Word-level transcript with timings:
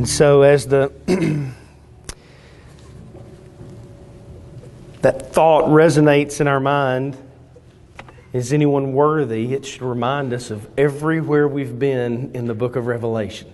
And 0.00 0.08
so, 0.08 0.40
as 0.40 0.66
the 0.66 0.90
that 5.02 5.30
thought 5.34 5.64
resonates 5.64 6.40
in 6.40 6.48
our 6.48 6.58
mind, 6.58 7.18
is 8.32 8.54
anyone 8.54 8.94
worthy? 8.94 9.52
It 9.52 9.66
should 9.66 9.82
remind 9.82 10.32
us 10.32 10.50
of 10.50 10.66
everywhere 10.78 11.46
we've 11.46 11.78
been 11.78 12.30
in 12.32 12.46
the 12.46 12.54
book 12.54 12.76
of 12.76 12.86
Revelation. 12.86 13.52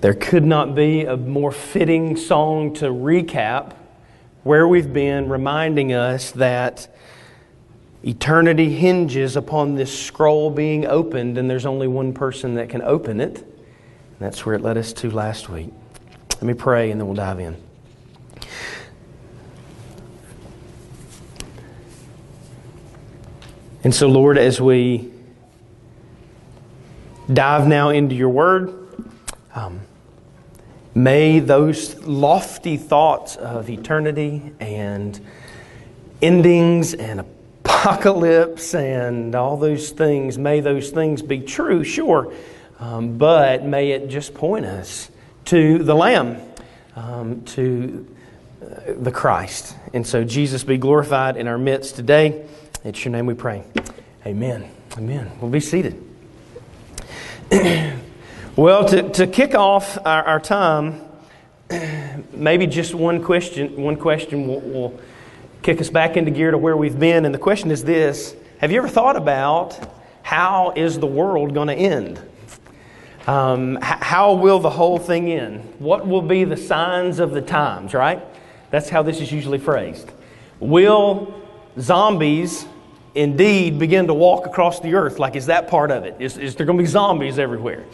There 0.00 0.12
could 0.12 0.44
not 0.44 0.74
be 0.74 1.04
a 1.04 1.16
more 1.16 1.52
fitting 1.52 2.16
song 2.16 2.74
to 2.74 2.86
recap 2.86 3.74
where 4.42 4.66
we've 4.66 4.92
been, 4.92 5.28
reminding 5.28 5.92
us 5.92 6.32
that 6.32 6.92
eternity 8.02 8.70
hinges 8.70 9.36
upon 9.36 9.76
this 9.76 9.96
scroll 9.96 10.50
being 10.50 10.84
opened, 10.84 11.38
and 11.38 11.48
there's 11.48 11.64
only 11.64 11.86
one 11.86 12.12
person 12.12 12.56
that 12.56 12.68
can 12.68 12.82
open 12.82 13.20
it. 13.20 13.53
That's 14.24 14.46
where 14.46 14.54
it 14.54 14.62
led 14.62 14.78
us 14.78 14.94
to 14.94 15.10
last 15.10 15.50
week. 15.50 15.68
Let 16.30 16.44
me 16.44 16.54
pray, 16.54 16.90
and 16.90 16.98
then 16.98 17.06
we'll 17.06 17.14
dive 17.14 17.40
in. 17.40 17.56
And 23.84 23.94
so, 23.94 24.08
Lord, 24.08 24.38
as 24.38 24.62
we 24.62 25.12
dive 27.30 27.68
now 27.68 27.90
into 27.90 28.14
your 28.14 28.30
word, 28.30 28.74
um, 29.54 29.82
may 30.94 31.38
those 31.38 32.00
lofty 32.00 32.78
thoughts 32.78 33.36
of 33.36 33.68
eternity 33.68 34.54
and 34.58 35.20
endings 36.22 36.94
and 36.94 37.20
apocalypse 37.20 38.74
and 38.74 39.34
all 39.34 39.58
those 39.58 39.90
things, 39.90 40.38
may 40.38 40.60
those 40.60 40.88
things 40.88 41.20
be 41.20 41.40
true, 41.40 41.84
sure, 41.84 42.32
um, 42.84 43.16
but 43.16 43.64
may 43.64 43.92
it 43.92 44.08
just 44.08 44.34
point 44.34 44.66
us 44.66 45.10
to 45.46 45.78
the 45.78 45.94
Lamb, 45.94 46.36
um, 46.96 47.42
to 47.46 48.06
uh, 48.62 48.92
the 48.98 49.10
Christ. 49.10 49.74
And 49.94 50.06
so, 50.06 50.22
Jesus 50.22 50.64
be 50.64 50.76
glorified 50.76 51.38
in 51.38 51.48
our 51.48 51.56
midst 51.56 51.96
today. 51.96 52.46
It's 52.84 53.02
your 53.02 53.12
name 53.12 53.24
we 53.24 53.32
pray. 53.32 53.64
Amen. 54.26 54.70
Amen. 54.98 55.30
We'll 55.40 55.50
be 55.50 55.60
seated. 55.60 55.98
well, 58.56 58.86
to, 58.86 59.08
to 59.12 59.26
kick 59.28 59.54
off 59.54 59.96
our, 60.04 60.22
our, 60.22 60.40
time, 60.40 61.00
maybe 62.34 62.66
just 62.66 62.94
one 62.94 63.24
question. 63.24 63.80
One 63.82 63.96
question 63.96 64.46
will, 64.46 64.60
will 64.60 65.00
kick 65.62 65.80
us 65.80 65.88
back 65.88 66.18
into 66.18 66.30
gear 66.30 66.50
to 66.50 66.58
where 66.58 66.76
we've 66.76 66.98
been. 66.98 67.24
And 67.24 67.34
the 67.34 67.38
question 67.38 67.70
is 67.70 67.82
this 67.82 68.36
Have 68.58 68.72
you 68.72 68.78
ever 68.78 68.88
thought 68.88 69.16
about 69.16 69.80
how 70.22 70.74
is 70.76 70.98
the 70.98 71.06
world 71.06 71.54
going 71.54 71.68
to 71.68 71.74
end? 71.74 72.20
Um, 73.26 73.78
how 73.80 74.34
will 74.34 74.58
the 74.58 74.70
whole 74.70 74.98
thing 74.98 75.32
end? 75.32 75.60
What 75.78 76.06
will 76.06 76.22
be 76.22 76.44
the 76.44 76.58
signs 76.58 77.20
of 77.20 77.30
the 77.30 77.40
times, 77.40 77.94
right? 77.94 78.22
That's 78.70 78.90
how 78.90 79.02
this 79.02 79.20
is 79.20 79.32
usually 79.32 79.58
phrased. 79.58 80.10
Will 80.60 81.32
zombies 81.80 82.66
indeed 83.14 83.78
begin 83.78 84.08
to 84.08 84.14
walk 84.14 84.46
across 84.46 84.80
the 84.80 84.94
earth? 84.94 85.18
Like, 85.18 85.36
is 85.36 85.46
that 85.46 85.68
part 85.68 85.90
of 85.90 86.04
it? 86.04 86.16
Is, 86.18 86.36
is 86.36 86.54
there 86.54 86.66
going 86.66 86.76
to 86.76 86.84
be 86.84 86.88
zombies 86.88 87.38
everywhere? 87.38 87.84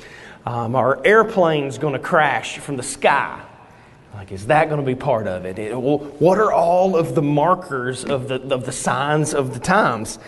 Um, 0.46 0.74
are 0.74 1.00
airplanes 1.04 1.78
going 1.78 1.92
to 1.92 2.00
crash 2.00 2.58
from 2.58 2.76
the 2.76 2.82
sky? 2.82 3.40
Like, 4.14 4.32
is 4.32 4.48
that 4.48 4.68
going 4.68 4.80
to 4.80 4.86
be 4.86 4.96
part 4.96 5.28
of 5.28 5.44
it? 5.44 5.58
it 5.58 5.76
what 5.76 6.38
are 6.38 6.52
all 6.52 6.96
of 6.96 7.14
the 7.14 7.22
markers 7.22 8.04
of 8.04 8.26
the, 8.26 8.42
of 8.52 8.66
the 8.66 8.72
signs 8.72 9.32
of 9.32 9.54
the 9.54 9.60
times? 9.60 10.18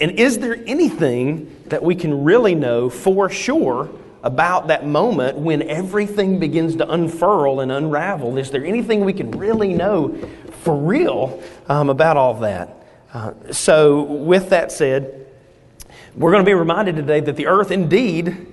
And 0.00 0.12
is 0.12 0.38
there 0.38 0.56
anything 0.66 1.54
that 1.66 1.82
we 1.82 1.94
can 1.94 2.24
really 2.24 2.54
know 2.54 2.88
for 2.88 3.28
sure 3.28 3.90
about 4.22 4.68
that 4.68 4.86
moment 4.86 5.38
when 5.38 5.62
everything 5.62 6.38
begins 6.38 6.76
to 6.76 6.90
unfurl 6.90 7.60
and 7.60 7.70
unravel? 7.70 8.36
Is 8.38 8.50
there 8.50 8.64
anything 8.64 9.04
we 9.04 9.12
can 9.12 9.30
really 9.32 9.72
know 9.72 10.16
for 10.62 10.76
real 10.76 11.42
um, 11.68 11.90
about 11.90 12.16
all 12.16 12.34
that? 12.34 12.74
Uh, 13.12 13.32
so, 13.50 14.02
with 14.02 14.50
that 14.50 14.70
said, 14.70 15.26
we're 16.14 16.30
going 16.30 16.44
to 16.44 16.48
be 16.48 16.54
reminded 16.54 16.96
today 16.96 17.20
that 17.20 17.36
the 17.36 17.46
earth 17.46 17.70
indeed 17.70 18.46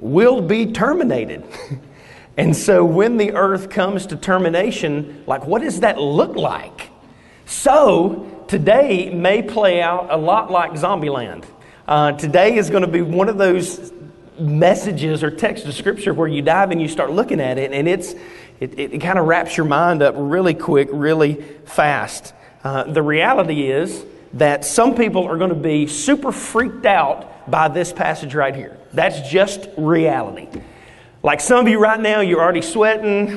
will 0.00 0.40
be 0.40 0.72
terminated. 0.72 1.44
and 2.36 2.56
so, 2.56 2.84
when 2.84 3.18
the 3.18 3.32
earth 3.32 3.70
comes 3.70 4.06
to 4.06 4.16
termination, 4.16 5.22
like 5.26 5.46
what 5.46 5.62
does 5.62 5.80
that 5.80 6.00
look 6.00 6.34
like? 6.34 6.88
So, 7.46 8.44
today 8.48 9.10
may 9.14 9.42
play 9.42 9.80
out 9.80 10.08
a 10.10 10.16
lot 10.16 10.50
like 10.50 10.72
Zombieland. 10.72 11.44
Uh, 11.86 12.12
today 12.12 12.56
is 12.56 12.70
going 12.70 12.82
to 12.82 12.88
be 12.88 13.02
one 13.02 13.28
of 13.28 13.36
those 13.36 13.92
messages 14.40 15.22
or 15.22 15.30
text 15.30 15.66
of 15.66 15.74
scripture 15.74 16.14
where 16.14 16.28
you 16.28 16.42
dive 16.42 16.70
and 16.70 16.80
you 16.80 16.88
start 16.88 17.12
looking 17.12 17.40
at 17.40 17.58
it, 17.58 17.72
and 17.72 17.86
it's 17.86 18.14
it, 18.60 18.78
it, 18.78 18.94
it 18.94 18.98
kind 19.00 19.18
of 19.18 19.26
wraps 19.26 19.56
your 19.56 19.66
mind 19.66 20.02
up 20.02 20.14
really 20.16 20.54
quick, 20.54 20.88
really 20.92 21.34
fast. 21.64 22.34
Uh, 22.62 22.84
the 22.84 23.02
reality 23.02 23.70
is 23.70 24.04
that 24.34 24.64
some 24.64 24.94
people 24.94 25.24
are 25.24 25.38
going 25.38 25.50
to 25.50 25.56
be 25.56 25.86
super 25.86 26.30
freaked 26.30 26.86
out 26.86 27.50
by 27.50 27.68
this 27.68 27.92
passage 27.92 28.34
right 28.34 28.54
here. 28.54 28.78
That's 28.92 29.28
just 29.30 29.68
reality. 29.76 30.48
Like 31.22 31.40
some 31.40 31.58
of 31.60 31.68
you 31.68 31.80
right 31.80 32.00
now, 32.00 32.20
you're 32.20 32.40
already 32.40 32.62
sweating, 32.62 33.28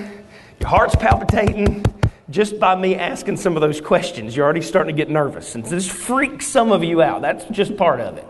your 0.60 0.70
heart's 0.70 0.96
palpitating 0.96 1.86
just 2.30 2.60
by 2.60 2.76
me 2.76 2.96
asking 2.96 3.38
some 3.38 3.56
of 3.56 3.62
those 3.62 3.82
questions. 3.82 4.36
You're 4.36 4.46
already 4.46 4.62
starting 4.62 4.96
to 4.96 5.00
get 5.00 5.10
nervous. 5.10 5.56
And 5.56 5.66
this 5.66 5.90
freaks 5.90 6.48
some 6.48 6.72
of 6.72 6.84
you 6.84 7.02
out. 7.02 7.22
That's 7.22 7.46
just 7.46 7.78
part 7.78 8.00
of 8.00 8.18
it. 8.18 8.28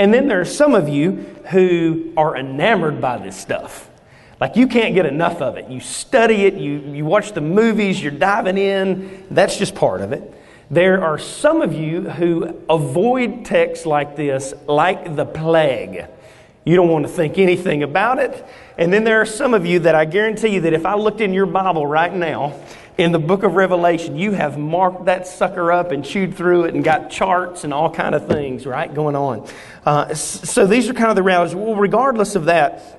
And 0.00 0.14
then 0.14 0.28
there 0.28 0.40
are 0.40 0.46
some 0.46 0.74
of 0.74 0.88
you 0.88 1.10
who 1.50 2.14
are 2.16 2.34
enamored 2.34 3.02
by 3.02 3.18
this 3.18 3.36
stuff. 3.36 3.90
Like 4.40 4.56
you 4.56 4.66
can't 4.66 4.94
get 4.94 5.04
enough 5.04 5.42
of 5.42 5.58
it. 5.58 5.68
You 5.68 5.80
study 5.80 6.46
it, 6.46 6.54
you, 6.54 6.78
you 6.78 7.04
watch 7.04 7.34
the 7.34 7.42
movies, 7.42 8.02
you're 8.02 8.10
diving 8.10 8.56
in. 8.56 9.26
That's 9.30 9.58
just 9.58 9.74
part 9.74 10.00
of 10.00 10.12
it. 10.12 10.22
There 10.70 11.04
are 11.04 11.18
some 11.18 11.60
of 11.60 11.74
you 11.74 12.08
who 12.08 12.62
avoid 12.70 13.44
texts 13.44 13.84
like 13.84 14.16
this 14.16 14.54
like 14.66 15.16
the 15.16 15.26
plague. 15.26 16.06
You 16.64 16.76
don't 16.76 16.88
want 16.88 17.06
to 17.06 17.12
think 17.12 17.36
anything 17.36 17.82
about 17.82 18.18
it. 18.18 18.42
And 18.78 18.90
then 18.90 19.04
there 19.04 19.20
are 19.20 19.26
some 19.26 19.52
of 19.52 19.66
you 19.66 19.80
that 19.80 19.94
I 19.94 20.06
guarantee 20.06 20.48
you 20.48 20.62
that 20.62 20.72
if 20.72 20.86
I 20.86 20.94
looked 20.94 21.20
in 21.20 21.34
your 21.34 21.44
Bible 21.44 21.86
right 21.86 22.14
now, 22.14 22.58
in 23.00 23.12
the 23.12 23.18
book 23.18 23.44
of 23.44 23.54
Revelation, 23.54 24.18
you 24.18 24.32
have 24.32 24.58
marked 24.58 25.06
that 25.06 25.26
sucker 25.26 25.72
up 25.72 25.90
and 25.90 26.04
chewed 26.04 26.36
through 26.36 26.64
it 26.64 26.74
and 26.74 26.84
got 26.84 27.10
charts 27.10 27.64
and 27.64 27.72
all 27.72 27.90
kind 27.90 28.14
of 28.14 28.28
things, 28.28 28.66
right, 28.66 28.92
going 28.92 29.16
on. 29.16 29.48
Uh, 29.86 30.12
so 30.14 30.66
these 30.66 30.86
are 30.90 30.92
kind 30.92 31.08
of 31.08 31.16
the 31.16 31.22
realities. 31.22 31.54
Well, 31.54 31.76
regardless 31.76 32.36
of 32.36 32.44
that, 32.44 32.98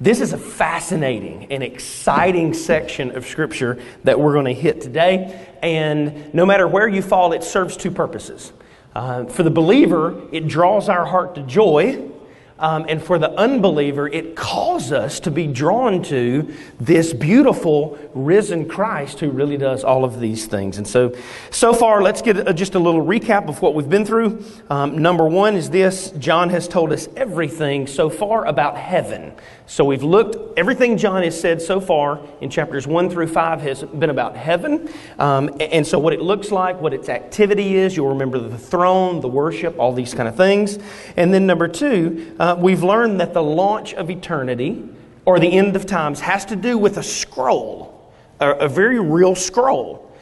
this 0.00 0.20
is 0.20 0.32
a 0.32 0.38
fascinating 0.38 1.52
and 1.52 1.62
exciting 1.62 2.52
section 2.52 3.16
of 3.16 3.24
Scripture 3.24 3.80
that 4.02 4.18
we're 4.18 4.32
going 4.32 4.46
to 4.46 4.60
hit 4.60 4.80
today. 4.80 5.48
And 5.62 6.34
no 6.34 6.44
matter 6.44 6.66
where 6.66 6.88
you 6.88 7.00
fall, 7.00 7.32
it 7.32 7.44
serves 7.44 7.76
two 7.76 7.92
purposes. 7.92 8.52
Uh, 8.92 9.26
for 9.26 9.44
the 9.44 9.50
believer, 9.50 10.20
it 10.32 10.48
draws 10.48 10.88
our 10.88 11.06
heart 11.06 11.36
to 11.36 11.42
joy 11.42 12.11
um, 12.58 12.86
and 12.88 13.02
for 13.02 13.18
the 13.18 13.30
unbeliever, 13.32 14.08
it 14.08 14.36
calls 14.36 14.92
us 14.92 15.20
to 15.20 15.30
be 15.30 15.46
drawn 15.46 16.02
to 16.04 16.54
this 16.78 17.12
beautiful 17.12 17.98
risen 18.14 18.68
Christ 18.68 19.20
who 19.20 19.30
really 19.30 19.56
does 19.56 19.84
all 19.84 20.04
of 20.04 20.20
these 20.20 20.46
things. 20.46 20.78
And 20.78 20.86
so, 20.86 21.16
so 21.50 21.72
far, 21.72 22.02
let's 22.02 22.22
get 22.22 22.48
a, 22.48 22.54
just 22.54 22.74
a 22.74 22.78
little 22.78 23.04
recap 23.04 23.48
of 23.48 23.60
what 23.62 23.74
we've 23.74 23.88
been 23.88 24.04
through. 24.04 24.44
Um, 24.70 24.98
number 24.98 25.26
one 25.26 25.56
is 25.56 25.70
this 25.70 26.10
John 26.12 26.50
has 26.50 26.68
told 26.68 26.92
us 26.92 27.08
everything 27.16 27.86
so 27.86 28.08
far 28.08 28.46
about 28.46 28.76
heaven. 28.76 29.32
So 29.66 29.84
we've 29.84 30.02
looked, 30.02 30.58
everything 30.58 30.98
John 30.98 31.22
has 31.22 31.40
said 31.40 31.62
so 31.62 31.80
far 31.80 32.20
in 32.40 32.50
chapters 32.50 32.86
1 32.86 33.08
through 33.08 33.28
5 33.28 33.60
has 33.62 33.82
been 33.82 34.10
about 34.10 34.36
heaven. 34.36 34.92
Um, 35.18 35.56
and 35.60 35.86
so 35.86 35.98
what 35.98 36.12
it 36.12 36.20
looks 36.20 36.50
like, 36.50 36.80
what 36.80 36.92
its 36.92 37.08
activity 37.08 37.76
is, 37.76 37.96
you'll 37.96 38.10
remember 38.10 38.38
the 38.38 38.58
throne, 38.58 39.20
the 39.20 39.28
worship, 39.28 39.78
all 39.78 39.94
these 39.94 40.12
kind 40.12 40.28
of 40.28 40.36
things. 40.36 40.78
And 41.16 41.32
then 41.32 41.46
number 41.46 41.68
two, 41.68 42.36
uh, 42.38 42.51
Uh, 42.52 42.56
we've 42.56 42.82
learned 42.82 43.18
that 43.18 43.32
the 43.32 43.42
launch 43.42 43.94
of 43.94 44.10
eternity 44.10 44.86
or 45.24 45.38
the 45.38 45.50
end 45.50 45.74
of 45.74 45.86
times 45.86 46.20
has 46.20 46.44
to 46.44 46.54
do 46.54 46.76
with 46.76 46.98
a 46.98 47.02
scroll, 47.02 48.12
a, 48.40 48.50
a 48.50 48.68
very 48.68 49.00
real 49.00 49.34
scroll. 49.34 50.12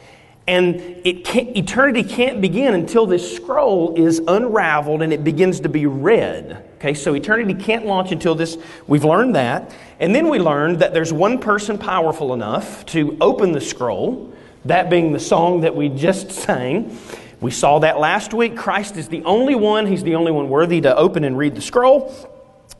And 0.47 0.75
it 1.03 1.25
can't, 1.25 1.55
eternity 1.57 2.03
can't 2.03 2.39
begin 2.39 2.73
until 2.73 3.05
this 3.05 3.35
scroll 3.35 3.95
is 3.95 4.21
unraveled 4.27 5.01
and 5.01 5.11
it 5.11 5.25
begins 5.25 5.59
to 5.61 5.69
be 5.69 5.85
read. 5.87 6.63
Okay, 6.75 6.93
so 6.93 7.13
eternity 7.15 7.53
can't 7.53 7.85
launch 7.85 8.13
until 8.13 8.33
this, 8.33 8.57
we've 8.87 9.03
learned 9.03 9.35
that. 9.35 9.75
And 9.99 10.15
then 10.15 10.29
we 10.29 10.39
learned 10.39 10.79
that 10.79 10.93
there's 10.93 11.11
one 11.11 11.37
person 11.37 11.77
powerful 11.77 12.33
enough 12.33 12.85
to 12.87 13.17
open 13.19 13.51
the 13.51 13.61
scroll, 13.61 14.33
that 14.65 14.89
being 14.89 15.11
the 15.11 15.19
song 15.19 15.61
that 15.61 15.75
we 15.75 15.89
just 15.89 16.31
sang. 16.43 16.97
We 17.41 17.49
saw 17.49 17.79
that 17.79 17.99
last 17.99 18.35
week. 18.35 18.55
Christ 18.55 18.97
is 18.97 19.09
the 19.09 19.23
only 19.23 19.55
one, 19.55 19.87
He's 19.87 20.03
the 20.03 20.13
only 20.13 20.31
one 20.31 20.47
worthy 20.47 20.79
to 20.81 20.95
open 20.95 21.23
and 21.23 21.37
read 21.37 21.55
the 21.55 21.61
scroll. 21.61 22.30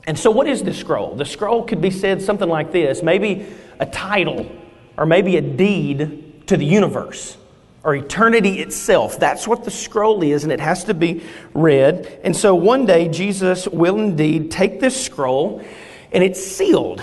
And 0.07 0.17
so, 0.17 0.31
what 0.31 0.47
is 0.47 0.63
the 0.63 0.73
scroll? 0.73 1.15
The 1.15 1.25
scroll 1.25 1.63
could 1.63 1.81
be 1.81 1.91
said 1.91 2.21
something 2.21 2.49
like 2.49 2.71
this 2.71 3.03
maybe 3.03 3.47
a 3.79 3.85
title 3.85 4.49
or 4.97 5.05
maybe 5.05 5.37
a 5.37 5.41
deed 5.41 6.47
to 6.47 6.57
the 6.57 6.65
universe 6.65 7.37
or 7.83 7.95
eternity 7.95 8.59
itself. 8.59 9.19
That's 9.19 9.47
what 9.47 9.63
the 9.63 9.71
scroll 9.71 10.21
is, 10.23 10.43
and 10.43 10.51
it 10.51 10.59
has 10.59 10.83
to 10.85 10.93
be 10.93 11.23
read. 11.53 12.19
And 12.23 12.35
so 12.35 12.53
one 12.53 12.85
day, 12.85 13.07
Jesus 13.07 13.67
will 13.67 13.97
indeed 13.97 14.51
take 14.51 14.79
this 14.79 15.03
scroll, 15.03 15.63
and 16.11 16.23
it's 16.23 16.43
sealed. 16.43 17.01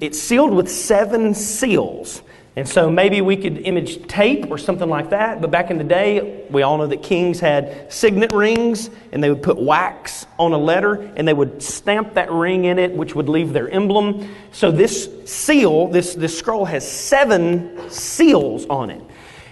it's 0.00 0.18
sealed 0.18 0.52
with 0.52 0.70
seven 0.70 1.34
seals. 1.34 2.22
And 2.56 2.66
so 2.66 2.90
maybe 2.90 3.20
we 3.20 3.36
could 3.36 3.58
image 3.58 4.06
tape 4.06 4.50
or 4.50 4.56
something 4.56 4.88
like 4.88 5.10
that. 5.10 5.42
But 5.42 5.50
back 5.50 5.70
in 5.70 5.76
the 5.76 5.84
day, 5.84 6.46
we 6.48 6.62
all 6.62 6.78
know 6.78 6.86
that 6.86 7.02
kings 7.02 7.38
had 7.38 7.92
signet 7.92 8.32
rings 8.32 8.88
and 9.12 9.22
they 9.22 9.28
would 9.28 9.42
put 9.42 9.58
wax 9.58 10.24
on 10.38 10.54
a 10.54 10.58
letter 10.58 10.94
and 11.16 11.28
they 11.28 11.34
would 11.34 11.62
stamp 11.62 12.14
that 12.14 12.32
ring 12.32 12.64
in 12.64 12.78
it, 12.78 12.92
which 12.92 13.14
would 13.14 13.28
leave 13.28 13.52
their 13.52 13.68
emblem. 13.68 14.34
So 14.52 14.70
this 14.70 15.10
seal, 15.26 15.88
this, 15.88 16.14
this 16.14 16.38
scroll 16.38 16.64
has 16.64 16.90
seven 16.90 17.90
seals 17.90 18.64
on 18.66 18.88
it. 18.88 19.02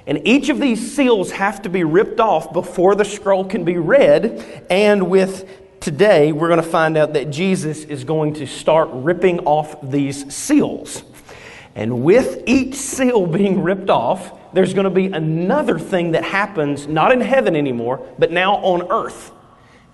And 0.07 0.27
each 0.27 0.49
of 0.49 0.59
these 0.59 0.95
seals 0.95 1.31
have 1.33 1.61
to 1.63 1.69
be 1.69 1.85
ripped 1.85 2.21
off 2.21 2.55
before 2.55 2.95
the 2.95 3.05
scroll 3.05 3.45
can 3.45 3.65
be 3.65 3.77
read. 3.77 4.65
And 4.71 5.11
with 5.11 5.47
today, 5.81 6.33
we're 6.33 6.49
going 6.49 6.63
to 6.63 6.69
find 6.69 6.97
out 6.97 7.13
that 7.13 7.31
Jesus 7.31 7.85
is 7.85 8.05
going 8.05 8.33
to 8.35 8.47
start 8.47 8.89
ripping 8.93 9.41
off 9.41 9.77
these 9.83 10.35
seals. 10.35 11.03
And 11.75 12.05
with 12.05 12.43
each 12.47 12.75
seal 12.75 13.27
being 13.41 13.63
ripped 13.63 13.91
off, 13.91 14.33
there's 14.53 14.75
going 14.75 14.85
to 14.85 14.91
be 14.91 15.07
another 15.07 15.79
thing 15.79 16.13
that 16.13 16.25
happens, 16.25 16.87
not 16.87 17.13
in 17.13 17.21
heaven 17.21 17.57
anymore, 17.57 18.07
but 18.19 18.31
now 18.31 18.57
on 18.57 18.91
earth. 18.91 19.33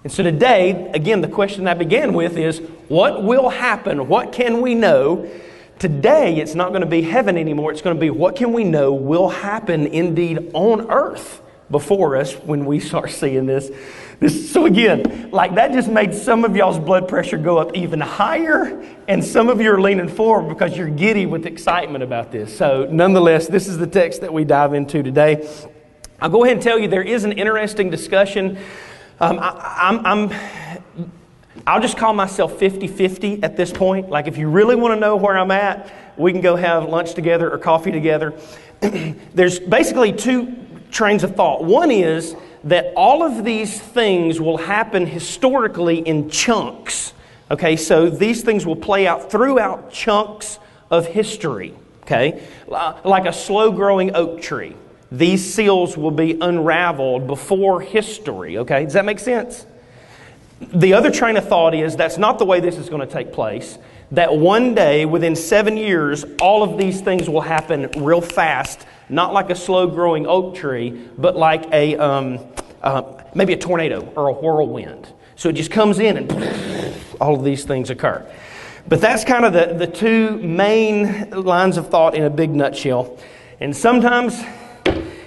And 0.02 0.12
so 0.12 0.22
today, 0.22 0.90
again, 0.94 1.20
the 1.20 1.28
question 1.28 1.66
I 1.66 1.74
began 1.74 2.14
with 2.14 2.36
is 2.36 2.58
what 2.88 3.22
will 3.22 3.50
happen? 3.50 4.08
What 4.08 4.32
can 4.32 4.60
we 4.60 4.74
know? 4.74 5.30
Today, 5.78 6.36
it's 6.36 6.54
not 6.54 6.70
going 6.70 6.82
to 6.82 6.86
be 6.86 7.02
heaven 7.02 7.38
anymore. 7.38 7.72
It's 7.72 7.82
going 7.82 7.96
to 7.96 8.00
be 8.00 8.10
what 8.10 8.36
can 8.36 8.52
we 8.52 8.64
know 8.64 8.92
will 8.92 9.28
happen 9.28 9.86
indeed 9.86 10.50
on 10.52 10.90
earth 10.90 11.42
before 11.70 12.16
us 12.16 12.34
when 12.34 12.66
we 12.66 12.80
start 12.80 13.10
seeing 13.10 13.46
this 13.46 13.70
this, 14.20 14.52
so 14.52 14.66
again, 14.66 15.30
like 15.32 15.54
that 15.54 15.72
just 15.72 15.88
made 15.88 16.14
some 16.14 16.44
of 16.44 16.54
y'all's 16.54 16.78
blood 16.78 17.08
pressure 17.08 17.38
go 17.38 17.56
up 17.56 17.74
even 17.74 18.00
higher, 18.00 18.84
and 19.08 19.24
some 19.24 19.48
of 19.48 19.62
you 19.62 19.72
are 19.72 19.80
leaning 19.80 20.08
forward 20.08 20.50
because 20.50 20.76
you're 20.76 20.90
giddy 20.90 21.24
with 21.24 21.46
excitement 21.46 22.04
about 22.04 22.30
this. 22.30 22.54
So, 22.54 22.86
nonetheless, 22.90 23.48
this 23.48 23.66
is 23.66 23.78
the 23.78 23.86
text 23.86 24.20
that 24.20 24.30
we 24.30 24.44
dive 24.44 24.74
into 24.74 25.02
today. 25.02 25.48
I'll 26.20 26.28
go 26.28 26.44
ahead 26.44 26.58
and 26.58 26.62
tell 26.62 26.78
you 26.78 26.86
there 26.86 27.02
is 27.02 27.24
an 27.24 27.32
interesting 27.32 27.88
discussion. 27.88 28.58
Um, 29.20 29.38
I, 29.40 30.02
I'm, 30.04 30.30
I'll 31.66 31.80
just 31.80 31.96
call 31.96 32.12
myself 32.12 32.58
50 32.58 32.88
50 32.88 33.42
at 33.42 33.56
this 33.56 33.72
point. 33.72 34.10
Like, 34.10 34.26
if 34.26 34.36
you 34.36 34.50
really 34.50 34.76
want 34.76 34.92
to 34.92 35.00
know 35.00 35.16
where 35.16 35.38
I'm 35.38 35.50
at, 35.50 35.90
we 36.18 36.30
can 36.32 36.42
go 36.42 36.56
have 36.56 36.90
lunch 36.90 37.14
together 37.14 37.50
or 37.50 37.56
coffee 37.56 37.90
together. 37.90 38.34
There's 39.34 39.58
basically 39.58 40.12
two 40.12 40.56
trains 40.90 41.24
of 41.24 41.36
thought. 41.36 41.64
One 41.64 41.90
is 41.90 42.36
that 42.64 42.92
all 42.96 43.22
of 43.22 43.44
these 43.44 43.80
things 43.80 44.40
will 44.40 44.58
happen 44.58 45.06
historically 45.06 45.98
in 45.98 46.28
chunks. 46.28 47.12
Okay, 47.50 47.76
so 47.76 48.08
these 48.08 48.42
things 48.42 48.66
will 48.66 48.76
play 48.76 49.06
out 49.06 49.30
throughout 49.30 49.90
chunks 49.90 50.58
of 50.90 51.06
history. 51.06 51.74
Okay, 52.02 52.42
like 52.68 53.26
a 53.26 53.32
slow 53.32 53.70
growing 53.70 54.14
oak 54.14 54.42
tree. 54.42 54.74
These 55.12 55.54
seals 55.54 55.96
will 55.96 56.10
be 56.10 56.38
unraveled 56.40 57.26
before 57.26 57.80
history. 57.80 58.58
Okay, 58.58 58.84
does 58.84 58.94
that 58.94 59.04
make 59.04 59.18
sense? 59.18 59.66
The 60.60 60.92
other 60.92 61.10
train 61.10 61.36
of 61.36 61.48
thought 61.48 61.74
is 61.74 61.96
that's 61.96 62.18
not 62.18 62.38
the 62.38 62.44
way 62.44 62.60
this 62.60 62.76
is 62.76 62.88
going 62.88 63.06
to 63.06 63.12
take 63.12 63.32
place. 63.32 63.78
That 64.12 64.36
one 64.36 64.74
day, 64.74 65.06
within 65.06 65.34
seven 65.36 65.76
years, 65.76 66.24
all 66.40 66.62
of 66.62 66.76
these 66.76 67.00
things 67.00 67.28
will 67.28 67.40
happen 67.40 67.90
real 67.96 68.20
fast 68.20 68.86
not 69.10 69.32
like 69.32 69.50
a 69.50 69.54
slow 69.54 69.86
growing 69.86 70.26
oak 70.26 70.54
tree, 70.54 71.08
but 71.18 71.36
like 71.36 71.70
a 71.72 71.96
um, 71.96 72.38
uh, 72.82 73.22
maybe 73.34 73.52
a 73.52 73.56
tornado 73.56 74.02
or 74.16 74.28
a 74.28 74.32
whirlwind. 74.32 75.12
So 75.36 75.48
it 75.48 75.54
just 75.54 75.70
comes 75.70 75.98
in 75.98 76.16
and 76.16 76.96
all 77.20 77.34
of 77.34 77.44
these 77.44 77.64
things 77.64 77.90
occur. 77.90 78.26
But 78.88 79.00
that's 79.00 79.24
kind 79.24 79.44
of 79.44 79.52
the, 79.52 79.74
the 79.74 79.86
two 79.86 80.36
main 80.38 81.30
lines 81.30 81.76
of 81.76 81.88
thought 81.88 82.14
in 82.14 82.24
a 82.24 82.30
big 82.30 82.50
nutshell. 82.50 83.18
And 83.60 83.76
sometimes 83.76 84.42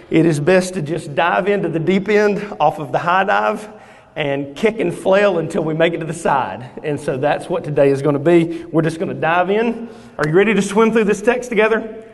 it 0.09 0.25
is 0.25 0.39
best 0.39 0.73
to 0.75 0.81
just 0.81 1.15
dive 1.15 1.47
into 1.47 1.69
the 1.69 1.79
deep 1.79 2.09
end 2.09 2.55
off 2.59 2.79
of 2.79 2.91
the 2.91 2.99
high 2.99 3.23
dive 3.23 3.69
and 4.15 4.55
kick 4.55 4.79
and 4.79 4.93
flail 4.93 5.39
until 5.39 5.63
we 5.63 5.73
make 5.73 5.93
it 5.93 5.99
to 5.99 6.05
the 6.05 6.13
side. 6.13 6.69
And 6.83 6.99
so 6.99 7.17
that's 7.17 7.49
what 7.49 7.63
today 7.63 7.89
is 7.89 8.01
going 8.01 8.13
to 8.13 8.19
be. 8.19 8.63
We're 8.65 8.83
just 8.83 8.99
going 8.99 9.09
to 9.09 9.19
dive 9.19 9.49
in. 9.49 9.89
Are 10.17 10.27
you 10.27 10.33
ready 10.33 10.53
to 10.53 10.61
swim 10.61 10.91
through 10.91 11.05
this 11.05 11.21
text 11.21 11.49
together? 11.49 12.05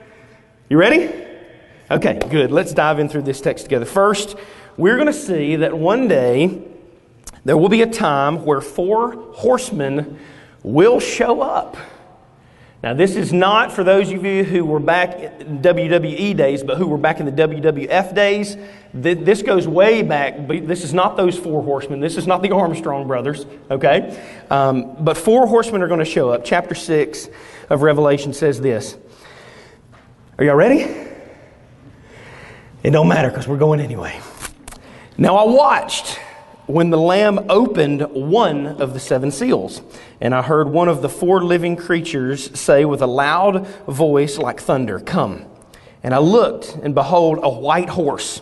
You 0.69 0.77
ready? 0.77 1.29
Okay, 1.91 2.19
good. 2.30 2.51
Let's 2.51 2.71
dive 2.71 3.00
in 3.00 3.09
through 3.09 3.24
this 3.24 3.41
text 3.41 3.65
together. 3.65 3.86
First, 3.86 4.36
we're 4.77 4.95
going 4.95 5.07
to 5.07 5.13
see 5.13 5.56
that 5.56 5.75
one 5.75 6.07
day 6.07 6.62
there 7.45 7.57
will 7.57 7.69
be 7.69 7.81
a 7.81 7.89
time 7.89 8.45
where 8.45 8.62
four 8.62 9.13
horsemen 9.33 10.19
will 10.62 11.00
show 11.00 11.41
up. 11.41 11.77
Now, 12.83 12.94
this 12.94 13.15
is 13.15 13.33
not 13.33 13.71
for 13.71 13.83
those 13.83 14.12
of 14.12 14.24
you 14.24 14.44
who 14.44 14.63
were 14.63 14.80
back 14.80 15.18
in 15.41 15.63
WWE 15.63 16.38
days, 16.38 16.63
but 16.63 16.77
who 16.77 16.86
were 16.86 16.97
back 17.00 17.19
in 17.19 17.25
the 17.25 17.31
WWF 17.31 18.13
days. 18.13 18.56
This 18.94 19.42
goes 19.42 19.68
way 19.68 20.03
back. 20.03 20.47
But 20.47 20.68
this 20.68 20.83
is 20.83 20.94
not 20.94 21.18
those 21.18 21.39
four 21.39 21.63
horsemen. 21.63 22.01
This 22.01 22.18
is 22.18 22.27
not 22.27 22.44
the 22.44 22.51
Armstrong 22.51 23.07
brothers, 23.07 23.47
okay? 23.71 24.15
Um, 24.51 24.95
but 25.03 25.18
four 25.18 25.47
horsemen 25.47 25.81
are 25.81 25.88
going 25.88 26.00
to 26.00 26.06
show 26.06 26.30
up. 26.30 26.45
Chapter 26.45 26.75
6 26.75 27.30
of 27.71 27.81
Revelation 27.81 28.31
says 28.31 28.62
this. 28.62 28.95
Are 30.38 30.45
y'all 30.45 30.56
ready? 30.56 31.09
It 32.81 32.92
don't 32.92 33.10
matter 33.10 33.28
because 33.28 33.46
we're 33.46 33.58
going 33.58 33.81
anyway. 33.81 34.22
Now 35.18 35.36
I 35.36 35.44
watched 35.44 36.18
when 36.66 36.92
the 36.92 36.98
Lamb 36.98 37.48
opened 37.50 38.02
one 38.04 38.68
of 38.68 38.94
the 38.94 39.02
seven 39.02 39.31
seals, 39.31 39.81
and 40.22 40.34
I 40.34 40.42
heard 40.42 40.70
one 40.70 40.88
of 40.88 41.02
the 41.02 41.10
four 41.10 41.44
living 41.44 41.76
creatures 41.76 42.58
say 42.58 42.86
with 42.86 43.02
a 43.02 43.08
loud 43.08 43.68
voice 43.86 44.38
like 44.38 44.62
thunder, 44.62 45.00
Come. 45.00 45.46
And 46.04 46.14
I 46.14 46.20
looked, 46.20 46.78
and 46.81 46.96
behold, 46.96 47.40
a 47.44 47.50
white 47.50 47.90
horse, 47.90 48.42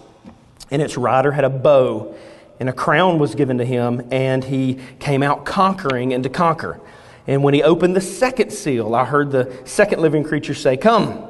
and 0.69 0.84
its 0.84 0.98
rider 0.98 1.31
had 1.31 1.44
a 1.44 1.50
bow, 1.50 2.13
and 2.60 2.69
a 2.69 2.74
crown 2.74 3.18
was 3.18 3.34
given 3.34 3.57
to 3.57 3.66
him, 3.66 4.07
and 4.12 4.44
he 4.44 4.78
came 5.00 5.24
out 5.24 5.45
conquering 5.45 6.13
and 6.13 6.24
to 6.24 6.30
conquer. 6.30 6.80
And 7.25 7.42
when 7.44 7.56
he 7.56 7.63
opened 7.63 7.95
the 7.95 8.01
second 8.01 8.51
seal, 8.51 8.94
I 8.94 9.04
heard 9.04 9.31
the 9.31 9.51
second 9.66 10.00
living 10.00 10.24
creature 10.24 10.54
say, 10.54 10.78
Come. 10.78 11.24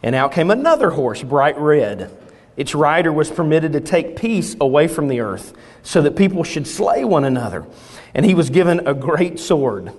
And 0.00 0.14
out 0.14 0.30
came 0.30 0.52
another 0.52 0.90
horse, 0.90 1.24
bright 1.24 1.58
red 1.58 2.16
its 2.56 2.74
rider 2.74 3.12
was 3.12 3.30
permitted 3.30 3.72
to 3.74 3.80
take 3.80 4.16
peace 4.16 4.56
away 4.60 4.88
from 4.88 5.08
the 5.08 5.20
earth 5.20 5.54
so 5.82 6.00
that 6.02 6.16
people 6.16 6.42
should 6.42 6.66
slay 6.66 7.04
one 7.04 7.24
another. 7.24 7.66
And 8.14 8.24
he 8.24 8.34
was 8.34 8.50
given 8.50 8.86
a 8.86 8.94
great 8.94 9.38
sword. 9.38 9.92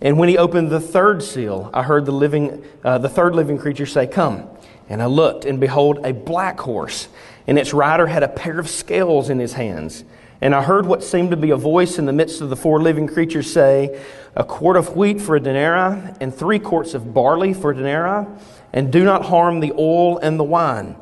And 0.00 0.18
when 0.18 0.28
he 0.28 0.36
opened 0.36 0.70
the 0.70 0.80
third 0.80 1.22
seal, 1.22 1.70
I 1.72 1.82
heard 1.84 2.06
the, 2.06 2.12
living, 2.12 2.64
uh, 2.84 2.98
the 2.98 3.08
third 3.08 3.34
living 3.34 3.56
creature 3.56 3.86
say, 3.86 4.06
Come. 4.06 4.48
And 4.88 5.00
I 5.00 5.06
looked, 5.06 5.44
and 5.44 5.58
behold, 5.58 6.04
a 6.04 6.12
black 6.12 6.60
horse, 6.60 7.08
and 7.46 7.58
its 7.58 7.72
rider 7.72 8.08
had 8.08 8.22
a 8.22 8.28
pair 8.28 8.58
of 8.58 8.68
scales 8.68 9.30
in 9.30 9.38
his 9.38 9.54
hands. 9.54 10.04
And 10.42 10.56
I 10.56 10.62
heard 10.62 10.86
what 10.86 11.04
seemed 11.04 11.30
to 11.30 11.36
be 11.36 11.50
a 11.50 11.56
voice 11.56 11.98
in 11.98 12.04
the 12.04 12.12
midst 12.12 12.40
of 12.40 12.50
the 12.50 12.56
four 12.56 12.82
living 12.82 13.06
creatures 13.06 13.50
say, 13.50 14.02
A 14.34 14.42
quart 14.42 14.76
of 14.76 14.96
wheat 14.96 15.20
for 15.20 15.36
a 15.36 15.40
denarii, 15.40 16.14
and 16.20 16.34
three 16.34 16.58
quarts 16.58 16.94
of 16.94 17.14
barley 17.14 17.54
for 17.54 17.70
a 17.70 17.76
denarii, 17.76 18.26
and 18.72 18.92
do 18.92 19.04
not 19.04 19.26
harm 19.26 19.60
the 19.60 19.72
oil 19.78 20.18
and 20.18 20.38
the 20.38 20.44
wine. 20.44 20.96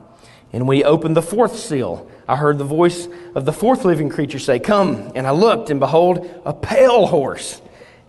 And 0.52 0.66
when 0.66 0.76
he 0.76 0.84
opened 0.84 1.16
the 1.16 1.22
fourth 1.22 1.56
seal, 1.56 2.08
I 2.26 2.36
heard 2.36 2.58
the 2.58 2.64
voice 2.64 3.08
of 3.34 3.44
the 3.44 3.52
fourth 3.52 3.84
living 3.84 4.08
creature 4.08 4.38
say, 4.38 4.58
Come. 4.58 5.12
And 5.14 5.26
I 5.26 5.30
looked, 5.30 5.70
and 5.70 5.80
behold, 5.80 6.42
a 6.44 6.52
pale 6.52 7.06
horse. 7.06 7.60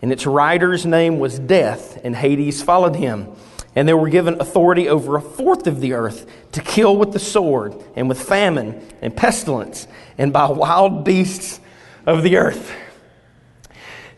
And 0.01 0.12
its 0.12 0.25
rider's 0.25 0.86
name 0.86 1.19
was 1.19 1.38
Death, 1.38 2.00
and 2.03 2.15
Hades 2.15 2.63
followed 2.63 2.95
him. 2.95 3.27
And 3.75 3.88
they 3.88 3.93
were 3.93 4.10
given 4.10 4.41
authority 4.41 4.89
over 4.89 5.15
a 5.15 5.21
fourth 5.21 5.65
of 5.65 5.79
the 5.79 5.93
earth 5.93 6.29
to 6.53 6.62
kill 6.62 6.98
with 6.98 7.13
the 7.13 7.19
sword, 7.19 7.75
and 7.95 8.10
with 8.10 8.21
famine, 8.21 8.88
and 9.01 9.15
pestilence, 9.15 9.88
and 10.17 10.33
by 10.33 10.50
wild 10.50 11.05
beasts 11.05 11.60
of 12.05 12.24
the 12.24 12.38
earth. 12.38 12.74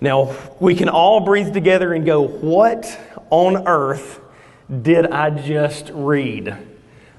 Now, 0.02 0.36
we 0.60 0.76
can 0.76 0.90
all 0.90 1.22
breathe 1.22 1.54
together 1.54 1.94
and 1.94 2.06
go, 2.06 2.28
What 2.28 3.00
on 3.30 3.68
earth 3.68 4.20
did 4.82 5.08
I 5.08 5.30
just 5.30 5.92
read? 5.94 6.73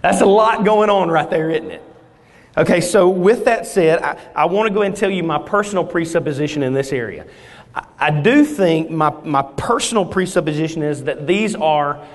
That's 0.05 0.21
a 0.21 0.27
lot 0.27 0.67
going 0.67 0.91
on 0.91 1.09
right 1.09 1.31
there, 1.31 1.49
isn't 1.51 1.71
it? 1.71 1.83
Okay, 2.59 2.83
so 2.83 3.09
with 3.09 3.47
that 3.47 3.67
said, 3.67 4.03
I, 4.03 4.19
I 4.37 4.45
want 4.45 4.69
to 4.69 4.75
go 4.75 4.83
and 4.83 4.95
tell 4.95 5.09
you 5.09 5.23
my 5.23 5.39
personal 5.39 5.83
presupposition 5.83 6.63
in 6.63 6.75
this 6.75 6.93
area. 6.93 7.25
I, 7.75 7.87
I 7.99 8.11
do 8.11 8.45
think 8.45 8.91
my, 8.91 9.09
my 9.25 9.41
personal 9.41 10.05
presupposition 10.05 10.83
is 10.83 11.05
that 11.05 11.27
these 11.27 11.55
are 11.55 12.07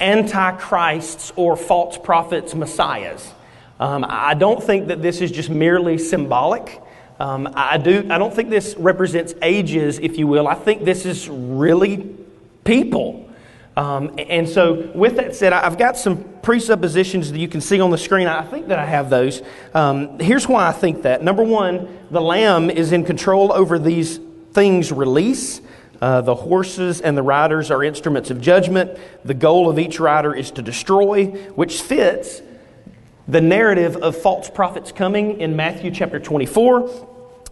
antichrists 0.00 1.32
or 1.34 1.56
false 1.56 1.96
prophets, 1.96 2.54
messiahs. 2.54 3.32
Um, 3.78 4.04
I 4.06 4.34
don't 4.34 4.62
think 4.62 4.88
that 4.88 5.00
this 5.00 5.22
is 5.22 5.32
just 5.32 5.48
merely 5.48 5.96
symbolic. 5.96 6.82
Um, 7.18 7.48
I, 7.54 7.78
do, 7.78 8.06
I 8.10 8.18
don't 8.18 8.34
think 8.34 8.50
this 8.50 8.74
represents 8.76 9.32
ages, 9.40 9.98
if 9.98 10.18
you 10.18 10.26
will. 10.26 10.46
I 10.46 10.56
think 10.56 10.84
this 10.84 11.06
is 11.06 11.26
really 11.30 12.14
people. 12.64 13.30
Um, 13.78 14.14
and 14.18 14.46
so, 14.46 14.90
with 14.94 15.16
that 15.16 15.34
said, 15.34 15.54
I've 15.54 15.78
got 15.78 15.96
some 15.96 16.29
presuppositions 16.42 17.32
that 17.32 17.38
you 17.38 17.48
can 17.48 17.60
see 17.60 17.80
on 17.80 17.90
the 17.90 17.98
screen. 17.98 18.26
I 18.26 18.42
think 18.42 18.68
that 18.68 18.78
I 18.78 18.86
have 18.86 19.10
those. 19.10 19.42
Um, 19.74 20.18
here's 20.18 20.48
why 20.48 20.66
I 20.66 20.72
think 20.72 21.02
that. 21.02 21.22
Number 21.22 21.42
one, 21.42 21.98
the 22.10 22.20
Lamb 22.20 22.70
is 22.70 22.92
in 22.92 23.04
control 23.04 23.52
over 23.52 23.78
these 23.78 24.18
things' 24.52 24.92
release. 24.92 25.60
Uh, 26.00 26.22
the 26.22 26.34
horses 26.34 27.00
and 27.00 27.16
the 27.16 27.22
riders 27.22 27.70
are 27.70 27.84
instruments 27.84 28.30
of 28.30 28.40
judgment. 28.40 28.98
The 29.24 29.34
goal 29.34 29.68
of 29.68 29.78
each 29.78 30.00
rider 30.00 30.34
is 30.34 30.50
to 30.52 30.62
destroy, 30.62 31.26
which 31.26 31.82
fits 31.82 32.40
the 33.28 33.40
narrative 33.40 33.96
of 33.96 34.16
false 34.16 34.50
prophets 34.50 34.92
coming 34.92 35.40
in 35.40 35.54
Matthew 35.54 35.90
chapter 35.90 36.18
24. 36.18 37.09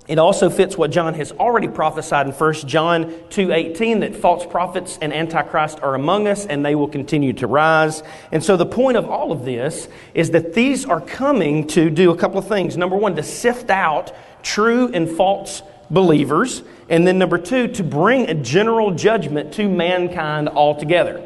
It 0.09 0.19
also 0.19 0.49
fits 0.49 0.79
what 0.79 0.91
John 0.91 1.13
has 1.15 1.33
already 1.33 1.69
prophesied 1.69 2.27
in 2.27 2.33
1 2.33 2.67
John 2.67 3.13
2:18 3.29 4.01
that 4.01 4.17
false 4.17 4.47
prophets 4.47 4.99
and 5.03 5.13
antichrist 5.13 5.81
are 5.83 5.95
among 5.95 6.27
us 6.27 6.47
and 6.47 6.65
they 6.65 6.75
will 6.75 6.89
continue 6.89 7.35
to 7.35 7.47
rise. 7.47 8.03
And 8.33 8.43
so 8.43 8.57
the 8.57 8.65
point 8.65 8.97
of 8.97 9.09
all 9.11 9.33
of 9.33 9.45
this 9.45 9.87
is 10.15 10.31
that 10.31 10.55
these 10.55 10.87
are 10.87 11.03
coming 11.03 11.67
to 11.69 11.91
do 11.91 12.11
a 12.11 12.17
couple 12.17 12.39
of 12.39 12.49
things. 12.49 12.79
Number 12.79 12.97
1 12.97 13.17
to 13.17 13.23
sift 13.23 13.69
out 13.69 14.13
true 14.43 14.91
and 14.95 15.11
false 15.11 15.63
believers, 15.91 16.63
and 16.89 17.07
then 17.07 17.19
number 17.19 17.37
2 17.37 17.69
to 17.69 17.83
bring 17.83 18.31
a 18.31 18.35
general 18.35 18.91
judgment 18.91 19.53
to 19.53 19.69
mankind 19.69 20.49
altogether. 20.49 21.23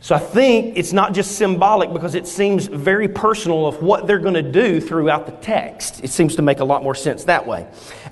So 0.00 0.14
I 0.14 0.20
think 0.20 0.78
it's 0.78 0.92
not 0.92 1.12
just 1.12 1.32
symbolic 1.36 1.92
because 1.92 2.14
it 2.14 2.28
seems 2.28 2.66
very 2.68 3.08
personal 3.08 3.66
of 3.66 3.82
what 3.82 4.06
they're 4.06 4.20
going 4.20 4.34
to 4.34 4.42
do 4.42 4.80
throughout 4.80 5.26
the 5.26 5.32
text. 5.32 6.04
It 6.04 6.10
seems 6.10 6.36
to 6.36 6.42
make 6.42 6.60
a 6.60 6.64
lot 6.64 6.84
more 6.84 6.94
sense 6.94 7.24
that 7.24 7.44
way. 7.44 7.66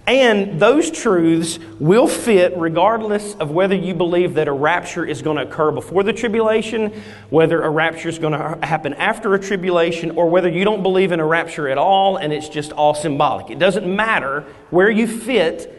And 0.09 0.59
those 0.59 0.90
truths 0.90 1.61
will 1.78 2.09
fit 2.09 2.55
regardless 2.57 3.37
of 3.37 3.52
whether 3.52 3.76
you 3.76 3.95
believe 3.95 4.35
that 4.35 4.49
a 4.49 4.52
rapture 4.52 5.05
is 5.05 5.23
going 5.23 5.37
to 5.37 5.45
occur 5.45 5.71
before 5.71 6.02
the 6.02 6.12
tribulation, 6.12 6.93
whether 7.31 7.62
a 7.62 7.71
rapture 7.71 8.09
is 8.09 8.19
going 8.19 8.33
to 8.33 8.66
happen 8.66 8.93
after 8.95 9.35
a 9.35 9.38
tribulation, 9.38 10.11
or 10.12 10.28
whether 10.28 10.49
you 10.49 10.64
don't 10.64 10.83
believe 10.83 11.12
in 11.12 11.21
a 11.21 11.26
rapture 11.26 11.69
at 11.69 11.78
all 11.78 12.16
and 12.16 12.33
it's 12.33 12.49
just 12.49 12.73
all 12.73 12.95
symbolic. 12.95 13.50
It 13.50 13.61
doesn't 13.61 13.87
matter 13.87 14.45
where 14.71 14.90
you 14.90 15.07
fit 15.07 15.73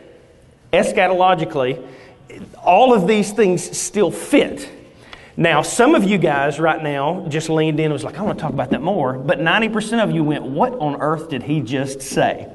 eschatologically, 0.72 1.86
all 2.64 2.94
of 2.94 3.08
these 3.08 3.34
things 3.34 3.78
still 3.78 4.12
fit. 4.12 4.70
Now, 5.40 5.62
some 5.62 5.94
of 5.94 6.04
you 6.04 6.18
guys 6.18 6.60
right 6.60 6.82
now 6.82 7.28
just 7.30 7.48
leaned 7.48 7.80
in 7.80 7.86
and 7.86 7.94
was 7.94 8.04
like, 8.04 8.18
I 8.18 8.24
want 8.24 8.40
to 8.40 8.42
talk 8.42 8.54
about 8.54 8.72
that 8.72 8.82
more. 8.82 9.14
But 9.20 9.38
90% 9.40 10.04
of 10.04 10.12
you 10.12 10.24
went, 10.24 10.44
What 10.44 10.74
on 10.74 11.00
earth 11.00 11.30
did 11.30 11.44
he 11.44 11.62
just 11.62 12.02
say? 12.02 12.52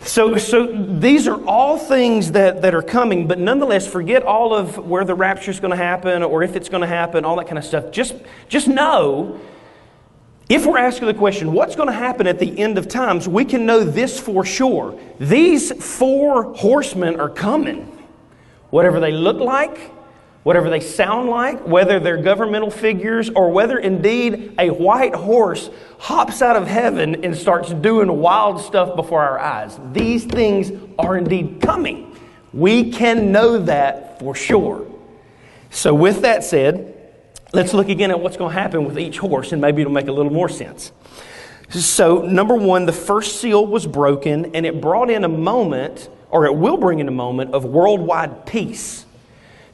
So, 0.00 0.36
so 0.36 0.66
these 0.66 1.26
are 1.28 1.42
all 1.46 1.78
things 1.78 2.32
that, 2.32 2.60
that 2.60 2.74
are 2.74 2.82
coming, 2.82 3.26
but 3.26 3.38
nonetheless, 3.38 3.86
forget 3.86 4.22
all 4.22 4.54
of 4.54 4.76
where 4.76 5.04
the 5.04 5.14
rapture 5.14 5.50
is 5.50 5.60
going 5.60 5.70
to 5.70 5.82
happen 5.82 6.22
or 6.22 6.42
if 6.42 6.56
it's 6.56 6.68
going 6.68 6.82
to 6.82 6.86
happen, 6.86 7.24
all 7.24 7.36
that 7.36 7.46
kind 7.46 7.56
of 7.56 7.64
stuff. 7.64 7.90
Just, 7.90 8.14
just 8.48 8.68
know 8.68 9.40
if 10.48 10.66
we're 10.66 10.78
asking 10.78 11.08
the 11.08 11.14
question, 11.14 11.52
what's 11.52 11.74
going 11.74 11.88
to 11.88 11.94
happen 11.94 12.26
at 12.26 12.38
the 12.38 12.58
end 12.58 12.76
of 12.76 12.86
times, 12.86 13.26
we 13.26 13.46
can 13.46 13.64
know 13.64 13.82
this 13.82 14.20
for 14.20 14.44
sure. 14.44 14.98
These 15.18 15.72
four 15.82 16.52
horsemen 16.54 17.18
are 17.18 17.30
coming. 17.30 17.90
Whatever 18.68 19.00
they 19.00 19.12
look 19.12 19.38
like, 19.38 19.90
whatever 20.44 20.70
they 20.70 20.78
sound 20.78 21.28
like, 21.28 21.66
whether 21.66 21.98
they're 21.98 22.22
governmental 22.22 22.70
figures, 22.70 23.30
or 23.30 23.50
whether 23.50 23.78
indeed 23.78 24.54
a 24.58 24.70
white 24.70 25.14
horse 25.14 25.70
hops 25.98 26.42
out 26.42 26.54
of 26.54 26.68
heaven 26.68 27.24
and 27.24 27.36
starts 27.36 27.72
doing 27.72 28.20
wild 28.20 28.60
stuff 28.60 28.94
before 28.94 29.22
our 29.22 29.38
eyes. 29.38 29.80
These 29.92 30.26
things 30.26 30.70
are 30.98 31.16
indeed 31.16 31.60
coming. 31.60 32.14
We 32.52 32.92
can 32.92 33.32
know 33.32 33.58
that 33.58 34.20
for 34.20 34.34
sure. 34.34 34.86
So, 35.70 35.92
with 35.92 36.20
that 36.22 36.44
said, 36.44 36.94
let's 37.52 37.74
look 37.74 37.88
again 37.88 38.10
at 38.10 38.20
what's 38.20 38.36
going 38.36 38.54
to 38.54 38.60
happen 38.60 38.84
with 38.84 38.98
each 38.98 39.18
horse, 39.18 39.50
and 39.50 39.60
maybe 39.60 39.80
it'll 39.80 39.92
make 39.92 40.08
a 40.08 40.12
little 40.12 40.32
more 40.32 40.48
sense. 40.48 40.92
So, 41.70 42.22
number 42.22 42.54
one, 42.54 42.84
the 42.86 42.92
first 42.92 43.40
seal 43.40 43.66
was 43.66 43.86
broken, 43.86 44.54
and 44.54 44.66
it 44.66 44.80
brought 44.80 45.10
in 45.10 45.24
a 45.24 45.28
moment, 45.28 46.10
or 46.30 46.44
it 46.44 46.54
will 46.54 46.76
bring 46.76 47.00
in 47.00 47.08
a 47.08 47.12
moment, 47.12 47.54
of 47.54 47.64
worldwide 47.64 48.46
peace. 48.46 49.03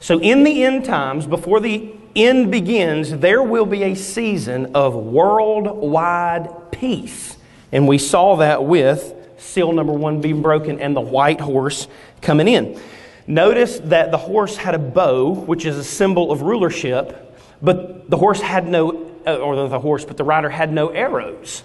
So, 0.01 0.19
in 0.19 0.43
the 0.43 0.63
end 0.63 0.83
times, 0.83 1.27
before 1.27 1.59
the 1.59 1.93
end 2.15 2.51
begins, 2.51 3.11
there 3.11 3.43
will 3.43 3.67
be 3.67 3.83
a 3.83 3.95
season 3.95 4.75
of 4.75 4.95
worldwide 4.95 6.71
peace. 6.71 7.37
And 7.71 7.87
we 7.87 7.99
saw 7.99 8.37
that 8.37 8.65
with 8.65 9.13
seal 9.37 9.71
number 9.71 9.93
one 9.93 10.19
being 10.19 10.41
broken 10.41 10.79
and 10.79 10.95
the 10.95 11.01
white 11.01 11.39
horse 11.39 11.87
coming 12.19 12.47
in. 12.47 12.81
Notice 13.27 13.79
that 13.85 14.09
the 14.09 14.17
horse 14.17 14.57
had 14.57 14.73
a 14.73 14.79
bow, 14.79 15.35
which 15.35 15.67
is 15.67 15.77
a 15.77 15.83
symbol 15.83 16.31
of 16.31 16.41
rulership, 16.41 17.37
but 17.61 18.09
the 18.09 18.17
horse 18.17 18.41
had 18.41 18.67
no, 18.67 19.07
uh, 19.27 19.37
or 19.37 19.69
the 19.69 19.79
horse, 19.79 20.03
but 20.03 20.17
the 20.17 20.23
rider 20.23 20.49
had 20.49 20.73
no 20.73 20.89
arrows. 20.89 21.63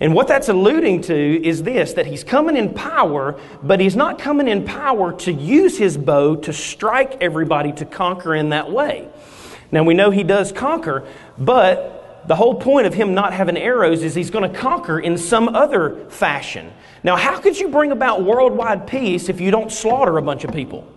And 0.00 0.12
what 0.14 0.26
that's 0.26 0.48
alluding 0.48 1.02
to 1.02 1.46
is 1.46 1.62
this 1.62 1.92
that 1.94 2.06
he's 2.06 2.24
coming 2.24 2.56
in 2.56 2.74
power, 2.74 3.38
but 3.62 3.80
he's 3.80 3.96
not 3.96 4.18
coming 4.18 4.48
in 4.48 4.64
power 4.64 5.12
to 5.20 5.32
use 5.32 5.78
his 5.78 5.96
bow 5.96 6.36
to 6.36 6.52
strike 6.52 7.22
everybody 7.22 7.72
to 7.72 7.84
conquer 7.84 8.34
in 8.34 8.50
that 8.50 8.70
way. 8.70 9.08
Now 9.70 9.84
we 9.84 9.94
know 9.94 10.10
he 10.10 10.24
does 10.24 10.52
conquer, 10.52 11.06
but 11.38 12.24
the 12.26 12.36
whole 12.36 12.54
point 12.54 12.86
of 12.86 12.94
him 12.94 13.14
not 13.14 13.32
having 13.32 13.56
arrows 13.56 14.02
is 14.02 14.14
he's 14.14 14.30
going 14.30 14.50
to 14.50 14.58
conquer 14.58 14.98
in 14.98 15.18
some 15.18 15.48
other 15.54 16.06
fashion. 16.08 16.72
Now, 17.02 17.16
how 17.16 17.38
could 17.38 17.58
you 17.58 17.68
bring 17.68 17.92
about 17.92 18.24
worldwide 18.24 18.86
peace 18.86 19.28
if 19.28 19.40
you 19.40 19.50
don't 19.50 19.70
slaughter 19.70 20.16
a 20.16 20.22
bunch 20.22 20.44
of 20.44 20.52
people? 20.52 20.90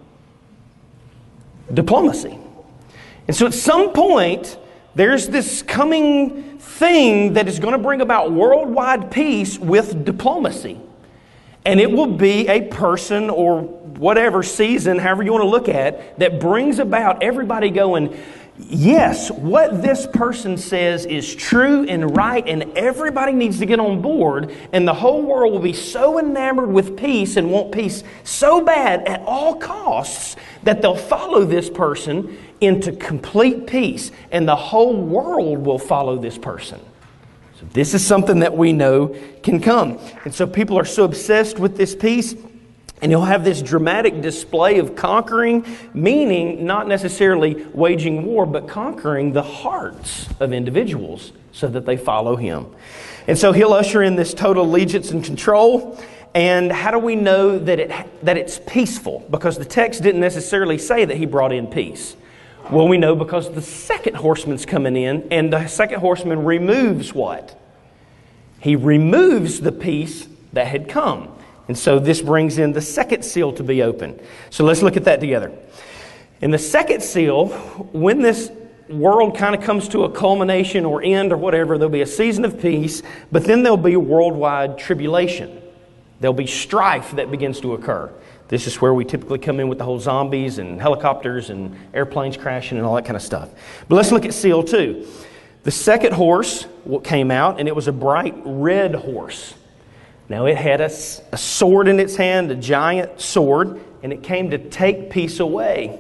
Diplomacy. 1.74 2.38
And 3.28 3.36
so 3.36 3.46
at 3.46 3.54
some 3.54 3.92
point, 3.92 4.58
there's 4.98 5.28
this 5.28 5.62
coming 5.62 6.58
thing 6.58 7.34
that 7.34 7.48
is 7.48 7.60
going 7.60 7.74
to 7.74 7.78
bring 7.78 8.02
about 8.02 8.32
worldwide 8.32 9.12
peace 9.12 9.60
with 9.60 10.04
diplomacy. 10.04 10.82
And 11.66 11.80
it 11.80 11.92
will 11.92 12.08
be 12.08 12.48
a 12.48 12.62
person 12.62 13.30
or 13.30 13.62
whatever 13.62 14.42
season, 14.42 14.98
however 14.98 15.22
you 15.22 15.32
want 15.34 15.44
to 15.44 15.50
look 15.50 15.70
at, 15.70 16.18
that 16.18 16.40
brings 16.40 16.80
about 16.80 17.22
everybody 17.22 17.70
going, 17.70 18.20
yes, 18.58 19.30
what 19.30 19.84
this 19.84 20.08
person 20.08 20.58
says 20.58 21.06
is 21.06 21.36
true 21.36 21.84
and 21.84 22.18
right, 22.18 22.48
and 22.48 22.64
everybody 22.76 23.34
needs 23.34 23.60
to 23.60 23.68
get 23.68 23.80
on 23.80 24.02
board, 24.02 24.56
and 24.74 24.88
the 24.88 24.94
whole 24.96 25.22
world 25.22 25.54
will 25.54 25.60
be 25.60 25.74
so 25.74 26.18
enamored 26.18 26.70
with 26.70 26.98
peace 26.98 27.38
and 27.38 27.52
want 27.52 27.72
peace 27.72 28.04
so 28.24 28.62
bad 28.62 29.08
at 29.08 29.22
all 29.22 29.56
costs 29.56 30.36
that 30.68 30.82
they'll 30.82 30.98
follow 30.98 31.46
this 31.46 31.70
person 31.70 32.38
into 32.60 32.92
complete 32.92 33.68
peace, 33.68 34.12
and 34.34 34.46
the 34.46 34.56
whole 34.58 35.02
world 35.02 35.60
will 35.60 35.80
follow 35.80 36.18
this 36.18 36.38
person. 36.38 36.78
So, 37.58 37.66
this 37.72 37.94
is 37.94 38.06
something 38.06 38.40
that 38.40 38.58
we 38.58 38.74
know 38.74 39.16
can 39.44 39.62
come. 39.62 39.98
And 40.26 40.36
so, 40.36 40.46
people 40.46 40.78
are 40.78 40.84
so 40.84 41.06
obsessed 41.06 41.58
with 41.58 41.78
this 41.78 41.96
peace, 41.96 42.36
and 43.02 43.10
you'll 43.10 43.24
have 43.24 43.46
this 43.46 43.62
dramatic 43.62 44.20
display 44.20 44.80
of 44.80 44.94
conquering, 44.94 45.66
meaning 45.94 46.66
not 46.66 46.86
necessarily 46.86 47.64
waging 47.74 48.26
war, 48.26 48.46
but 48.46 48.68
conquering 48.68 49.32
the 49.32 49.44
hearts 49.44 50.28
of 50.42 50.52
individuals 50.52 51.32
so 51.54 51.70
that 51.70 51.86
they 51.86 51.96
follow 51.96 52.36
him. 52.36 52.66
And 53.26 53.38
so, 53.38 53.54
he'll 53.54 53.72
usher 53.72 54.04
in 54.04 54.18
this 54.18 54.34
total 54.34 54.66
allegiance 54.66 55.12
and 55.12 55.24
control. 55.24 55.98
And 56.34 56.72
how 56.72 56.92
do 56.92 57.00
we 57.00 57.16
know 57.16 57.58
that, 57.58 57.80
it, 57.80 58.26
that 58.26 58.38
it's 58.38 58.60
peaceful? 58.68 59.26
Because 59.32 59.58
the 59.58 59.66
text 59.66 60.04
didn't 60.04 60.22
necessarily 60.22 60.78
say 60.78 61.06
that 61.06 61.18
he 61.18 61.26
brought 61.26 61.52
in 61.52 61.68
peace. 61.68 62.16
Well, 62.70 62.88
we 62.88 62.98
know 62.98 63.16
because 63.16 63.52
the 63.52 63.62
second 63.62 64.16
horseman's 64.16 64.66
coming 64.66 64.96
in, 64.96 65.28
and 65.32 65.52
the 65.54 65.68
second 65.68 66.00
horseman 66.00 66.44
removes 66.44 67.14
what? 67.14 67.60
He 68.60 68.76
removes 68.76 69.62
the 69.62 69.72
peace 69.72 70.28
that 70.54 70.68
had 70.68 70.90
come. 70.90 71.30
And 71.68 71.78
so 71.78 72.00
this 72.00 72.22
brings 72.22 72.58
in 72.58 72.74
the 72.74 72.82
second 72.82 73.24
seal 73.24 73.54
to 73.54 73.64
be 73.64 73.82
open. 73.82 74.20
So 74.50 74.64
let's 74.64 74.82
look 74.82 74.98
at 74.98 75.06
that 75.06 75.20
together. 75.20 75.52
In 76.42 76.52
the 76.52 76.58
second 76.58 77.02
seal, 77.02 77.48
when 77.48 78.22
this 78.22 78.52
world 78.90 79.38
kind 79.38 79.56
of 79.56 79.62
comes 79.62 79.88
to 79.90 80.04
a 80.04 80.12
culmination 80.12 80.86
or 80.86 81.02
end 81.02 81.32
or 81.32 81.38
whatever, 81.38 81.78
there'll 81.78 81.92
be 81.92 82.02
a 82.02 82.06
season 82.06 82.46
of 82.46 82.62
peace, 82.62 83.02
but 83.32 83.44
then 83.44 83.64
there'll 83.64 83.78
be 83.78 83.96
worldwide 83.96 84.78
tribulation. 84.78 85.62
There'll 86.20 86.34
be 86.34 86.48
strife 86.48 87.12
that 87.12 87.30
begins 87.30 87.62
to 87.62 87.74
occur. 87.74 88.12
This 88.48 88.66
is 88.66 88.82
where 88.82 88.94
we 88.94 89.06
typically 89.06 89.40
come 89.40 89.60
in 89.60 89.68
with 89.68 89.78
the 89.78 89.84
whole 89.84 90.00
zombies 90.00 90.58
and 90.58 90.82
helicopters 90.82 91.50
and 91.50 91.78
airplanes 91.94 92.38
crashing 92.38 92.78
and 92.78 92.88
all 92.88 92.96
that 92.96 93.06
kind 93.06 93.16
of 93.16 93.22
stuff. 93.22 93.50
But 93.88 93.96
let's 93.96 94.12
look 94.12 94.26
at 94.26 94.34
seal 94.34 94.64
two. 94.64 95.08
The 95.64 95.72
second 95.72 96.14
horse 96.14 96.66
came 97.04 97.30
out, 97.30 97.60
and 97.60 97.68
it 97.68 97.76
was 97.76 97.88
a 97.88 97.92
bright 97.92 98.36
red 98.46 98.96
horse. 98.96 99.54
Now 100.30 100.46
it 100.46 100.58
had 100.58 100.82
a, 100.82 100.86
a 101.32 101.38
sword 101.38 101.88
in 101.88 102.00
its 102.00 102.16
hand, 102.16 102.52
a 102.52 102.56
giant 102.56 103.20
sword, 103.20 103.82
and 104.02 104.14
it 104.14 104.24
came 104.24 104.52
to 104.52 104.58
take 104.58 105.10
peace 105.10 105.40
away. 105.40 106.00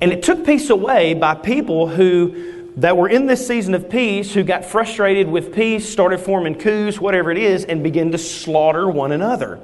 And 0.00 0.12
it 0.12 0.24
took 0.24 0.44
peace 0.44 0.68
away 0.68 1.14
by 1.14 1.36
people 1.36 1.86
who 1.86 2.61
that 2.76 2.96
were 2.96 3.08
in 3.08 3.26
this 3.26 3.46
season 3.46 3.74
of 3.74 3.90
peace 3.90 4.32
who 4.32 4.42
got 4.42 4.64
frustrated 4.64 5.28
with 5.28 5.54
peace, 5.54 5.88
started 5.88 6.18
forming 6.18 6.54
coups, 6.54 7.00
whatever 7.00 7.30
it 7.30 7.38
is, 7.38 7.64
and 7.64 7.82
began 7.82 8.12
to 8.12 8.18
slaughter 8.18 8.88
one 8.88 9.12
another 9.12 9.60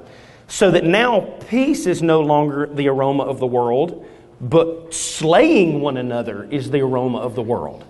so 0.49 0.71
that 0.71 0.83
now 0.83 1.21
peace 1.49 1.87
is 1.87 2.03
no 2.03 2.23
longer 2.23 2.67
the 2.67 2.89
aroma 2.89 3.23
of 3.23 3.39
the 3.39 3.47
world, 3.47 4.07
but 4.41 4.93
slaying 4.93 5.81
one 5.81 5.99
another 5.99 6.49
is 6.51 6.71
the 6.71 6.81
aroma 6.81 7.19
of 7.19 7.35
the 7.35 7.43
world. 7.43 7.85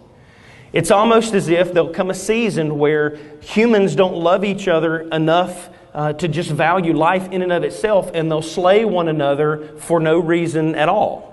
It's 0.73 0.91
almost 0.91 1.35
as 1.35 1.49
if 1.49 1.73
there'll 1.73 1.95
come 1.95 2.11
a 2.11 2.15
season 2.15 2.79
where 2.79 3.17
humans 3.41 3.95
don't 3.95 4.17
love 4.17 4.45
each 4.45 4.69
other 4.69 5.01
enough 5.01 5.71
uh, 5.95 6.13
to 6.15 6.29
just 6.29 6.51
value 6.51 6.93
life 6.93 7.31
in 7.31 7.43
and 7.43 7.53
of 7.53 7.63
itself, 7.63 8.11
and 8.13 8.31
they'll 8.31 8.43
slay 8.43 8.85
one 8.85 9.09
another 9.09 9.69
for 9.79 10.01
no 10.01 10.19
reason 10.19 10.75
at 10.75 10.89
all. 10.89 11.28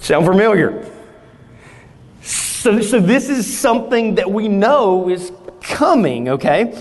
Sound 0.00 0.26
familiar? 0.26 0.90
So, 2.22 2.80
so 2.80 3.00
this 3.00 3.28
is 3.28 3.58
something 3.58 4.16
that 4.16 4.30
we 4.30 4.48
know 4.48 5.08
is 5.08 5.32
coming, 5.60 6.28
okay? 6.28 6.72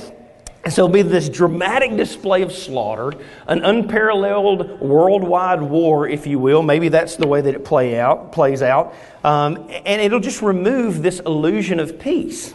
So 0.70 0.84
it'll 0.84 0.90
be 0.90 1.02
this 1.02 1.30
dramatic 1.30 1.96
display 1.96 2.42
of 2.42 2.52
slaughter, 2.52 3.14
an 3.48 3.64
unparalleled 3.64 4.82
worldwide 4.82 5.62
war, 5.62 6.08
if 6.08 6.28
you 6.28 6.40
will. 6.40 6.62
Maybe 6.62 6.90
that's 6.90 7.16
the 7.16 7.28
way 7.28 7.40
that 7.40 7.56
it 7.56 7.64
play 7.64 8.00
out, 8.00 8.34
plays 8.34 8.62
out. 8.62 8.94
Um, 9.24 9.70
and 9.86 10.02
it'll 10.02 10.20
just 10.20 10.42
remove 10.42 11.02
this 11.02 11.20
illusion 11.22 11.80
of 11.80 12.00
peace. 12.00 12.54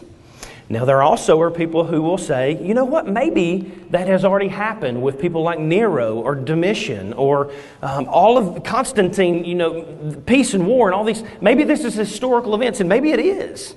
Now, 0.69 0.85
there 0.85 1.03
also 1.03 1.41
are 1.41 1.51
people 1.51 1.83
who 1.83 2.01
will 2.01 2.17
say, 2.17 2.63
you 2.63 2.73
know 2.73 2.85
what, 2.85 3.07
maybe 3.07 3.71
that 3.89 4.07
has 4.07 4.23
already 4.23 4.47
happened 4.47 5.01
with 5.01 5.19
people 5.19 5.43
like 5.43 5.59
Nero 5.59 6.15
or 6.15 6.35
Domitian 6.35 7.13
or 7.13 7.51
um, 7.81 8.07
all 8.07 8.37
of 8.37 8.63
Constantine, 8.63 9.43
you 9.43 9.55
know, 9.55 10.15
peace 10.25 10.53
and 10.53 10.65
war 10.65 10.87
and 10.87 10.95
all 10.95 11.03
these. 11.03 11.23
Maybe 11.41 11.63
this 11.63 11.83
is 11.83 11.93
historical 11.95 12.55
events, 12.55 12.79
and 12.79 12.87
maybe 12.87 13.11
it 13.11 13.19
is. 13.19 13.75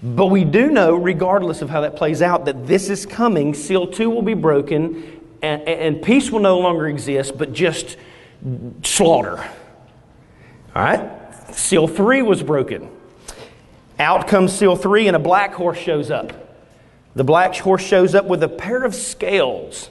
But 0.00 0.26
we 0.26 0.44
do 0.44 0.70
know, 0.70 0.94
regardless 0.94 1.60
of 1.60 1.70
how 1.70 1.80
that 1.80 1.96
plays 1.96 2.22
out, 2.22 2.44
that 2.44 2.68
this 2.68 2.88
is 2.88 3.04
coming. 3.04 3.52
Seal 3.52 3.88
2 3.88 4.08
will 4.08 4.22
be 4.22 4.34
broken, 4.34 5.20
and, 5.42 5.62
and 5.62 6.02
peace 6.02 6.30
will 6.30 6.40
no 6.40 6.60
longer 6.60 6.86
exist, 6.86 7.36
but 7.36 7.52
just 7.52 7.96
slaughter. 8.84 9.38
All 10.74 10.84
right? 10.84 11.10
Seal 11.52 11.88
3 11.88 12.22
was 12.22 12.44
broken. 12.44 12.90
Out 13.98 14.28
comes 14.28 14.52
seal 14.52 14.76
three, 14.76 15.08
and 15.08 15.16
a 15.16 15.20
black 15.20 15.54
horse 15.54 15.78
shows 15.78 16.10
up. 16.10 16.32
The 17.14 17.24
black 17.24 17.56
horse 17.56 17.82
shows 17.82 18.14
up 18.14 18.26
with 18.26 18.42
a 18.42 18.48
pair 18.48 18.84
of 18.84 18.94
scales. 18.94 19.90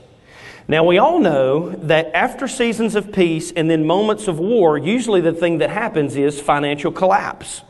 Now, 0.69 0.83
we 0.83 0.97
all 0.97 1.19
know 1.19 1.69
that 1.69 2.13
after 2.13 2.47
seasons 2.47 2.95
of 2.95 3.11
peace 3.11 3.51
and 3.51 3.69
then 3.69 3.85
moments 3.85 4.27
of 4.27 4.39
war, 4.39 4.77
usually 4.77 5.21
the 5.21 5.33
thing 5.33 5.57
that 5.59 5.69
happens 5.69 6.15
is 6.15 6.39
financial 6.39 6.91
collapse. 6.91 7.63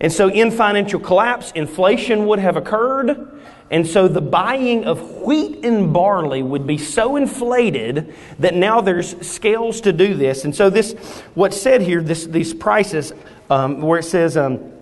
And 0.00 0.12
so, 0.12 0.28
in 0.28 0.50
financial 0.50 1.00
collapse, 1.00 1.52
inflation 1.52 2.26
would 2.26 2.38
have 2.38 2.56
occurred. 2.56 3.40
And 3.70 3.86
so, 3.86 4.08
the 4.08 4.20
buying 4.20 4.84
of 4.84 5.22
wheat 5.22 5.64
and 5.64 5.92
barley 5.92 6.42
would 6.42 6.66
be 6.66 6.76
so 6.78 7.16
inflated 7.16 8.14
that 8.38 8.54
now 8.54 8.82
there's 8.82 9.26
scales 9.26 9.80
to 9.82 9.92
do 9.92 10.14
this. 10.14 10.44
And 10.44 10.54
so, 10.54 10.68
this, 10.68 10.92
what's 11.34 11.60
said 11.60 11.80
here, 11.80 12.02
this, 12.02 12.26
these 12.26 12.52
prices, 12.52 13.12
um, 13.48 13.80
where 13.80 13.98
it 13.98 14.04
says, 14.04 14.36
um, 14.36 14.72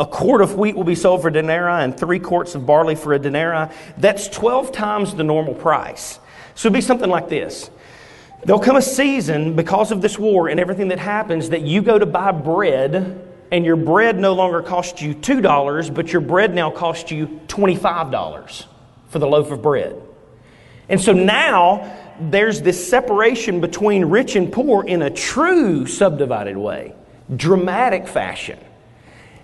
a 0.00 0.06
quart 0.06 0.40
of 0.40 0.56
wheat 0.56 0.76
will 0.76 0.84
be 0.84 0.94
sold 0.94 1.22
for 1.22 1.28
a 1.28 1.32
denarii 1.32 1.84
and 1.84 1.98
three 1.98 2.20
quarts 2.20 2.54
of 2.54 2.64
barley 2.64 2.94
for 2.94 3.12
a 3.12 3.18
denarii. 3.18 3.68
That's 3.96 4.28
12 4.28 4.72
times 4.72 5.14
the 5.14 5.24
normal 5.24 5.54
price. 5.54 6.20
So 6.54 6.68
it'd 6.68 6.74
be 6.74 6.80
something 6.80 7.10
like 7.10 7.28
this. 7.28 7.70
There'll 8.44 8.60
come 8.60 8.76
a 8.76 8.82
season 8.82 9.56
because 9.56 9.90
of 9.90 10.00
this 10.00 10.18
war 10.18 10.48
and 10.48 10.60
everything 10.60 10.88
that 10.88 11.00
happens 11.00 11.50
that 11.50 11.62
you 11.62 11.82
go 11.82 11.98
to 11.98 12.06
buy 12.06 12.30
bread 12.30 13.24
and 13.50 13.64
your 13.64 13.76
bread 13.76 14.18
no 14.18 14.34
longer 14.34 14.62
costs 14.62 15.02
you 15.02 15.14
$2, 15.14 15.94
but 15.94 16.12
your 16.12 16.20
bread 16.20 16.54
now 16.54 16.70
costs 16.70 17.10
you 17.10 17.40
$25 17.48 18.66
for 19.08 19.18
the 19.18 19.26
loaf 19.26 19.50
of 19.50 19.62
bread. 19.62 20.00
And 20.88 21.00
so 21.00 21.12
now 21.12 21.96
there's 22.20 22.62
this 22.62 22.88
separation 22.88 23.60
between 23.60 24.04
rich 24.04 24.36
and 24.36 24.52
poor 24.52 24.84
in 24.84 25.02
a 25.02 25.10
true 25.10 25.86
subdivided 25.86 26.56
way, 26.56 26.94
dramatic 27.34 28.06
fashion. 28.06 28.58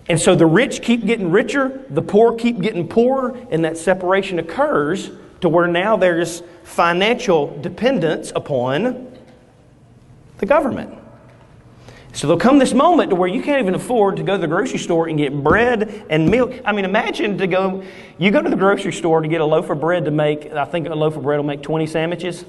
And 0.09 0.21
so 0.21 0.35
the 0.35 0.47
rich 0.47 0.83
keep 0.83 1.07
getting 1.07 1.31
richer, 1.31 1.85
the 1.89 2.03
poor 2.03 2.35
keep 2.35 2.61
getting 2.61 2.87
poorer, 2.89 3.37
and 3.51 3.65
that 3.65 3.79
separation 3.79 4.39
occurs 4.39 5.11
to 5.41 5.49
where 5.49 5.67
now 5.67 5.97
there's 5.97 6.43
financial 6.63 7.59
dependence 7.61 8.33
upon 8.35 9.17
the 10.39 10.47
government. 10.47 10.99
So 12.13 12.29
there'll 12.29 12.41
come 12.41 12.59
this 12.59 12.75
moment 12.75 13.11
to 13.11 13.17
where 13.17 13.29
you 13.29 13.43
can't 13.43 13.61
even 13.61 13.75
afford 13.75 14.17
to 14.19 14.23
go 14.23 14.37
to 14.37 14.41
the 14.41 14.47
grocery 14.47 14.79
store 14.79 15.09
and 15.09 15.19
get 15.19 15.43
bread 15.43 16.07
and 16.09 16.31
milk. 16.31 16.61
I 16.65 16.73
mean, 16.73 16.85
imagine 16.85 17.39
to 17.39 17.47
go, 17.49 17.83
you 18.19 18.31
go 18.31 18.41
to 18.41 18.49
the 18.49 18.57
grocery 18.57 18.93
store 18.93 19.21
to 19.21 19.27
get 19.27 19.41
a 19.41 19.45
loaf 19.45 19.69
of 19.69 19.81
bread 19.81 20.05
to 20.05 20.13
make, 20.13 20.53
I 20.53 20.65
think 20.65 20.87
a 20.87 20.95
loaf 20.95 21.17
of 21.17 21.25
bread 21.25 21.39
will 21.39 21.47
make 21.47 21.63
20 21.63 21.87
sandwiches. 21.87 22.45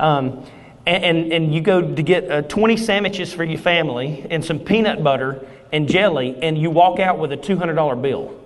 Um, 0.00 0.46
and, 0.86 1.04
and, 1.04 1.32
and, 1.32 1.54
you 1.54 1.60
go 1.60 1.94
to 1.94 2.02
get 2.02 2.30
uh, 2.30 2.42
20 2.42 2.76
sandwiches 2.76 3.32
for 3.32 3.44
your 3.44 3.58
family 3.58 4.26
and 4.30 4.44
some 4.44 4.58
peanut 4.58 5.04
butter 5.04 5.46
and 5.72 5.88
jelly, 5.88 6.38
and 6.42 6.56
you 6.56 6.70
walk 6.70 7.00
out 7.00 7.18
with 7.18 7.32
a 7.32 7.36
$200 7.36 8.00
bill. 8.02 8.38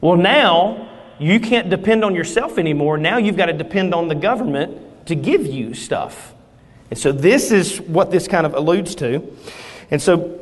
Well, 0.00 0.16
now 0.16 0.88
you 1.18 1.40
can't 1.40 1.68
depend 1.68 2.04
on 2.04 2.14
yourself 2.14 2.56
anymore. 2.56 2.96
Now 2.96 3.18
you've 3.18 3.36
got 3.36 3.46
to 3.46 3.52
depend 3.52 3.94
on 3.94 4.08
the 4.08 4.14
government 4.14 5.06
to 5.06 5.14
give 5.14 5.44
you 5.44 5.74
stuff. 5.74 6.34
And 6.88 6.98
so 6.98 7.12
this 7.12 7.52
is 7.52 7.80
what 7.80 8.10
this 8.10 8.26
kind 8.26 8.46
of 8.46 8.54
alludes 8.54 8.94
to. 8.96 9.36
And 9.90 10.00
so 10.00 10.40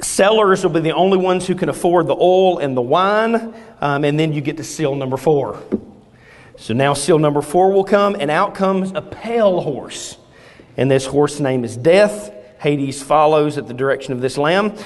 sellers 0.00 0.62
will 0.62 0.70
be 0.70 0.80
the 0.80 0.94
only 0.94 1.18
ones 1.18 1.46
who 1.46 1.54
can 1.54 1.68
afford 1.68 2.06
the 2.06 2.16
oil 2.16 2.58
and 2.58 2.76
the 2.76 2.82
wine. 2.82 3.54
Um, 3.80 4.04
and 4.04 4.18
then 4.18 4.32
you 4.32 4.40
get 4.40 4.56
to 4.56 4.64
seal 4.64 4.94
number 4.94 5.16
four. 5.16 5.62
So 6.56 6.74
now 6.74 6.94
seal 6.94 7.20
number 7.20 7.40
four 7.40 7.70
will 7.70 7.84
come, 7.84 8.16
and 8.18 8.32
out 8.32 8.56
comes 8.56 8.90
a 8.94 9.00
pale 9.00 9.60
horse. 9.60 10.18
And 10.76 10.90
this 10.90 11.06
horse 11.06 11.38
name 11.38 11.64
is 11.64 11.76
Death. 11.76 12.32
Hades 12.58 13.00
follows 13.00 13.56
at 13.56 13.68
the 13.68 13.74
direction 13.74 14.12
of 14.12 14.20
this 14.20 14.36
lamb. 14.36 14.76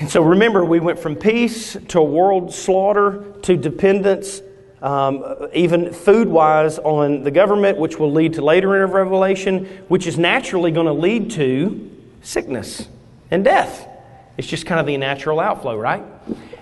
And 0.00 0.08
so 0.08 0.22
remember, 0.22 0.64
we 0.64 0.78
went 0.78 0.98
from 0.98 1.16
peace 1.16 1.76
to 1.88 2.00
world 2.00 2.54
slaughter 2.54 3.24
to 3.42 3.56
dependence, 3.56 4.42
um, 4.80 5.48
even 5.52 5.92
food 5.92 6.28
wise, 6.28 6.78
on 6.78 7.24
the 7.24 7.32
government, 7.32 7.78
which 7.78 7.98
will 7.98 8.12
lead 8.12 8.34
to 8.34 8.42
later 8.42 8.84
in 8.84 8.92
Revelation, 8.92 9.64
which 9.88 10.06
is 10.06 10.16
naturally 10.16 10.70
going 10.70 10.86
to 10.86 10.92
lead 10.92 11.32
to 11.32 11.90
sickness 12.22 12.86
and 13.32 13.44
death. 13.44 13.88
It's 14.36 14.46
just 14.46 14.66
kind 14.66 14.78
of 14.78 14.86
the 14.86 14.96
natural 14.96 15.40
outflow, 15.40 15.76
right? 15.76 16.04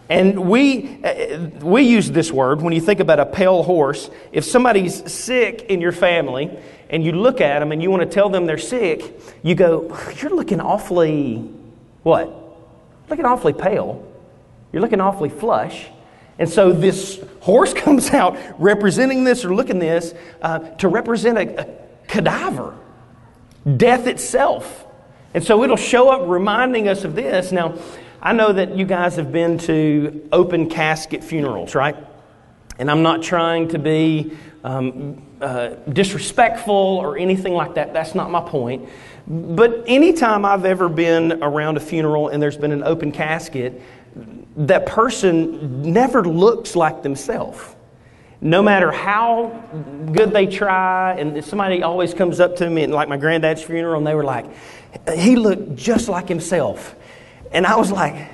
And 0.08 0.48
we, 0.48 1.04
uh, 1.04 1.38
we 1.60 1.82
use 1.82 2.10
this 2.10 2.32
word 2.32 2.62
when 2.62 2.72
you 2.72 2.80
think 2.80 3.00
about 3.00 3.20
a 3.20 3.26
pale 3.26 3.62
horse. 3.62 4.08
If 4.32 4.44
somebody's 4.44 5.12
sick 5.12 5.62
in 5.68 5.82
your 5.82 5.92
family 5.92 6.56
and 6.88 7.04
you 7.04 7.12
look 7.12 7.42
at 7.42 7.58
them 7.58 7.72
and 7.72 7.82
you 7.82 7.90
want 7.90 8.02
to 8.02 8.08
tell 8.08 8.30
them 8.30 8.46
they're 8.46 8.56
sick, 8.56 9.20
you 9.42 9.54
go, 9.54 9.94
You're 10.22 10.34
looking 10.34 10.60
awfully, 10.60 11.50
what? 12.02 12.45
Looking 13.08 13.24
awfully 13.24 13.52
pale. 13.52 14.04
You're 14.72 14.82
looking 14.82 15.00
awfully 15.00 15.28
flush. 15.28 15.86
And 16.38 16.48
so 16.48 16.72
this 16.72 17.22
horse 17.40 17.72
comes 17.74 18.10
out 18.10 18.38
representing 18.58 19.24
this 19.24 19.44
or 19.44 19.54
looking 19.54 19.78
this 19.78 20.14
uh, 20.42 20.58
to 20.58 20.88
represent 20.88 21.38
a, 21.38 21.60
a 21.62 21.68
cadaver, 22.06 22.76
death 23.76 24.06
itself. 24.06 24.86
And 25.34 25.44
so 25.44 25.62
it'll 25.64 25.76
show 25.76 26.08
up 26.08 26.28
reminding 26.28 26.88
us 26.88 27.04
of 27.04 27.14
this. 27.14 27.52
Now, 27.52 27.78
I 28.22 28.32
know 28.32 28.52
that 28.52 28.76
you 28.76 28.86
guys 28.86 29.16
have 29.16 29.30
been 29.30 29.58
to 29.58 30.28
open 30.32 30.68
casket 30.70 31.22
funerals, 31.22 31.74
right? 31.74 31.96
And 32.78 32.90
I'm 32.90 33.02
not 33.02 33.22
trying 33.22 33.68
to 33.68 33.78
be 33.78 34.36
um, 34.64 35.22
uh, 35.40 35.68
disrespectful 35.92 36.74
or 36.74 37.18
anything 37.18 37.52
like 37.54 37.74
that. 37.74 37.92
That's 37.92 38.14
not 38.14 38.30
my 38.30 38.40
point. 38.40 38.88
But 39.28 39.84
anytime 39.86 40.44
I've 40.44 40.64
ever 40.64 40.88
been 40.88 41.42
around 41.42 41.76
a 41.76 41.80
funeral 41.80 42.28
and 42.28 42.40
there's 42.40 42.56
been 42.56 42.72
an 42.72 42.84
open 42.84 43.10
casket, 43.10 43.82
that 44.56 44.86
person 44.86 45.82
never 45.82 46.24
looks 46.24 46.76
like 46.76 47.02
themselves. 47.02 47.74
No 48.40 48.62
matter 48.62 48.92
how 48.92 49.64
good 50.12 50.30
they 50.32 50.46
try, 50.46 51.14
and 51.14 51.42
somebody 51.44 51.82
always 51.82 52.14
comes 52.14 52.38
up 52.38 52.56
to 52.56 52.68
me, 52.68 52.84
and 52.84 52.92
like 52.92 53.08
my 53.08 53.16
granddad's 53.16 53.62
funeral, 53.62 53.96
and 53.96 54.06
they 54.06 54.14
were 54.14 54.24
like, 54.24 54.46
he 55.14 55.36
looked 55.36 55.74
just 55.74 56.08
like 56.08 56.28
himself. 56.28 56.94
And 57.50 57.66
I 57.66 57.76
was 57.76 57.90
like, 57.90 58.28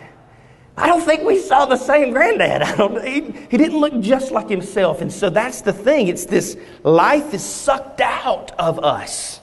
I 0.76 0.87
don't 0.87 1.02
think 1.02 1.22
we 1.22 1.38
saw 1.38 1.66
the 1.66 1.76
same 1.76 2.12
granddad. 2.12 2.62
I 2.62 2.76
don't, 2.76 3.05
he, 3.05 3.20
he 3.50 3.57
didn't 3.57 3.78
look 3.78 3.98
just 4.00 4.33
like 4.33 4.48
himself. 4.48 5.00
And 5.00 5.12
so 5.12 5.31
that's 5.31 5.62
the 5.62 5.72
thing. 5.72 6.09
It's 6.09 6.26
this 6.26 6.57
life 6.83 7.33
is 7.33 7.44
sucked 7.44 8.00
out 8.00 8.52
of 8.59 8.83
us 8.85 9.40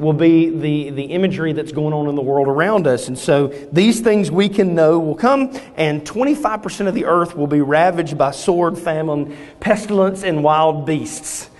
will 0.00 0.14
be 0.14 0.48
the, 0.48 0.90
the 0.90 1.04
imagery 1.04 1.52
that's 1.52 1.72
going 1.72 1.92
on 1.92 2.08
in 2.08 2.14
the 2.14 2.22
world 2.22 2.48
around 2.48 2.86
us. 2.86 3.08
And 3.08 3.18
so 3.18 3.48
these 3.70 4.00
things 4.00 4.30
we 4.30 4.48
can 4.48 4.74
know 4.74 4.98
will 4.98 5.14
come, 5.14 5.56
and 5.76 6.02
25% 6.02 6.88
of 6.88 6.94
the 6.94 7.04
earth 7.04 7.36
will 7.36 7.46
be 7.46 7.60
ravaged 7.60 8.16
by 8.16 8.30
sword, 8.30 8.78
famine, 8.78 9.36
pestilence, 9.60 10.24
and 10.24 10.42
wild 10.42 10.86
beasts. 10.86 11.50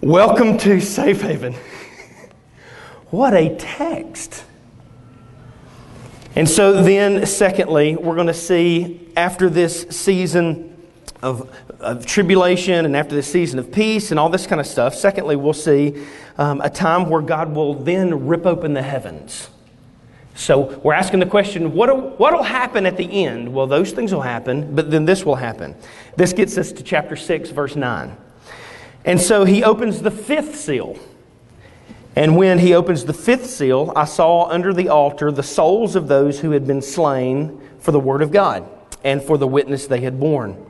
Welcome 0.00 0.58
to 0.58 0.80
Safe 0.80 1.20
Haven. 1.20 1.54
what 3.10 3.34
a 3.34 3.56
text. 3.56 4.44
And 6.34 6.48
so 6.48 6.82
then, 6.82 7.24
secondly, 7.24 7.96
we're 7.96 8.14
going 8.14 8.26
to 8.26 8.34
see 8.34 9.08
after 9.16 9.48
this 9.48 9.82
season 9.90 10.67
of, 11.22 11.54
of 11.80 12.06
tribulation 12.06 12.84
and 12.84 12.96
after 12.96 13.14
this 13.14 13.30
season 13.30 13.58
of 13.58 13.72
peace 13.72 14.10
and 14.10 14.20
all 14.20 14.28
this 14.28 14.46
kind 14.46 14.60
of 14.60 14.66
stuff, 14.66 14.94
secondly, 14.94 15.36
we'll 15.36 15.52
see 15.52 16.04
um, 16.36 16.60
a 16.60 16.70
time 16.70 17.08
where 17.10 17.22
God 17.22 17.54
will 17.54 17.74
then 17.74 18.26
rip 18.26 18.46
open 18.46 18.74
the 18.74 18.82
heavens. 18.82 19.48
So 20.34 20.78
we're 20.84 20.94
asking 20.94 21.18
the 21.18 21.26
question 21.26 21.72
what 21.72 22.18
will 22.20 22.42
happen 22.44 22.86
at 22.86 22.96
the 22.96 23.24
end? 23.24 23.52
Well, 23.52 23.66
those 23.66 23.90
things 23.90 24.14
will 24.14 24.22
happen, 24.22 24.74
but 24.74 24.90
then 24.90 25.04
this 25.04 25.24
will 25.26 25.34
happen. 25.34 25.74
This 26.16 26.32
gets 26.32 26.56
us 26.56 26.70
to 26.72 26.82
chapter 26.84 27.16
6, 27.16 27.50
verse 27.50 27.74
9. 27.74 28.16
And 29.04 29.20
so 29.20 29.44
he 29.44 29.64
opens 29.64 30.00
the 30.00 30.12
fifth 30.12 30.54
seal. 30.54 30.96
And 32.14 32.36
when 32.36 32.58
he 32.60 32.74
opens 32.74 33.04
the 33.04 33.12
fifth 33.12 33.46
seal, 33.46 33.92
I 33.96 34.04
saw 34.04 34.48
under 34.48 34.72
the 34.72 34.88
altar 34.88 35.32
the 35.32 35.42
souls 35.42 35.96
of 35.96 36.08
those 36.08 36.40
who 36.40 36.52
had 36.52 36.66
been 36.66 36.82
slain 36.82 37.60
for 37.80 37.90
the 37.90 38.00
word 38.00 38.22
of 38.22 38.30
God 38.30 38.68
and 39.04 39.22
for 39.22 39.38
the 39.38 39.46
witness 39.46 39.86
they 39.86 40.00
had 40.00 40.20
borne. 40.20 40.67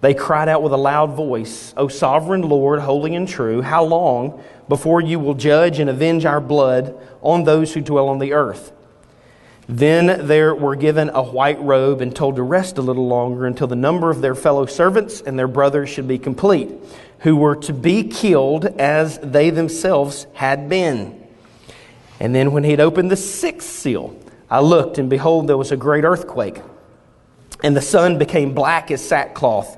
They 0.00 0.14
cried 0.14 0.48
out 0.48 0.62
with 0.62 0.72
a 0.72 0.78
loud 0.78 1.14
voice, 1.14 1.74
O 1.76 1.88
sovereign 1.88 2.42
Lord, 2.42 2.80
holy 2.80 3.14
and 3.14 3.28
true, 3.28 3.60
how 3.60 3.84
long 3.84 4.42
before 4.68 5.00
you 5.00 5.18
will 5.18 5.34
judge 5.34 5.78
and 5.78 5.90
avenge 5.90 6.24
our 6.24 6.40
blood 6.40 6.94
on 7.20 7.44
those 7.44 7.74
who 7.74 7.80
dwell 7.82 8.08
on 8.08 8.18
the 8.18 8.32
earth? 8.32 8.72
Then 9.68 10.26
they 10.26 10.42
were 10.42 10.74
given 10.74 11.10
a 11.10 11.22
white 11.22 11.60
robe 11.60 12.00
and 12.00 12.16
told 12.16 12.36
to 12.36 12.42
rest 12.42 12.78
a 12.78 12.82
little 12.82 13.06
longer 13.06 13.46
until 13.46 13.66
the 13.66 13.76
number 13.76 14.10
of 14.10 14.20
their 14.20 14.34
fellow 14.34 14.66
servants 14.66 15.20
and 15.20 15.38
their 15.38 15.46
brothers 15.46 15.88
should 15.88 16.08
be 16.08 16.18
complete, 16.18 16.70
who 17.20 17.36
were 17.36 17.54
to 17.56 17.72
be 17.72 18.02
killed 18.02 18.64
as 18.64 19.18
they 19.18 19.50
themselves 19.50 20.26
had 20.32 20.68
been. 20.68 21.24
And 22.18 22.34
then 22.34 22.52
when 22.52 22.64
he 22.64 22.70
had 22.72 22.80
opened 22.80 23.10
the 23.10 23.16
sixth 23.16 23.68
seal, 23.68 24.16
I 24.50 24.60
looked, 24.60 24.98
and 24.98 25.08
behold, 25.08 25.46
there 25.46 25.56
was 25.56 25.70
a 25.70 25.76
great 25.76 26.04
earthquake. 26.04 26.60
And 27.62 27.76
the 27.76 27.82
sun 27.82 28.18
became 28.18 28.54
black 28.54 28.90
as 28.90 29.06
sackcloth. 29.06 29.76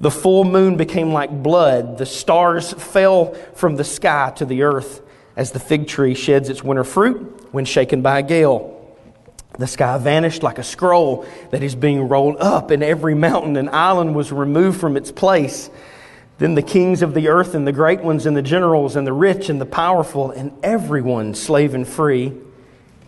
The 0.00 0.10
full 0.10 0.44
moon 0.44 0.76
became 0.76 1.12
like 1.12 1.42
blood. 1.42 1.98
The 1.98 2.06
stars 2.06 2.72
fell 2.72 3.34
from 3.54 3.76
the 3.76 3.84
sky 3.84 4.32
to 4.36 4.46
the 4.46 4.62
earth 4.62 5.02
as 5.36 5.52
the 5.52 5.60
fig 5.60 5.86
tree 5.86 6.14
sheds 6.14 6.48
its 6.48 6.64
winter 6.64 6.84
fruit 6.84 7.48
when 7.52 7.64
shaken 7.64 8.00
by 8.00 8.18
a 8.18 8.22
gale. 8.22 8.76
The 9.58 9.66
sky 9.66 9.98
vanished 9.98 10.42
like 10.42 10.58
a 10.58 10.62
scroll 10.62 11.26
that 11.50 11.62
is 11.62 11.74
being 11.74 12.08
rolled 12.08 12.36
up, 12.38 12.70
and 12.70 12.82
every 12.82 13.14
mountain 13.14 13.56
and 13.56 13.68
island 13.68 14.14
was 14.14 14.32
removed 14.32 14.80
from 14.80 14.96
its 14.96 15.12
place. 15.12 15.68
Then 16.38 16.54
the 16.54 16.62
kings 16.62 17.02
of 17.02 17.12
the 17.12 17.28
earth, 17.28 17.54
and 17.54 17.66
the 17.66 17.72
great 17.72 18.00
ones, 18.00 18.24
and 18.24 18.34
the 18.34 18.42
generals, 18.42 18.96
and 18.96 19.06
the 19.06 19.12
rich, 19.12 19.50
and 19.50 19.60
the 19.60 19.66
powerful, 19.66 20.30
and 20.30 20.52
everyone, 20.62 21.34
slave 21.34 21.74
and 21.74 21.86
free, 21.86 22.32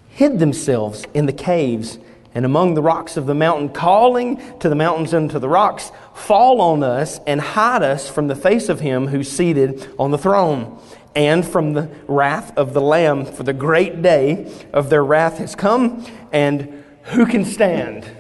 hid 0.09 0.39
themselves 0.39 1.07
in 1.15 1.25
the 1.25 1.33
caves 1.33 1.99
and 2.35 2.45
among 2.45 2.75
the 2.75 2.83
rocks 2.83 3.17
of 3.17 3.27
the 3.27 3.35
mountain, 3.35 3.69
calling 3.69 4.41
to 4.59 4.69
the 4.69 4.75
mountains 4.75 5.13
and 5.13 5.31
to 5.31 5.39
the 5.39 5.49
rocks, 5.49 5.93
Fall 6.15 6.61
on 6.61 6.83
us 6.83 7.21
and 7.27 7.41
hide 7.41 7.83
us 7.83 8.09
from 8.09 8.29
the 8.29 8.37
face 8.37 8.69
of 8.69 8.81
him 8.81 9.09
who's 9.09 9.31
seated 9.31 9.93
on 9.99 10.11
the 10.11 10.19
throne 10.19 10.79
and 11.15 11.47
from 11.47 11.75
the 11.75 11.91
wrath 12.07 12.57
of 12.57 12.73
the 12.73 12.81
Lamb, 12.81 13.25
for 13.27 13.43
the 13.43 13.53
great 13.53 14.03
day 14.03 14.51
of 14.73 14.89
their 14.89 15.05
wrath 15.05 15.39
has 15.39 15.55
come, 15.55 16.07
and 16.33 16.85
who 17.05 17.27
can 17.27 17.45
stand? 17.45 18.11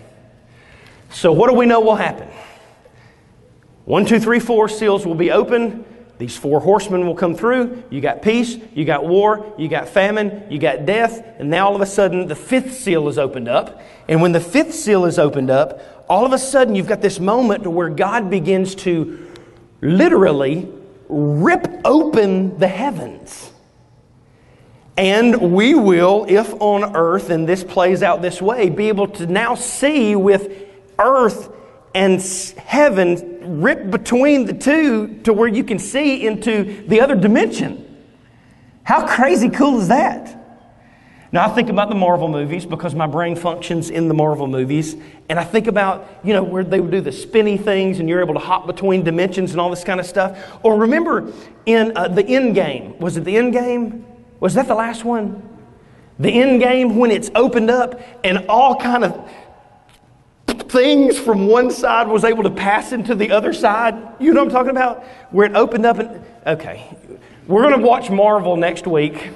So, 1.11 1.33
what 1.33 1.51
do 1.51 1.57
we 1.57 1.67
know 1.67 1.81
will 1.81 1.97
happen? 1.97 2.29
One, 3.85 4.05
two, 4.05 4.21
three, 4.21 4.41
four 4.41 4.69
seals 4.69 5.07
will 5.07 5.15
be 5.15 5.31
open. 5.31 5.85
These 6.23 6.37
four 6.37 6.61
horsemen 6.61 7.05
will 7.05 7.17
come 7.17 7.35
through. 7.35 7.83
You 7.91 8.01
got 8.01 8.23
peace, 8.23 8.57
you 8.75 8.85
got 8.85 9.05
war, 9.05 9.53
you 9.59 9.67
got 9.67 9.89
famine, 9.89 10.45
you 10.49 10.61
got 10.61 10.87
death, 10.87 11.21
and 11.41 11.51
now 11.51 11.67
all 11.67 11.75
of 11.75 11.81
a 11.81 11.87
sudden 11.87 12.29
the 12.29 12.37
fifth 12.37 12.75
seal 12.75 13.09
is 13.09 13.19
opened 13.19 13.49
up. 13.49 13.83
And 14.07 14.23
when 14.23 14.31
the 14.31 14.39
fifth 14.39 14.73
seal 14.73 15.05
is 15.05 15.19
opened 15.19 15.51
up, 15.51 16.07
all 16.09 16.25
of 16.25 16.33
a 16.33 16.39
sudden 16.39 16.77
you've 16.77 16.87
got 16.87 17.03
this 17.03 17.19
moment 17.19 17.67
where 17.67 17.89
God 17.89 18.31
begins 18.31 18.77
to 18.77 19.33
literally 19.81 20.69
rip 21.09 21.67
open 21.85 22.57
the 22.57 22.69
heavens. 22.69 23.51
And 24.97 25.53
we 25.53 25.75
will, 25.75 26.25
if 26.29 26.55
on 26.61 26.95
earth, 26.95 27.31
and 27.31 27.49
this 27.49 27.65
plays 27.65 28.01
out 28.01 28.23
this 28.23 28.41
way, 28.41 28.71
be 28.71 28.87
able 28.87 29.09
to 29.09 29.27
now 29.27 29.57
see 29.57 30.15
with 30.15 30.69
earth 31.01 31.53
and 31.95 32.23
heaven 32.67 33.61
ripped 33.61 33.91
between 33.91 34.47
the 34.47 34.55
two 34.55 35.21
to 35.25 35.33
where 35.33 35.49
you 35.49 35.65
can 35.65 35.79
see 35.79 36.27
into 36.27 36.85
the 36.89 37.01
other 37.01 37.15
dimension. 37.15 37.89
How 38.85 39.07
crazy 39.07 39.49
cool 39.49 39.81
is 39.81 39.89
that? 39.89 40.39
Now, 41.33 41.47
I 41.47 41.55
think 41.55 41.71
about 41.71 41.89
the 41.89 41.95
Marvel 41.95 42.29
movies 42.29 42.67
because 42.67 42.95
my 42.95 43.07
brain 43.07 43.37
functions 43.37 43.89
in 43.89 44.07
the 44.07 44.13
Marvel 44.13 44.47
movies. 44.47 44.97
And 45.31 45.39
I 45.39 45.45
think 45.45 45.67
about, 45.67 46.07
you 46.23 46.35
know, 46.35 46.43
where 46.43 46.63
they 46.63 46.79
would 46.79 46.91
do 46.91 47.01
the 47.01 47.11
spinny 47.11 47.57
things 47.57 48.01
and 48.01 48.09
you're 48.09 48.21
able 48.21 48.35
to 48.35 48.41
hop 48.41 48.67
between 48.67 49.03
dimensions 49.03 49.53
and 49.53 49.61
all 49.61 49.71
this 49.71 49.83
kind 49.83 49.99
of 49.99 50.05
stuff. 50.05 50.39
Or 50.63 50.77
remember 50.79 51.33
in 51.65 51.97
uh, 51.97 52.09
the 52.09 52.23
end 52.27 52.55
game, 52.55 52.99
was 52.99 53.17
it 53.17 53.25
the 53.25 53.35
end 53.35 53.55
game? 53.55 54.05
Was 54.41 54.53
that 54.55 54.69
the 54.69 54.75
last 54.75 55.07
one? 55.07 55.49
The 56.19 56.31
end 56.31 56.61
game 56.61 56.97
when 56.97 57.11
it's 57.11 57.31
opened 57.35 57.71
up 57.71 57.99
and 58.23 58.45
all 58.49 58.77
kind 58.77 59.03
of 59.03 59.31
things 60.73 61.19
from 61.19 61.47
one 61.47 61.71
side 61.71 62.09
was 62.09 62.25
able 62.25 62.43
to 62.43 62.51
pass 62.51 62.93
into 62.93 63.15
the 63.15 63.31
other 63.31 63.53
side. 63.53 63.95
You 64.19 64.33
know 64.33 64.43
what 64.43 64.49
I'm 64.49 64.53
talking 64.53 64.71
about? 64.71 65.05
Where 65.31 65.47
it 65.47 65.55
opened 65.55 65.85
up 65.85 65.99
and, 65.99 66.25
okay. 66.47 66.97
We're 67.47 67.63
going 67.63 67.79
to 67.79 67.87
watch 67.87 68.11
Marvel 68.11 68.57
next 68.57 68.87
week. 68.87 69.31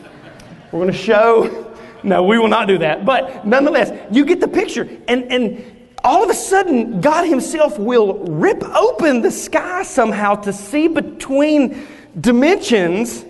We're 0.72 0.80
going 0.80 0.92
to 0.92 0.98
show 0.98 1.66
no, 2.02 2.22
we 2.22 2.38
will 2.38 2.48
not 2.48 2.68
do 2.68 2.78
that. 2.78 3.04
But 3.04 3.46
nonetheless, 3.46 3.90
you 4.12 4.24
get 4.24 4.40
the 4.40 4.48
picture. 4.48 4.88
And, 5.08 5.24
and 5.32 5.88
all 6.04 6.22
of 6.22 6.30
a 6.30 6.34
sudden, 6.34 7.00
God 7.00 7.24
Himself 7.26 7.78
will 7.78 8.14
rip 8.24 8.62
open 8.62 9.22
the 9.22 9.30
sky 9.30 9.82
somehow 9.82 10.36
to 10.36 10.52
see 10.52 10.86
between 10.86 11.86
dimensions. 12.18 13.24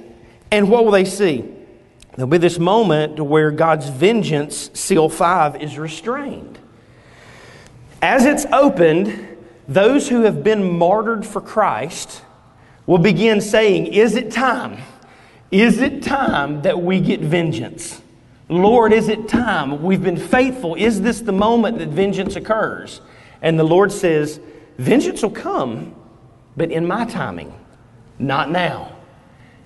And 0.51 0.69
what 0.71 0.85
will 0.85 0.93
they 0.93 1.07
see? 1.07 1.51
There'll 2.17 2.31
be 2.31 2.39
this 2.39 2.59
moment 2.59 3.19
where 3.19 3.51
God's 3.51 3.89
vengeance, 3.89 4.71
seal 4.75 5.09
five, 5.09 5.63
is 5.63 5.79
restrained. 5.79 6.59
As 8.03 8.25
it's 8.25 8.47
opened, 8.53 9.37
those 9.69 10.09
who 10.09 10.23
have 10.23 10.45
been 10.45 10.79
martyred 10.79 11.27
for 11.27 11.41
Christ 11.41 12.23
will 12.87 12.99
begin 12.99 13.41
saying, 13.41 13.87
Is 13.89 14.15
it 14.15 14.31
time? 14.31 14.83
Is 15.51 15.81
it 15.81 16.03
time 16.03 16.63
that 16.63 16.81
we 16.81 17.01
get 17.01 17.21
vengeance? 17.21 18.01
Lord, 18.49 18.93
is 18.93 19.09
it 19.09 19.29
time? 19.29 19.83
We've 19.83 20.03
been 20.03 20.17
faithful. 20.17 20.75
Is 20.77 21.01
this 21.01 21.21
the 21.21 21.33
moment 21.33 21.79
that 21.79 21.89
vengeance 21.89 22.37
occurs? 22.37 23.01
And 23.43 23.59
the 23.59 23.65
Lord 23.65 23.91
says, 23.91 24.41
Vengeance 24.79 25.23
will 25.23 25.31
come, 25.31 25.95
but 26.57 26.71
in 26.71 26.87
my 26.87 27.07
timing, 27.07 27.53
not 28.19 28.51
now. 28.51 28.97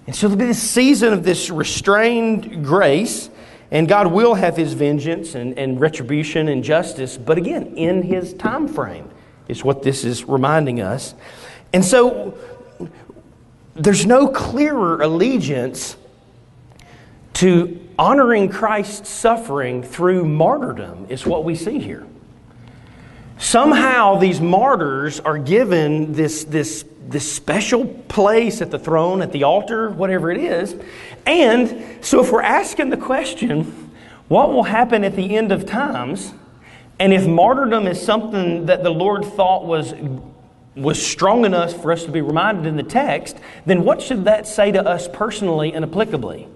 And 0.06 0.16
so 0.16 0.28
there'll 0.28 0.38
be 0.38 0.46
this 0.46 0.62
season 0.62 1.12
of 1.12 1.24
this 1.24 1.50
restrained 1.50 2.64
grace, 2.64 3.28
and 3.70 3.88
God 3.88 4.09
will 4.09 4.35
have 4.35 4.56
his 4.56 4.72
vengeance 4.72 5.35
and, 5.35 5.59
and 5.59 5.80
retribution 5.80 6.48
and 6.48 6.64
justice, 6.64 7.16
but 7.16 7.38
again, 7.38 7.74
in 7.76 8.02
his 8.02 8.35
time 8.35 8.66
frame 8.66 9.09
is 9.48 9.64
what 9.64 9.83
this 9.83 10.04
is 10.04 10.24
reminding 10.24 10.80
us. 10.80 11.14
And 11.72 11.85
so 11.85 12.37
there's 13.74 14.06
no 14.06 14.28
clearer 14.28 15.00
allegiance 15.00 15.96
to 17.35 17.80
honoring 17.98 18.48
Christ's 18.48 19.09
suffering 19.09 19.83
through 19.83 20.24
martyrdom 20.24 21.06
is 21.09 21.24
what 21.24 21.44
we 21.44 21.54
see 21.54 21.78
here. 21.78 22.06
Somehow 23.40 24.16
these 24.16 24.40
martyrs 24.40 25.18
are 25.18 25.38
given 25.38 26.12
this, 26.12 26.44
this, 26.44 26.85
this 27.09 27.31
special 27.31 27.87
place 27.87 28.62
at 28.62 28.70
the 28.70 28.79
throne, 28.79 29.20
at 29.22 29.33
the 29.33 29.42
altar, 29.42 29.90
whatever 29.90 30.31
it 30.31 30.38
is. 30.38 30.76
And 31.26 32.05
so 32.05 32.22
if 32.22 32.31
we're 32.31 32.42
asking 32.42 32.90
the 32.90 32.96
question, 32.96 33.90
what 34.29 34.53
will 34.53 34.62
happen 34.62 35.03
at 35.03 35.16
the 35.16 35.37
end 35.37 35.50
of 35.50 35.66
times? 35.66 36.33
And 36.98 37.12
if 37.12 37.26
martyrdom 37.26 37.87
is 37.87 38.00
something 38.00 38.66
that 38.66 38.85
the 38.85 38.90
Lord 38.90 39.24
thought 39.24 39.64
was 39.64 39.94
was 40.76 41.05
strong 41.05 41.44
enough 41.44 41.83
for 41.83 41.90
us 41.90 42.05
to 42.05 42.12
be 42.12 42.20
reminded 42.20 42.64
in 42.64 42.76
the 42.76 42.85
text, 42.85 43.37
then 43.66 43.83
what 43.83 44.00
should 44.00 44.24
that 44.24 44.46
say 44.46 44.70
to 44.70 44.87
us 44.87 45.09
personally 45.09 45.72
and 45.72 45.85
applicably? 45.85 46.46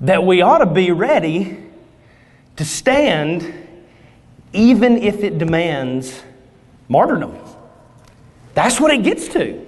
that 0.00 0.24
we 0.24 0.42
ought 0.42 0.58
to 0.58 0.66
be 0.66 0.90
ready 0.90 1.58
to 2.56 2.64
stand 2.64 3.65
even 4.52 4.96
if 4.98 5.22
it 5.22 5.38
demands 5.38 6.22
martyrdom. 6.88 7.36
That's 8.54 8.80
what 8.80 8.90
it 8.90 9.02
gets 9.02 9.28
to. 9.28 9.66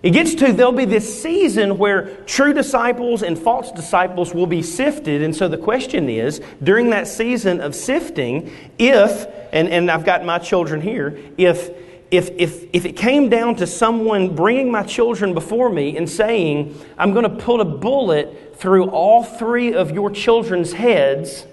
It 0.00 0.10
gets 0.10 0.34
to 0.36 0.52
there'll 0.52 0.72
be 0.72 0.84
this 0.84 1.22
season 1.22 1.76
where 1.76 2.16
true 2.24 2.52
disciples 2.52 3.22
and 3.22 3.36
false 3.36 3.72
disciples 3.72 4.32
will 4.32 4.46
be 4.46 4.62
sifted. 4.62 5.22
And 5.22 5.34
so 5.34 5.48
the 5.48 5.58
question 5.58 6.08
is 6.08 6.40
during 6.62 6.90
that 6.90 7.08
season 7.08 7.60
of 7.60 7.74
sifting, 7.74 8.50
if, 8.78 9.26
and, 9.52 9.68
and 9.68 9.90
I've 9.90 10.04
got 10.04 10.24
my 10.24 10.38
children 10.38 10.80
here, 10.80 11.18
if, 11.36 11.70
if, 12.12 12.30
if, 12.38 12.64
if 12.72 12.84
it 12.84 12.96
came 12.96 13.28
down 13.28 13.56
to 13.56 13.66
someone 13.66 14.36
bringing 14.36 14.70
my 14.70 14.84
children 14.84 15.34
before 15.34 15.68
me 15.68 15.96
and 15.96 16.08
saying, 16.08 16.80
I'm 16.96 17.12
going 17.12 17.24
to 17.24 17.44
put 17.44 17.60
a 17.60 17.64
bullet 17.64 18.56
through 18.56 18.90
all 18.90 19.24
three 19.24 19.74
of 19.74 19.90
your 19.90 20.10
children's 20.10 20.72
heads, 20.72 21.44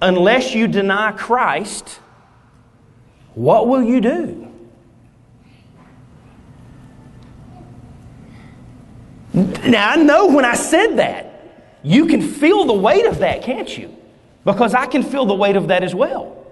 unless 0.00 0.54
you 0.54 0.68
deny 0.68 1.12
Christ, 1.12 2.00
what 3.34 3.68
will 3.68 3.82
you 3.82 4.00
do? 4.00 4.42
Now, 9.34 9.90
I 9.90 9.96
know 9.96 10.28
when 10.28 10.46
I 10.46 10.54
said 10.54 10.96
that, 10.96 11.24
you 11.82 12.06
can 12.06 12.22
feel 12.22 12.64
the 12.64 12.72
weight 12.72 13.04
of 13.04 13.18
that, 13.18 13.42
can't 13.42 13.76
you? 13.76 13.94
Because 14.44 14.74
I 14.74 14.86
can 14.86 15.02
feel 15.02 15.26
the 15.26 15.34
weight 15.34 15.56
of 15.56 15.68
that 15.68 15.82
as 15.82 15.94
well. 15.94 16.46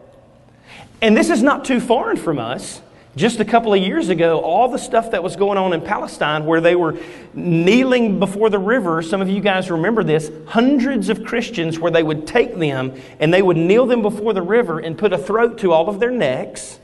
And 1.00 1.16
this 1.16 1.30
is 1.30 1.42
not 1.42 1.64
too 1.64 1.80
foreign 1.80 2.16
from 2.16 2.38
us 2.38 2.83
Just 3.16 3.38
a 3.38 3.44
couple 3.44 3.72
of 3.72 3.81
years 3.81 4.09
ago, 4.09 4.40
all 4.40 4.68
the 4.68 4.79
stuff 4.79 5.12
that 5.12 5.22
was 5.22 5.37
going 5.37 5.57
on 5.57 5.72
in 5.72 5.81
Palestine 5.81 6.46
where 6.46 6.61
they 6.61 6.74
were 6.74 6.98
kneeling 7.33 8.18
before 8.18 8.50
the 8.50 8.59
river, 8.59 9.03
some 9.03 9.20
of 9.20 9.29
you 9.29 9.40
guys 9.40 9.70
remember 9.70 10.03
this, 10.03 10.33
hundreds 10.46 11.09
of 11.09 11.24
Christians 11.24 11.79
where 11.79 11.92
they 11.92 12.03
would 12.03 12.27
take 12.27 12.57
them 12.57 12.92
and 13.20 13.33
they 13.33 13.40
would 13.42 13.57
kneel 13.57 13.87
them 13.87 14.03
before 14.03 14.33
the 14.33 14.42
river 14.42 14.81
and 14.81 14.98
put 14.98 15.12
a 15.12 15.18
throat 15.18 15.59
to 15.59 15.70
all 15.70 15.88
of 15.88 16.00
their 16.00 16.11
necks 16.11 16.81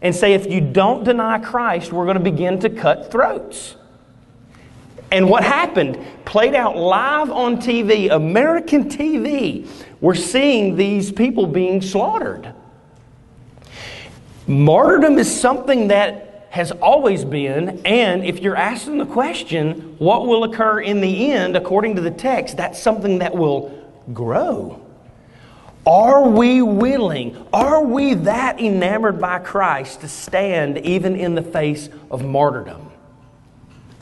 and 0.00 0.14
say, 0.14 0.32
if 0.32 0.50
you 0.50 0.62
don't 0.62 1.04
deny 1.04 1.38
Christ, 1.38 1.92
we're 1.92 2.04
going 2.04 2.16
to 2.16 2.22
begin 2.22 2.60
to 2.60 2.70
cut 2.70 3.10
throats. 3.10 3.76
And 5.10 5.28
what 5.28 5.44
happened 5.44 5.98
played 6.24 6.54
out 6.54 6.76
live 6.76 7.30
on 7.30 7.58
TV, 7.58 8.10
American 8.10 8.88
TV. 8.88 9.68
We're 10.00 10.14
seeing 10.14 10.76
these 10.76 11.12
people 11.12 11.46
being 11.46 11.82
slaughtered. 11.82 12.54
Martyrdom 14.46 15.18
is 15.18 15.40
something 15.40 15.88
that 15.88 16.48
has 16.50 16.70
always 16.70 17.24
been, 17.24 17.80
and 17.84 18.24
if 18.24 18.40
you're 18.40 18.56
asking 18.56 18.98
the 18.98 19.06
question, 19.06 19.96
what 19.98 20.26
will 20.26 20.44
occur 20.44 20.80
in 20.80 21.00
the 21.00 21.32
end, 21.32 21.56
according 21.56 21.96
to 21.96 22.00
the 22.00 22.10
text, 22.10 22.56
that's 22.56 22.80
something 22.80 23.18
that 23.18 23.34
will 23.34 23.72
grow. 24.12 24.80
Are 25.86 26.28
we 26.28 26.62
willing, 26.62 27.46
are 27.52 27.82
we 27.82 28.14
that 28.14 28.60
enamored 28.60 29.20
by 29.20 29.38
Christ 29.40 30.00
to 30.02 30.08
stand 30.08 30.78
even 30.78 31.16
in 31.16 31.34
the 31.34 31.42
face 31.42 31.88
of 32.10 32.24
martyrdom? 32.24 32.90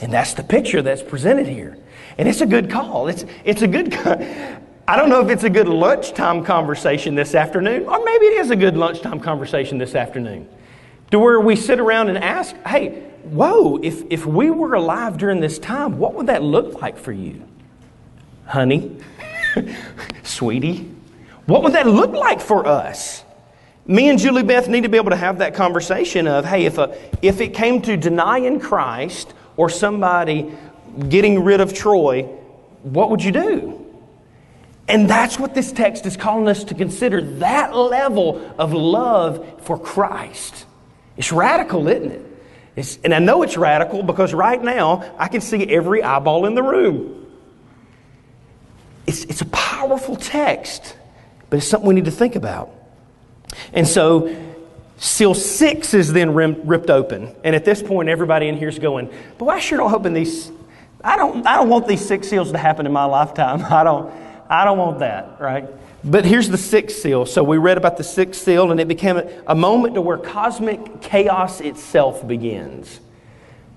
And 0.00 0.12
that's 0.12 0.34
the 0.34 0.44
picture 0.44 0.82
that's 0.82 1.02
presented 1.02 1.46
here. 1.46 1.78
And 2.18 2.28
it's 2.28 2.40
a 2.40 2.46
good 2.46 2.70
call. 2.70 3.08
It's, 3.08 3.24
it's 3.44 3.62
a 3.62 3.68
good, 3.68 3.92
I 4.86 4.96
don't 4.96 5.08
know 5.08 5.20
if 5.20 5.30
it's 5.30 5.44
a 5.44 5.50
good 5.50 5.68
lunchtime 5.68 6.44
conversation 6.44 7.14
this 7.14 7.34
afternoon, 7.34 7.86
or 7.86 8.04
maybe 8.04 8.26
it 8.26 8.40
is 8.40 8.50
a 8.50 8.56
good 8.56 8.76
lunchtime 8.76 9.20
conversation 9.20 9.78
this 9.78 9.94
afternoon. 9.94 10.48
To 11.12 11.18
where 11.18 11.40
we 11.40 11.54
sit 11.54 11.78
around 11.78 12.08
and 12.08 12.18
ask, 12.18 12.56
hey, 12.66 13.02
whoa, 13.22 13.76
if, 13.76 14.02
if 14.10 14.26
we 14.26 14.50
were 14.50 14.74
alive 14.74 15.18
during 15.18 15.40
this 15.40 15.58
time, 15.58 15.98
what 15.98 16.14
would 16.14 16.26
that 16.26 16.42
look 16.42 16.82
like 16.82 16.98
for 16.98 17.12
you? 17.12 17.46
Honey, 18.46 18.96
sweetie, 20.24 20.90
what 21.46 21.62
would 21.62 21.74
that 21.74 21.86
look 21.86 22.10
like 22.10 22.40
for 22.40 22.66
us? 22.66 23.24
Me 23.86 24.08
and 24.08 24.18
Julie 24.18 24.42
Beth 24.42 24.68
need 24.68 24.82
to 24.82 24.88
be 24.88 24.96
able 24.96 25.10
to 25.10 25.16
have 25.16 25.38
that 25.38 25.54
conversation 25.54 26.26
of, 26.26 26.44
hey, 26.44 26.64
if, 26.64 26.78
a, 26.78 26.96
if 27.20 27.40
it 27.40 27.54
came 27.54 27.80
to 27.82 27.96
denying 27.96 28.58
Christ 28.58 29.32
or 29.56 29.68
somebody 29.68 30.52
getting 31.08 31.44
rid 31.44 31.60
of 31.60 31.72
Troy, 31.72 32.22
what 32.82 33.10
would 33.10 33.22
you 33.22 33.32
do? 33.32 33.91
And 34.88 35.08
that's 35.08 35.38
what 35.38 35.54
this 35.54 35.72
text 35.72 36.06
is 36.06 36.16
calling 36.16 36.48
us 36.48 36.64
to 36.64 36.74
consider 36.74 37.20
that 37.38 37.74
level 37.74 38.54
of 38.58 38.72
love 38.72 39.62
for 39.62 39.78
Christ. 39.78 40.66
It's 41.16 41.32
radical, 41.32 41.86
isn't 41.88 42.10
it? 42.10 42.26
It's, 42.74 42.98
and 43.04 43.14
I 43.14 43.18
know 43.18 43.42
it's 43.42 43.56
radical 43.56 44.02
because 44.02 44.32
right 44.32 44.62
now 44.62 45.14
I 45.18 45.28
can 45.28 45.40
see 45.40 45.66
every 45.68 46.02
eyeball 46.02 46.46
in 46.46 46.54
the 46.54 46.62
room. 46.62 47.26
It's, 49.06 49.24
it's 49.24 49.40
a 49.40 49.46
powerful 49.46 50.16
text, 50.16 50.96
but 51.50 51.58
it's 51.58 51.66
something 51.66 51.88
we 51.88 51.94
need 51.94 52.06
to 52.06 52.10
think 52.10 52.34
about. 52.34 52.72
And 53.72 53.86
so, 53.86 54.34
seal 54.96 55.34
six 55.34 55.92
is 55.92 56.12
then 56.12 56.32
rim, 56.32 56.62
ripped 56.64 56.88
open. 56.88 57.34
And 57.44 57.54
at 57.54 57.64
this 57.64 57.82
point, 57.82 58.08
everybody 58.08 58.48
in 58.48 58.56
here 58.56 58.68
is 58.68 58.78
going, 58.78 59.12
But 59.36 59.46
I 59.46 59.58
sure 59.58 59.78
don't 59.78 59.90
hope 59.90 60.06
in 60.06 60.14
these, 60.14 60.50
I 61.04 61.16
don't, 61.16 61.46
I 61.46 61.56
don't 61.56 61.68
want 61.68 61.86
these 61.86 62.04
six 62.04 62.28
seals 62.28 62.52
to 62.52 62.58
happen 62.58 62.86
in 62.86 62.92
my 62.92 63.04
lifetime. 63.04 63.62
I 63.70 63.84
don't. 63.84 64.12
I 64.52 64.66
don't 64.66 64.76
want 64.76 64.98
that, 64.98 65.40
right? 65.40 65.66
But 66.04 66.26
here's 66.26 66.50
the 66.50 66.58
sixth 66.58 66.98
seal. 66.98 67.24
So 67.24 67.42
we 67.42 67.56
read 67.56 67.78
about 67.78 67.96
the 67.96 68.04
sixth 68.04 68.42
seal, 68.42 68.70
and 68.70 68.78
it 68.78 68.86
became 68.86 69.22
a, 69.46 69.54
moment 69.54 69.94
to 69.94 70.02
where 70.02 70.18
cosmic 70.18 71.00
chaos 71.00 71.62
itself 71.62 72.28
begins. 72.28 73.00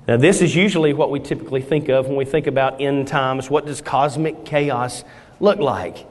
Now, 0.05 0.17
this 0.17 0.41
is 0.41 0.53
usually 0.53 0.91
what 0.91 1.11
we 1.11 1.21
typically 1.21 1.61
think 1.61 1.87
of 1.87 2.07
when 2.07 2.17
we 2.17 2.25
think 2.25 2.45
about 2.45 2.81
end 2.81 3.07
times. 3.07 3.49
What 3.49 3.65
does 3.65 3.79
cosmic 3.79 4.43
chaos 4.43 5.05
look 5.39 5.59
like? 5.59 6.05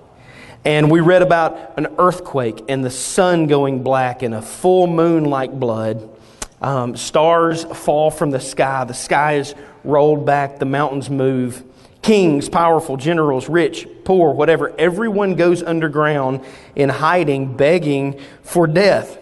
And 0.65 0.91
we 0.91 1.01
read 1.01 1.21
about 1.21 1.75
an 1.77 1.89
earthquake 1.99 2.65
and 2.67 2.83
the 2.83 2.91
sun 2.91 3.49
going 3.49 3.83
black 3.83 4.23
and 4.23 4.35
a 4.35 4.41
full 4.41 4.87
moon 4.87 5.27
like 5.27 5.53
blood. 5.53 6.09
Um, 6.63 6.97
stars 6.97 7.65
fall 7.65 8.11
from 8.11 8.31
the 8.31 8.41
sky. 8.41 8.85
The 8.85 8.95
sky 8.95 9.35
is 9.35 9.55
rolled 9.85 10.25
back. 10.25 10.59
The 10.59 10.65
mountains 10.65 11.11
move 11.11 11.63
kings, 12.05 12.51
powerful, 12.51 12.99
generals, 12.99 13.49
rich, 13.49 13.89
poor, 14.05 14.31
whatever, 14.35 14.75
everyone 14.79 15.35
goes 15.37 15.63
underground 15.63 16.45
in 16.77 16.91
hiding, 16.91 17.57
begging 17.57 18.21
for 18.43 18.67
death. 18.67 19.19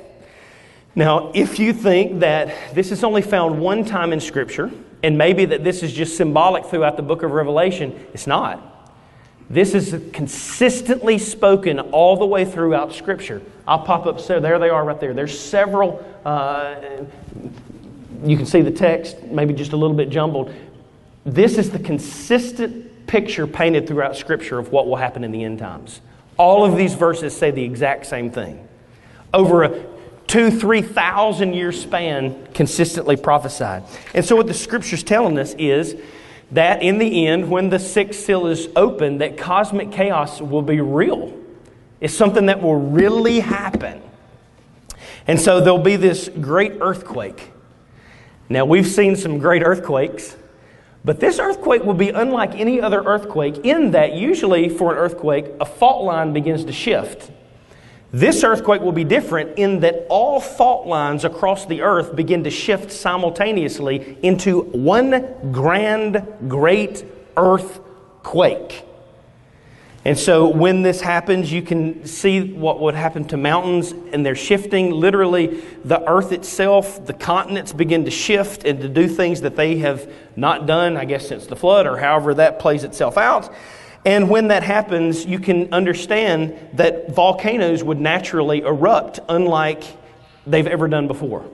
Now, 0.96 1.30
if 1.32 1.60
you 1.60 1.72
think 1.72 2.20
that 2.20 2.74
this 2.74 2.90
is 2.90 3.04
only 3.04 3.22
found 3.22 3.60
one 3.60 3.84
time 3.84 4.12
in 4.12 4.18
Scripture, 4.18 4.68
and 5.04 5.16
maybe 5.16 5.44
that 5.44 5.62
this 5.62 5.84
is 5.84 5.92
just 5.92 6.16
symbolic 6.16 6.66
throughout 6.66 6.96
the 6.96 7.04
book 7.04 7.22
of 7.22 7.30
Revelation, 7.30 8.04
it's 8.12 8.26
not. 8.26 8.90
This 9.48 9.74
is 9.74 10.02
consistently 10.12 11.18
spoken 11.18 11.78
all 11.78 12.16
the 12.16 12.26
way 12.26 12.44
throughout 12.44 12.92
Scripture. 12.92 13.42
I'll 13.64 13.84
pop 13.84 14.06
up, 14.06 14.18
so 14.18 14.40
there 14.40 14.58
they 14.58 14.70
are 14.70 14.84
right 14.84 14.98
there. 14.98 15.14
There's 15.14 15.38
several, 15.38 16.04
uh, 16.24 16.74
you 18.24 18.36
can 18.36 18.44
see 18.44 18.60
the 18.60 18.72
text, 18.72 19.22
maybe 19.22 19.54
just 19.54 19.72
a 19.72 19.76
little 19.76 19.96
bit 19.96 20.10
jumbled, 20.10 20.52
this 21.24 21.58
is 21.58 21.70
the 21.70 21.78
consistent 21.78 23.06
picture 23.06 23.46
painted 23.46 23.86
throughout 23.86 24.16
Scripture 24.16 24.58
of 24.58 24.72
what 24.72 24.86
will 24.86 24.96
happen 24.96 25.24
in 25.24 25.32
the 25.32 25.44
end 25.44 25.58
times. 25.58 26.00
All 26.36 26.64
of 26.64 26.76
these 26.76 26.94
verses 26.94 27.36
say 27.36 27.50
the 27.50 27.62
exact 27.62 28.06
same 28.06 28.30
thing. 28.30 28.66
Over 29.32 29.64
a 29.64 29.86
two, 30.26 30.50
three 30.50 30.82
thousand 30.82 31.52
year 31.52 31.72
span, 31.72 32.48
consistently 32.54 33.16
prophesied. 33.16 33.84
And 34.14 34.24
so, 34.24 34.34
what 34.34 34.46
the 34.46 34.54
Scripture's 34.54 35.02
telling 35.02 35.38
us 35.38 35.54
is 35.58 35.94
that 36.52 36.82
in 36.82 36.98
the 36.98 37.26
end, 37.26 37.50
when 37.50 37.70
the 37.70 37.78
sixth 37.78 38.20
seal 38.20 38.46
is 38.46 38.68
open, 38.74 39.18
that 39.18 39.36
cosmic 39.36 39.92
chaos 39.92 40.40
will 40.40 40.62
be 40.62 40.80
real. 40.80 41.38
It's 42.00 42.14
something 42.14 42.46
that 42.46 42.62
will 42.62 42.80
really 42.80 43.40
happen. 43.40 44.02
And 45.26 45.40
so, 45.40 45.60
there'll 45.60 45.78
be 45.78 45.96
this 45.96 46.28
great 46.28 46.78
earthquake. 46.80 47.50
Now, 48.48 48.64
we've 48.64 48.86
seen 48.86 49.16
some 49.16 49.38
great 49.38 49.62
earthquakes. 49.62 50.36
But 51.04 51.18
this 51.18 51.38
earthquake 51.38 51.82
will 51.82 51.94
be 51.94 52.10
unlike 52.10 52.54
any 52.54 52.80
other 52.80 53.02
earthquake 53.02 53.58
in 53.64 53.90
that 53.90 54.14
usually 54.14 54.68
for 54.68 54.92
an 54.92 54.98
earthquake, 54.98 55.46
a 55.60 55.64
fault 55.64 56.04
line 56.04 56.32
begins 56.32 56.64
to 56.66 56.72
shift. 56.72 57.30
This 58.12 58.44
earthquake 58.44 58.82
will 58.82 58.92
be 58.92 59.04
different 59.04 59.58
in 59.58 59.80
that 59.80 60.06
all 60.10 60.38
fault 60.38 60.86
lines 60.86 61.24
across 61.24 61.66
the 61.66 61.80
earth 61.80 62.14
begin 62.14 62.44
to 62.44 62.50
shift 62.50 62.92
simultaneously 62.92 64.18
into 64.22 64.60
one 64.60 65.34
grand, 65.50 66.26
great 66.46 67.04
earthquake. 67.36 68.84
And 70.04 70.18
so 70.18 70.48
when 70.48 70.82
this 70.82 71.00
happens, 71.00 71.52
you 71.52 71.62
can 71.62 72.06
see 72.06 72.52
what 72.52 72.80
would 72.80 72.94
happen 72.94 73.24
to 73.26 73.36
mountains, 73.36 73.92
and 73.92 74.26
they're 74.26 74.34
shifting. 74.34 74.90
Literally, 74.90 75.62
the 75.84 76.02
earth 76.08 76.32
itself, 76.32 77.06
the 77.06 77.12
continents 77.12 77.72
begin 77.72 78.04
to 78.06 78.10
shift 78.10 78.64
and 78.64 78.80
to 78.80 78.88
do 78.88 79.06
things 79.06 79.42
that 79.42 79.54
they 79.54 79.78
have 79.78 80.12
not 80.34 80.66
done, 80.66 80.96
I 80.96 81.04
guess, 81.04 81.28
since 81.28 81.46
the 81.46 81.54
flood, 81.54 81.86
or 81.86 81.98
however 81.98 82.34
that 82.34 82.58
plays 82.58 82.82
itself 82.82 83.16
out. 83.16 83.54
And 84.04 84.28
when 84.28 84.48
that 84.48 84.64
happens, 84.64 85.24
you 85.24 85.38
can 85.38 85.72
understand 85.72 86.56
that 86.72 87.14
volcanoes 87.14 87.84
would 87.84 88.00
naturally 88.00 88.62
erupt, 88.62 89.20
unlike 89.28 89.84
they've 90.44 90.66
ever 90.66 90.88
done 90.88 91.06
before. 91.06 91.48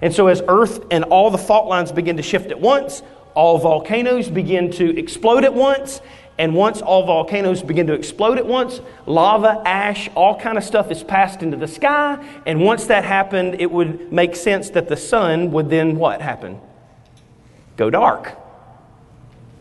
And 0.00 0.14
so, 0.14 0.28
as 0.28 0.40
Earth 0.46 0.84
and 0.92 1.02
all 1.04 1.32
the 1.32 1.38
fault 1.38 1.68
lines 1.68 1.90
begin 1.90 2.16
to 2.18 2.22
shift 2.22 2.52
at 2.52 2.60
once, 2.60 3.02
all 3.34 3.58
volcanoes 3.58 4.28
begin 4.28 4.70
to 4.72 4.96
explode 4.96 5.44
at 5.44 5.54
once, 5.54 6.00
and 6.38 6.54
once 6.54 6.80
all 6.80 7.04
volcanoes 7.04 7.62
begin 7.62 7.86
to 7.88 7.92
explode 7.92 8.38
at 8.38 8.46
once, 8.46 8.80
lava, 9.06 9.62
ash, 9.66 10.08
all 10.14 10.38
kind 10.38 10.56
of 10.56 10.64
stuff 10.64 10.90
is 10.90 11.02
passed 11.02 11.42
into 11.42 11.56
the 11.56 11.68
sky. 11.68 12.24
And 12.46 12.62
once 12.62 12.86
that 12.86 13.04
happened, 13.04 13.60
it 13.60 13.70
would 13.70 14.12
make 14.12 14.34
sense 14.34 14.70
that 14.70 14.88
the 14.88 14.96
sun 14.96 15.50
would 15.52 15.68
then 15.68 15.96
what 15.96 16.22
happen? 16.22 16.60
Go 17.76 17.90
dark. 17.90 18.38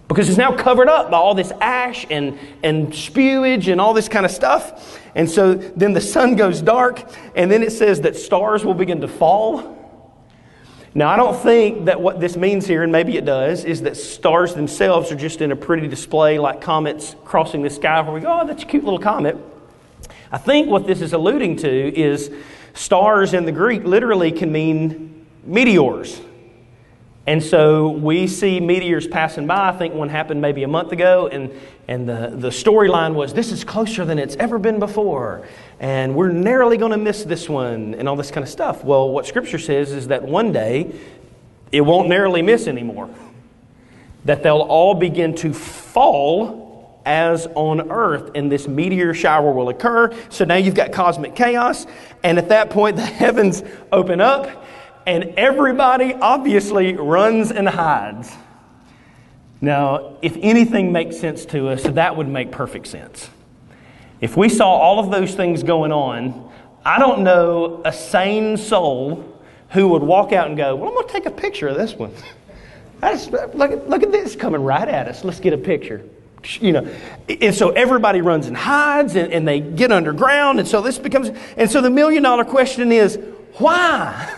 Because 0.07 0.27
it's 0.27 0.37
now 0.37 0.55
covered 0.55 0.89
up 0.89 1.11
by 1.11 1.17
all 1.17 1.35
this 1.35 1.51
ash 1.61 2.05
and, 2.09 2.37
and 2.63 2.89
spewage 2.89 3.71
and 3.71 3.79
all 3.79 3.93
this 3.93 4.09
kind 4.09 4.25
of 4.25 4.31
stuff. 4.31 4.99
And 5.15 5.29
so 5.29 5.55
then 5.55 5.93
the 5.93 6.01
sun 6.01 6.35
goes 6.35 6.61
dark, 6.61 7.03
and 7.35 7.51
then 7.51 7.63
it 7.63 7.71
says 7.71 8.01
that 8.01 8.15
stars 8.15 8.65
will 8.65 8.73
begin 8.73 9.01
to 9.01 9.07
fall 9.07 9.80
now, 10.93 11.09
I 11.09 11.15
don't 11.15 11.37
think 11.41 11.85
that 11.85 12.01
what 12.01 12.19
this 12.19 12.35
means 12.35 12.67
here, 12.67 12.83
and 12.83 12.91
maybe 12.91 13.15
it 13.15 13.23
does, 13.23 13.63
is 13.63 13.81
that 13.83 13.95
stars 13.95 14.53
themselves 14.53 15.09
are 15.11 15.15
just 15.15 15.41
in 15.41 15.53
a 15.53 15.55
pretty 15.55 15.87
display 15.87 16.37
like 16.37 16.59
comets 16.59 17.15
crossing 17.23 17.61
the 17.61 17.69
sky 17.69 18.01
where 18.01 18.13
we 18.13 18.19
go, 18.19 18.41
oh, 18.41 18.45
that's 18.45 18.63
a 18.63 18.65
cute 18.65 18.83
little 18.83 18.99
comet. 18.99 19.37
I 20.33 20.37
think 20.37 20.67
what 20.67 20.87
this 20.87 20.99
is 20.99 21.13
alluding 21.13 21.57
to 21.57 21.97
is 21.97 22.29
stars 22.73 23.33
in 23.33 23.45
the 23.45 23.53
Greek 23.53 23.85
literally 23.85 24.33
can 24.33 24.51
mean 24.51 25.25
meteors. 25.45 26.19
And 27.27 27.43
so 27.43 27.89
we 27.89 28.25
see 28.25 28.59
meteors 28.59 29.07
passing 29.07 29.45
by. 29.45 29.69
I 29.69 29.77
think 29.77 29.93
one 29.93 30.09
happened 30.09 30.41
maybe 30.41 30.63
a 30.63 30.67
month 30.67 30.91
ago, 30.91 31.27
and, 31.27 31.51
and 31.87 32.09
the, 32.09 32.33
the 32.33 32.49
storyline 32.49 33.13
was 33.13 33.33
this 33.33 33.51
is 33.51 33.63
closer 33.63 34.05
than 34.05 34.17
it's 34.17 34.35
ever 34.37 34.57
been 34.57 34.79
before, 34.79 35.47
and 35.79 36.15
we're 36.15 36.31
narrowly 36.31 36.77
going 36.77 36.91
to 36.91 36.97
miss 36.97 37.23
this 37.23 37.47
one, 37.47 37.93
and 37.93 38.09
all 38.09 38.15
this 38.15 38.31
kind 38.31 38.43
of 38.43 38.49
stuff. 38.49 38.83
Well, 38.83 39.09
what 39.09 39.27
Scripture 39.27 39.59
says 39.59 39.91
is 39.91 40.07
that 40.07 40.23
one 40.23 40.51
day 40.51 40.95
it 41.71 41.81
won't 41.81 42.09
narrowly 42.09 42.41
miss 42.41 42.65
anymore, 42.65 43.07
that 44.25 44.41
they'll 44.41 44.57
all 44.57 44.95
begin 44.95 45.35
to 45.35 45.53
fall 45.53 47.01
as 47.05 47.47
on 47.53 47.91
earth, 47.91 48.31
and 48.33 48.51
this 48.51 48.67
meteor 48.67 49.13
shower 49.13 49.51
will 49.51 49.69
occur. 49.69 50.11
So 50.29 50.43
now 50.43 50.55
you've 50.55 50.75
got 50.75 50.91
cosmic 50.91 51.35
chaos, 51.35 51.85
and 52.23 52.39
at 52.39 52.49
that 52.49 52.71
point, 52.71 52.95
the 52.95 53.01
heavens 53.05 53.61
open 53.91 54.21
up 54.21 54.65
and 55.05 55.33
everybody 55.37 56.13
obviously 56.13 56.93
runs 56.95 57.51
and 57.51 57.67
hides. 57.67 58.31
Now, 59.59 60.17
if 60.21 60.37
anything 60.41 60.91
makes 60.91 61.17
sense 61.17 61.45
to 61.47 61.69
us, 61.69 61.83
that 61.83 62.15
would 62.15 62.27
make 62.27 62.51
perfect 62.51 62.87
sense. 62.87 63.29
If 64.19 64.35
we 64.35 64.49
saw 64.49 64.69
all 64.69 64.99
of 64.99 65.11
those 65.11 65.35
things 65.35 65.63
going 65.63 65.91
on, 65.91 66.51
I 66.83 66.99
don't 66.99 67.23
know 67.23 67.81
a 67.85 67.93
sane 67.93 68.57
soul 68.57 69.27
who 69.69 69.87
would 69.89 70.03
walk 70.03 70.33
out 70.33 70.47
and 70.47 70.57
go, 70.57 70.75
Well, 70.75 70.89
I'm 70.89 70.95
going 70.95 71.07
to 71.07 71.13
take 71.13 71.25
a 71.25 71.31
picture 71.31 71.67
of 71.67 71.77
this 71.77 71.93
one. 71.93 72.11
That's, 72.99 73.27
look, 73.27 73.87
look 73.87 74.03
at 74.03 74.11
this 74.11 74.35
coming 74.35 74.61
right 74.63 74.87
at 74.87 75.07
us. 75.07 75.23
Let's 75.23 75.39
get 75.39 75.53
a 75.53 75.57
picture. 75.57 76.03
You 76.59 76.71
know, 76.71 76.95
and 77.29 77.53
so 77.53 77.69
everybody 77.69 78.21
runs 78.21 78.47
and 78.47 78.57
hides 78.57 79.15
and, 79.15 79.31
and 79.31 79.47
they 79.47 79.59
get 79.59 79.91
underground. 79.91 80.59
And 80.59 80.67
so 80.67 80.81
this 80.81 80.97
becomes, 80.97 81.31
and 81.55 81.69
so 81.69 81.81
the 81.81 81.89
million 81.89 82.23
dollar 82.23 82.45
question 82.45 82.91
is, 82.91 83.19
why? 83.57 84.35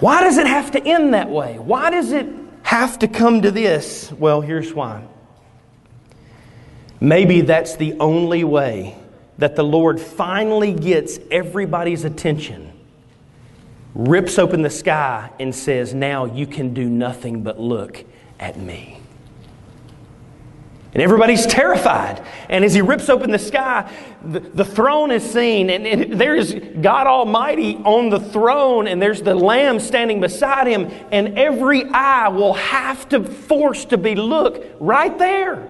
Why 0.00 0.22
does 0.22 0.38
it 0.38 0.46
have 0.46 0.70
to 0.72 0.82
end 0.82 1.14
that 1.14 1.28
way? 1.28 1.58
Why 1.58 1.90
does 1.90 2.12
it 2.12 2.26
have 2.62 2.98
to 3.00 3.08
come 3.08 3.42
to 3.42 3.50
this? 3.50 4.12
Well, 4.12 4.40
here's 4.40 4.72
why. 4.72 5.06
Maybe 7.00 7.40
that's 7.42 7.76
the 7.76 7.94
only 8.00 8.44
way 8.44 8.96
that 9.38 9.56
the 9.56 9.62
Lord 9.62 10.00
finally 10.00 10.72
gets 10.72 11.18
everybody's 11.30 12.04
attention, 12.04 12.72
rips 13.94 14.38
open 14.38 14.62
the 14.62 14.70
sky, 14.70 15.30
and 15.38 15.54
says, 15.54 15.94
Now 15.94 16.24
you 16.24 16.46
can 16.46 16.74
do 16.74 16.88
nothing 16.88 17.42
but 17.42 17.60
look 17.60 18.04
at 18.40 18.58
me. 18.58 18.97
And 20.94 21.02
everybody's 21.02 21.44
terrified. 21.44 22.24
And 22.48 22.64
as 22.64 22.72
he 22.72 22.80
rips 22.80 23.10
open 23.10 23.30
the 23.30 23.38
sky, 23.38 23.92
the, 24.24 24.40
the 24.40 24.64
throne 24.64 25.10
is 25.10 25.22
seen, 25.22 25.68
and, 25.68 25.86
and 25.86 26.18
there 26.18 26.34
is 26.34 26.54
God 26.80 27.06
Almighty 27.06 27.76
on 27.76 28.08
the 28.08 28.18
throne, 28.18 28.88
and 28.88 29.00
there's 29.00 29.20
the 29.20 29.34
Lamb 29.34 29.80
standing 29.80 30.20
beside 30.20 30.66
him, 30.66 30.90
and 31.12 31.38
every 31.38 31.84
eye 31.84 32.28
will 32.28 32.54
have 32.54 33.06
to 33.10 33.22
force 33.22 33.84
to 33.86 33.98
be 33.98 34.14
look 34.14 34.64
right 34.80 35.16
there. 35.18 35.68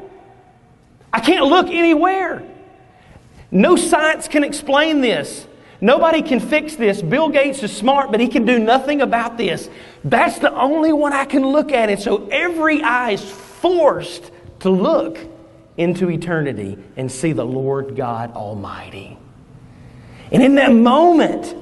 I 1.13 1.21
can't 1.21 1.47
look 1.47 1.67
anywhere. 1.67 2.43
No 3.51 3.75
science 3.77 4.29
can 4.29 4.45
explain 4.45 5.01
this. 5.01 5.47
Nobody 5.81 6.23
can 6.23 6.39
fix 6.39 6.77
this. 6.77 7.03
Bill 7.03 7.29
Gates 7.29 7.63
is 7.63 7.77
smart, 7.77 8.11
but 8.11 8.21
he 8.21 8.29
can 8.29 8.45
do 8.45 8.59
nothing 8.59 9.01
about 9.01 9.37
this. 9.37 9.69
That's 10.05 10.39
the 10.39 10.53
only 10.53 10.93
one 10.93 11.13
I 11.13 11.25
can 11.25 11.45
look 11.45 11.73
at. 11.73 11.89
And 11.89 12.01
so 12.01 12.29
every 12.29 12.83
eye 12.83 13.13
is 13.13 13.25
forced 13.25 14.31
to 14.61 14.71
look 14.71 15.19
into 15.77 16.11
eternity 16.11 16.77
and 16.97 17.11
see 17.11 17.33
the 17.33 17.45
Lord 17.45 17.97
God 17.97 18.33
Almighty. 18.33 19.17
And 20.33 20.43
in 20.43 20.57
that 20.57 20.73
moment, 20.73 21.55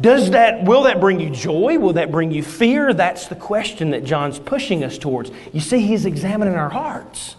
does 0.00 0.30
that 0.30 0.64
will 0.64 0.84
that 0.84 1.00
bring 1.00 1.20
you 1.20 1.30
joy? 1.30 1.78
Will 1.78 1.94
that 1.94 2.10
bring 2.10 2.32
you 2.32 2.42
fear? 2.42 2.92
That's 2.92 3.26
the 3.28 3.34
question 3.34 3.90
that 3.90 4.04
John's 4.04 4.38
pushing 4.38 4.82
us 4.82 4.98
towards. 4.98 5.30
You 5.52 5.60
see, 5.60 5.80
he's 5.80 6.06
examining 6.06 6.54
our 6.54 6.70
hearts. 6.70 7.36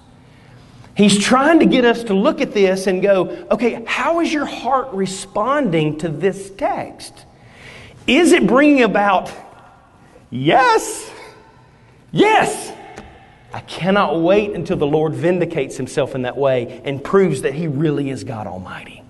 He's 0.96 1.18
trying 1.18 1.60
to 1.60 1.66
get 1.66 1.86
us 1.86 2.04
to 2.06 2.14
look 2.14 2.42
at 2.42 2.54
this 2.54 2.86
and 2.88 3.02
go, 3.02 3.48
okay, 3.50 3.84
how 3.88 4.20
is 4.20 4.32
your 4.32 4.46
heart 4.46 4.90
responding 4.92 5.98
to 6.00 6.10
this 6.10 6.52
text? 6.52 7.26
Is 8.08 8.34
it 8.34 8.46
bringing 8.46 8.84
about 8.84 9.32
yes? 10.30 11.10
Yes. 12.12 12.74
I 13.54 13.60
cannot 13.62 14.22
wait 14.22 14.52
until 14.52 14.78
the 14.78 14.88
Lord 14.88 15.14
vindicates 15.14 15.78
himself 15.78 16.16
in 16.16 16.22
that 16.22 16.38
way 16.38 16.82
and 16.86 17.04
proves 17.04 17.42
that 17.42 17.54
he 17.54 17.68
really 17.68 18.10
is 18.10 18.24
God 18.24 18.48
Almighty. 18.48 19.04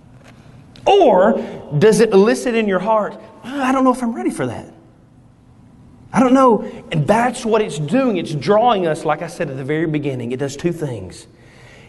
Or 0.85 1.33
does 1.77 1.99
it 1.99 2.11
elicit 2.11 2.55
in 2.55 2.67
your 2.67 2.79
heart, 2.79 3.19
I 3.43 3.71
don't 3.71 3.83
know 3.83 3.91
if 3.91 4.01
I'm 4.01 4.15
ready 4.15 4.31
for 4.31 4.47
that? 4.47 4.73
I 6.13 6.19
don't 6.19 6.33
know. 6.33 6.63
And 6.91 7.07
that's 7.07 7.45
what 7.45 7.61
it's 7.61 7.77
doing. 7.77 8.17
It's 8.17 8.33
drawing 8.33 8.87
us, 8.87 9.05
like 9.05 9.21
I 9.21 9.27
said 9.27 9.49
at 9.49 9.57
the 9.57 9.63
very 9.63 9.85
beginning, 9.85 10.31
it 10.31 10.39
does 10.39 10.57
two 10.57 10.73
things. 10.73 11.27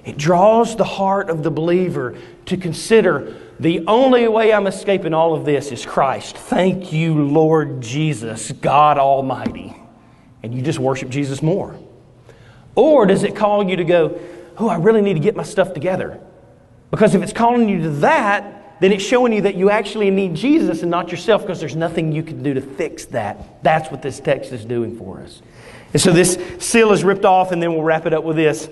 It 0.05 0.17
draws 0.17 0.77
the 0.77 0.85
heart 0.85 1.31
of 1.31 1.43
the 1.43 1.51
believer 1.51 2.17
to 2.47 2.57
consider 2.57 3.37
the 3.61 3.85
only 3.87 4.27
way 4.29 4.53
I'm 4.53 4.67
escaping 4.67 5.15
all 5.15 5.35
of 5.35 5.45
this 5.45 5.71
is 5.71 5.87
Christ. 5.87 6.37
Thank 6.37 6.93
you, 6.93 7.15
Lord 7.15 7.81
Jesus, 7.81 8.51
God 8.53 8.99
Almighty. 8.99 9.77
And 10.43 10.53
you 10.53 10.61
just 10.61 10.81
worship 10.81 11.09
Jesus 11.09 11.41
more. 11.41 11.79
Or 12.75 13.07
does 13.07 13.23
it 13.23 13.37
call 13.37 13.69
you 13.69 13.77
to 13.77 13.85
go, 13.85 14.21
oh, 14.59 14.69
I 14.69 14.77
really 14.77 15.03
need 15.03 15.15
to 15.15 15.21
get 15.21 15.37
my 15.37 15.43
stuff 15.43 15.75
together? 15.75 16.21
Because 16.91 17.15
if 17.15 17.23
it's 17.23 17.33
calling 17.33 17.69
you 17.69 17.83
to 17.83 17.91
that, 18.01 18.81
then 18.81 18.93
it's 18.93 19.05
showing 19.05 19.33
you 19.33 19.43
that 19.43 19.55
you 19.55 19.71
actually 19.71 20.11
need 20.11 20.35
Jesus 20.35 20.83
and 20.83 20.91
not 20.91 21.11
yourself 21.11 21.43
because 21.43 21.61
there's 21.61 21.77
nothing 21.77 22.13
you 22.13 22.23
can 22.23 22.43
do 22.43 22.53
to 22.55 22.61
fix 22.61 23.05
that. 23.07 23.63
That's 23.63 23.91
what 23.91 24.03
this 24.03 24.19
text 24.19 24.53
is 24.53 24.65
doing 24.65 24.97
for 24.97 25.21
us. 25.21 25.41
And 25.93 26.03
so 26.03 26.13
this 26.13 26.39
seal 26.59 26.93
is 26.93 27.05
ripped 27.05 27.25
off, 27.25 27.53
and 27.53 27.63
then 27.63 27.75
we'll 27.75 27.85
wrap 27.85 28.07
it 28.07 28.13
up 28.13 28.25
with 28.25 28.37
this. 28.37 28.69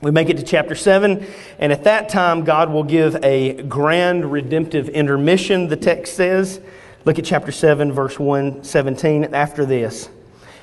We 0.00 0.10
make 0.10 0.28
it 0.28 0.36
to 0.36 0.42
chapter 0.42 0.74
7, 0.74 1.26
and 1.58 1.72
at 1.72 1.84
that 1.84 2.08
time, 2.08 2.44
God 2.44 2.70
will 2.70 2.84
give 2.84 3.16
a 3.24 3.62
grand 3.62 4.30
redemptive 4.30 4.88
intermission, 4.90 5.68
the 5.68 5.76
text 5.76 6.14
says. 6.14 6.60
Look 7.04 7.18
at 7.18 7.24
chapter 7.24 7.50
7, 7.50 7.90
verse 7.92 8.18
117. 8.18 9.34
After 9.34 9.64
this, 9.64 10.08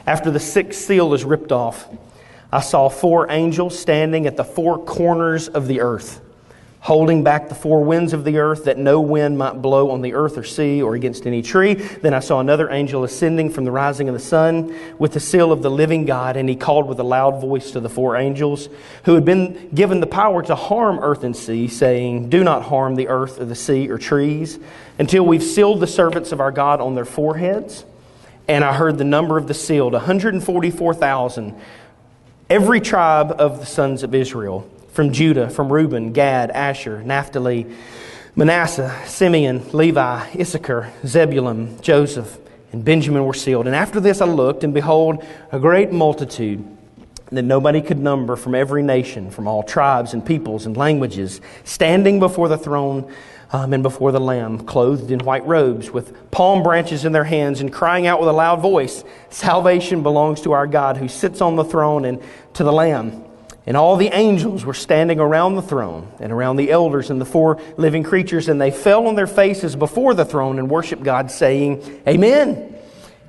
after 0.06 0.32
the 0.32 0.40
sixth 0.40 0.82
seal 0.82 1.14
is 1.14 1.26
ripped 1.26 1.52
off, 1.52 1.90
I 2.52 2.62
saw 2.62 2.90
four 2.90 3.32
angels 3.32 3.78
standing 3.78 4.28
at 4.28 4.38
the 4.38 4.44
four 4.44 4.84
corners 4.84 5.48
of 5.48 5.68
the 5.68 5.82
earth, 5.82 6.22
holding 6.80 7.24
back 7.24 7.50
the 7.50 7.56
four 7.56 7.84
winds 7.84 8.14
of 8.14 8.24
the 8.24 8.38
earth, 8.38 8.66
that 8.66 8.78
no 8.78 9.02
wind 9.02 9.38
might 9.38 9.62
blow 9.62 9.90
on 9.90 10.02
the 10.02 10.14
earth 10.14 10.38
or 10.38 10.44
sea 10.44 10.82
or 10.82 10.94
against 10.96 11.26
any 11.26 11.42
tree. 11.42 11.74
Then 11.74 12.14
I 12.14 12.20
saw 12.20 12.40
another 12.40 12.70
angel 12.70 13.04
ascending 13.04 13.50
from 13.50 13.66
the 13.66 13.72
rising 13.72 14.08
of 14.08 14.14
the 14.14 14.20
sun 14.20 14.76
with 15.00 15.14
the 15.14 15.20
seal 15.20 15.52
of 15.52 15.64
the 15.64 15.72
living 15.72 16.06
God, 16.06 16.38
and 16.38 16.48
he 16.48 16.56
called 16.56 16.88
with 16.88 17.00
a 17.00 17.04
loud 17.04 17.42
voice 17.42 17.72
to 17.72 17.80
the 17.80 17.90
four 17.90 18.16
angels 18.16 18.70
who 19.06 19.16
had 19.16 19.26
been 19.26 19.70
given 19.74 20.00
the 20.00 20.08
power 20.08 20.44
to 20.44 20.56
harm 20.56 21.00
earth 21.00 21.24
and 21.24 21.36
sea, 21.36 21.68
saying, 21.68 22.30
Do 22.30 22.44
not 22.44 22.64
harm 22.64 22.96
the 22.96 23.08
earth 23.08 23.42
or 23.42 23.46
the 23.46 23.56
sea 23.56 23.90
or 23.90 23.98
trees 23.98 24.60
until 25.00 25.26
we've 25.26 25.44
sealed 25.44 25.80
the 25.80 25.88
servants 25.88 26.32
of 26.32 26.40
our 26.40 26.52
God 26.52 26.80
on 26.80 26.94
their 26.94 27.06
foreheads. 27.06 27.84
And 28.48 28.64
I 28.64 28.74
heard 28.74 29.00
the 29.00 29.04
number 29.04 29.38
of 29.40 29.48
the 29.48 29.56
sealed 29.56 29.94
144,000 29.94 31.60
Every 32.48 32.80
tribe 32.80 33.32
of 33.40 33.60
the 33.60 33.66
sons 33.66 34.04
of 34.04 34.14
Israel, 34.14 34.70
from 34.90 35.12
Judah, 35.12 35.50
from 35.50 35.74
Reuben, 35.74 36.14
Gad, 36.14 36.52
Asher, 36.52 37.02
Naphtali, 37.02 37.66
Manasseh, 38.36 38.96
Simeon, 39.08 39.68
Levi, 39.72 40.30
Issachar, 40.40 40.94
Zebulun, 41.08 41.82
Joseph, 41.82 42.38
and 42.72 42.86
Benjamin 42.86 43.26
were 43.26 43.34
sealed. 43.34 43.66
And 43.66 43.76
after 43.76 44.00
this 44.00 44.22
I 44.22 44.26
looked, 44.26 44.64
and 44.64 44.76
behold, 44.76 45.26
a 45.52 45.60
great 45.60 45.92
multitude 45.92 46.64
that 47.32 47.42
nobody 47.42 47.82
could 47.82 47.98
number 47.98 48.36
from 48.36 48.54
every 48.54 48.84
nation, 48.84 49.32
from 49.32 49.48
all 49.48 49.64
tribes 49.64 50.14
and 50.14 50.24
peoples 50.24 50.68
and 50.68 50.78
languages, 50.78 51.42
standing 51.64 52.20
before 52.20 52.48
the 52.48 52.60
throne 52.60 53.12
um, 53.56 53.72
and 53.72 53.84
before 53.84 54.12
the 54.12 54.20
Lamb, 54.20 54.66
clothed 54.66 55.12
in 55.12 55.20
white 55.20 55.48
robes, 55.48 55.90
with 55.90 56.30
palm 56.30 56.62
branches 56.62 57.06
in 57.06 57.14
their 57.14 57.24
hands, 57.24 57.62
and 57.62 57.72
crying 57.72 58.06
out 58.06 58.20
with 58.20 58.28
a 58.28 58.34
loud 58.34 58.60
voice 58.60 59.06
Salvation 59.30 60.04
belongs 60.04 60.42
to 60.42 60.52
our 60.52 60.68
God 60.68 60.98
who 60.98 61.08
sits 61.08 61.40
on 61.40 61.56
the 61.56 61.64
throne 61.64 62.04
and 62.04 62.22
to 62.56 62.66
the 62.66 62.74
Lamb. 62.74 63.24
And 63.66 63.78
all 63.78 63.96
the 63.96 64.10
angels 64.10 64.66
were 64.66 64.74
standing 64.74 65.22
around 65.22 65.56
the 65.56 65.62
throne 65.62 66.12
and 66.20 66.34
around 66.34 66.58
the 66.58 66.70
elders 66.70 67.10
and 67.10 67.20
the 67.20 67.26
four 67.26 67.62
living 67.78 68.04
creatures, 68.04 68.50
and 68.50 68.60
they 68.60 68.72
fell 68.72 69.08
on 69.08 69.16
their 69.16 69.26
faces 69.26 69.78
before 69.78 70.14
the 70.14 70.26
throne 70.26 70.60
and 70.60 70.70
worshiped 70.70 71.04
God, 71.04 71.32
saying, 71.32 72.02
Amen. 72.06 72.76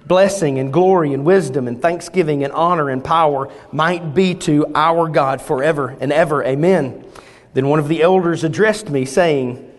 Blessing 0.07 0.59
and 0.59 0.73
glory 0.73 1.15
and 1.15 1.25
wisdom 1.25 1.69
and 1.69 1.81
thanksgiving 1.81 2.43
and 2.43 2.53
honor 2.53 2.91
and 2.91 3.05
power 3.05 3.49
might 3.71 4.13
be 4.13 4.35
to 4.35 4.67
our 4.75 5.09
God 5.09 5.41
forever 5.41 5.97
and 6.01 6.13
ever. 6.13 6.43
Amen. 6.45 7.05
Then 7.55 7.69
one 7.69 7.79
of 7.79 7.89
the 7.89 8.03
elders 8.03 8.45
addressed 8.45 8.91
me, 8.91 9.05
saying, 9.05 9.76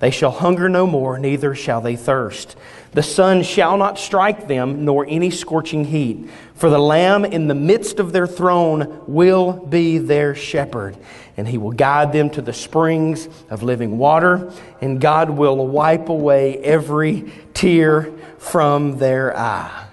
They 0.00 0.10
shall 0.10 0.30
hunger 0.30 0.68
no 0.68 0.86
more, 0.86 1.18
neither 1.18 1.54
shall 1.54 1.80
they 1.80 1.96
thirst. 1.96 2.56
The 2.92 3.02
sun 3.02 3.42
shall 3.42 3.76
not 3.76 3.98
strike 3.98 4.46
them, 4.46 4.84
nor 4.84 5.06
any 5.08 5.30
scorching 5.30 5.84
heat. 5.84 6.28
For 6.54 6.70
the 6.70 6.78
Lamb 6.78 7.24
in 7.24 7.48
the 7.48 7.54
midst 7.54 7.98
of 7.98 8.12
their 8.12 8.26
throne 8.26 9.02
will 9.06 9.52
be 9.52 9.98
their 9.98 10.34
shepherd, 10.34 10.96
and 11.36 11.48
he 11.48 11.58
will 11.58 11.72
guide 11.72 12.12
them 12.12 12.30
to 12.30 12.42
the 12.42 12.52
springs 12.52 13.28
of 13.50 13.62
living 13.62 13.98
water, 13.98 14.52
and 14.80 15.00
God 15.00 15.30
will 15.30 15.66
wipe 15.66 16.08
away 16.08 16.58
every 16.58 17.32
tear 17.52 18.12
from 18.38 18.98
their 18.98 19.36
eye. 19.36 19.86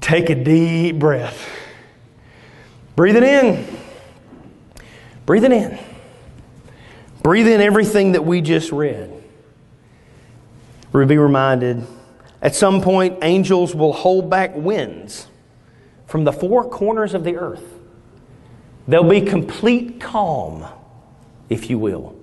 Take 0.00 0.30
a 0.30 0.34
deep 0.34 0.98
breath. 0.98 1.48
Breathe 2.96 3.16
it 3.16 3.22
in. 3.22 3.66
Breathe 5.24 5.44
it 5.44 5.52
in. 5.52 5.78
Breathe 7.22 7.48
in 7.48 7.60
everything 7.60 8.12
that 8.12 8.24
we 8.24 8.40
just 8.40 8.72
read. 8.72 9.12
We'll 10.92 11.06
be 11.06 11.18
reminded 11.18 11.86
at 12.42 12.54
some 12.54 12.80
point, 12.80 13.18
angels 13.22 13.74
will 13.74 13.92
hold 13.92 14.30
back 14.30 14.54
winds 14.54 15.26
from 16.06 16.24
the 16.24 16.32
four 16.32 16.68
corners 16.68 17.14
of 17.14 17.24
the 17.24 17.36
earth. 17.36 17.64
There'll 18.88 19.08
be 19.08 19.20
complete 19.20 20.00
calm, 20.00 20.66
if 21.48 21.68
you 21.68 21.78
will. 21.78 22.16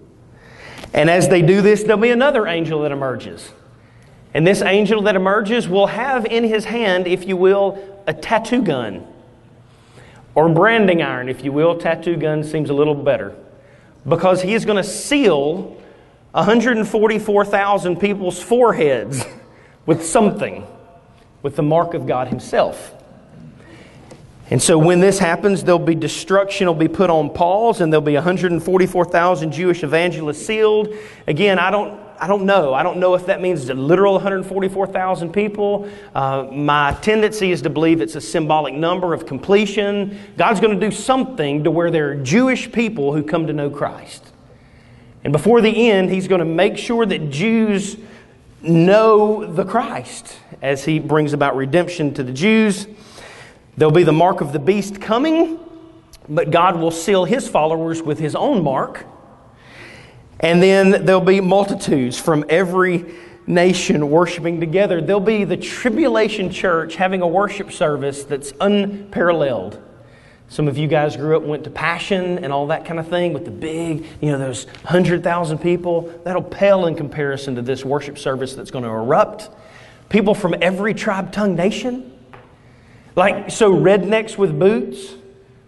And 0.94 1.10
as 1.10 1.30
they 1.30 1.42
do 1.42 1.62
this, 1.62 1.84
there'll 1.84 2.02
be 2.02 2.10
another 2.10 2.48
angel 2.48 2.82
that 2.82 2.92
emerges. 2.92 3.52
And 4.34 4.46
this 4.46 4.62
angel 4.62 5.04
that 5.04 5.16
emerges 5.16 5.68
will 5.68 5.88
have 5.88 6.26
in 6.26 6.44
his 6.44 6.66
hand, 6.66 7.08
if 7.08 7.28
you 7.28 7.38
will, 7.38 7.78
a 8.08 8.14
tattoo 8.14 8.64
gun 8.64 9.06
or 10.34 10.50
branding 10.50 11.02
iron, 11.02 11.30
if 11.30 11.44
you 11.44 11.52
will. 11.52 11.78
Tattoo 11.78 12.18
gun 12.18 12.44
seems 12.44 12.70
a 12.70 12.74
little 12.74 12.96
better 12.96 13.36
because 14.08 14.42
he 14.42 14.54
is 14.54 14.66
going 14.66 14.78
to 14.78 14.84
seal 14.84 15.78
144,000 16.32 18.00
people's 18.00 18.42
foreheads 18.42 19.26
with 19.86 20.06
something, 20.06 20.66
with 21.42 21.56
the 21.56 21.64
mark 21.64 21.94
of 21.94 22.06
God 22.06 22.28
Himself. 22.28 22.94
And 24.50 24.62
so 24.62 24.78
when 24.78 25.02
this 25.02 25.20
happens, 25.20 25.64
there'll 25.64 25.80
be 25.80 25.96
destruction 25.96 26.68
will 26.68 26.74
be 26.74 26.88
put 26.88 27.10
on 27.10 27.30
pause, 27.32 27.82
and 27.82 27.92
there'll 27.92 28.02
be 28.02 28.14
144,000 28.14 29.52
Jewish 29.52 29.84
evangelists 29.84 30.46
sealed. 30.46 30.94
Again, 31.28 31.60
I 31.60 31.70
don't, 31.70 32.00
I 32.20 32.28
don't 32.28 32.46
know. 32.46 32.74
I 32.74 32.84
don't 32.84 32.98
know 32.98 33.14
if 33.14 33.26
that 33.28 33.42
means 33.42 33.70
a 33.70 33.74
literal 33.74 34.14
144,000 34.14 35.32
people. 35.32 35.90
Uh, 36.16 36.48
my 36.52 36.94
tendency 37.02 37.52
is 37.52 37.62
to 37.64 37.70
believe 37.70 38.02
it's 38.02 38.16
a 38.16 38.22
symbolic 38.22 38.74
number 38.74 39.14
of 39.14 39.26
completion. 39.26 40.20
God's 40.38 40.60
going 40.60 40.80
to 40.80 40.90
do 40.90 40.96
something 40.96 41.64
to 41.64 41.72
where 41.72 41.92
there 41.92 42.10
are 42.10 42.16
Jewish 42.16 42.72
people 42.72 43.14
who 43.14 43.24
come 43.24 43.48
to 43.48 43.54
know 43.54 43.70
Christ. 43.70 44.32
And 45.24 45.34
before 45.34 45.62
the 45.62 45.90
end, 45.92 46.10
He's 46.10 46.28
going 46.28 46.40
to 46.40 46.46
make 46.46 46.78
sure 46.78 47.06
that 47.06 47.30
Jews 47.30 47.98
know 48.62 49.46
the 49.46 49.66
Christ 49.66 50.38
as 50.62 50.86
He 50.86 51.00
brings 51.00 51.34
about 51.34 51.56
redemption 51.56 52.14
to 52.16 52.24
the 52.24 52.34
Jews. 52.34 52.88
There'll 53.78 53.92
be 53.92 54.04
the 54.04 54.12
mark 54.12 54.42
of 54.42 54.54
the 54.54 54.60
beast 54.60 55.00
coming, 55.00 55.60
but 56.28 56.50
God 56.50 56.80
will 56.80 56.90
seal 56.90 57.26
his 57.26 57.48
followers 57.48 58.02
with 58.02 58.18
his 58.18 58.36
own 58.36 58.64
mark. 58.64 59.06
And 60.40 60.62
then 60.62 61.06
there'll 61.06 61.22
be 61.22 61.42
multitudes 61.42 62.20
from 62.20 62.46
every 62.50 63.06
nation 63.48 64.10
worshiping 64.10 64.60
together. 64.60 65.02
There'll 65.02 65.20
be 65.20 65.44
the 65.44 65.58
tribulation 65.58 66.52
church 66.52 66.96
having 66.96 67.22
a 67.22 67.28
worship 67.28 67.72
service 67.72 68.24
that's 68.24 68.54
unparalleled. 68.60 69.82
Some 70.50 70.68
of 70.68 70.78
you 70.78 70.88
guys 70.88 71.18
grew 71.18 71.36
up 71.36 71.44
went 71.44 71.64
to 71.66 71.70
Passion 71.70 72.44
and 72.44 72.54
all 72.54 72.68
that 72.68 72.86
kind 72.86 73.00
of 73.00 73.08
thing 73.08 73.34
with 73.34 73.46
the 73.46 73.52
big, 73.52 74.06
you 74.22 74.32
know, 74.32 74.38
those 74.38 74.66
100,000 74.66 75.58
people. 75.58 76.14
That'll 76.24 76.42
pale 76.42 76.86
in 76.86 76.96
comparison 76.96 77.56
to 77.56 77.62
this 77.62 77.84
worship 77.84 78.18
service 78.18 78.54
that's 78.54 78.72
going 78.72 78.84
to 78.84 78.90
erupt. 78.90 79.50
People 80.10 80.34
from 80.34 80.56
every 80.62 80.94
tribe, 80.94 81.34
tongue, 81.34 81.56
nation 81.56 82.14
like, 83.18 83.50
so 83.50 83.74
rednecks 83.74 84.38
with 84.38 84.58
boots 84.60 85.16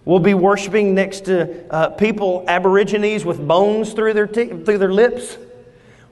will 0.09 0.19
be 0.19 0.33
worshiping 0.33 0.95
next 0.95 1.25
to 1.25 1.71
uh, 1.71 1.89
people, 1.91 2.43
Aborigines 2.47 3.23
with 3.23 3.47
bones 3.47 3.93
through 3.93 4.11
their, 4.11 4.25
t- 4.25 4.47
through 4.47 4.79
their 4.79 4.91
lips. 4.91 5.37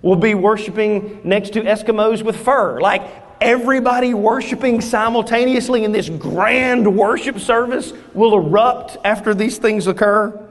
We'll 0.04 0.18
be 0.18 0.36
worshiping 0.36 1.22
next 1.24 1.54
to 1.54 1.62
Eskimos 1.62 2.22
with 2.22 2.38
fur. 2.38 2.80
Like, 2.80 3.02
everybody 3.42 4.14
worshiping 4.14 4.82
simultaneously 4.82 5.84
in 5.84 5.94
this 5.94 6.10
grand 6.10 6.96
worship 6.96 7.40
service 7.40 7.92
will 8.14 8.36
erupt 8.36 8.98
after 9.04 9.34
these 9.34 9.58
things 9.58 9.88
occur. 9.88 10.48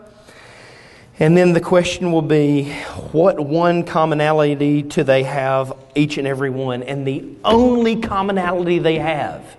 And 1.21 1.37
then 1.37 1.53
the 1.53 1.61
question 1.61 2.11
will 2.11 2.23
be 2.23 2.73
what 3.13 3.39
one 3.39 3.85
commonality 3.85 4.83
do 4.83 5.05
they 5.05 5.23
have, 5.23 5.73
each 5.95 6.19
and 6.19 6.27
every 6.27 6.51
one? 6.51 6.83
And 6.83 7.07
the 7.07 7.25
only 7.45 8.01
commonality 8.01 8.81
they 8.81 8.99
have 8.99 9.57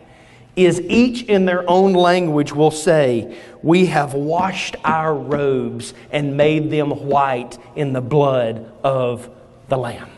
is 0.57 0.81
each 0.81 1.23
in 1.23 1.45
their 1.45 1.69
own 1.69 1.93
language 1.93 2.51
will 2.51 2.71
say, 2.71 3.37
We 3.61 3.85
have 3.85 4.13
washed 4.15 4.75
our 4.83 5.13
robes 5.13 5.93
and 6.11 6.35
made 6.35 6.71
them 6.71 6.89
white 6.89 7.57
in 7.75 7.93
the 7.93 8.01
blood 8.01 8.69
of 8.83 9.29
the 9.69 9.77
Lamb. 9.77 10.09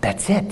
That's 0.00 0.28
it. 0.30 0.50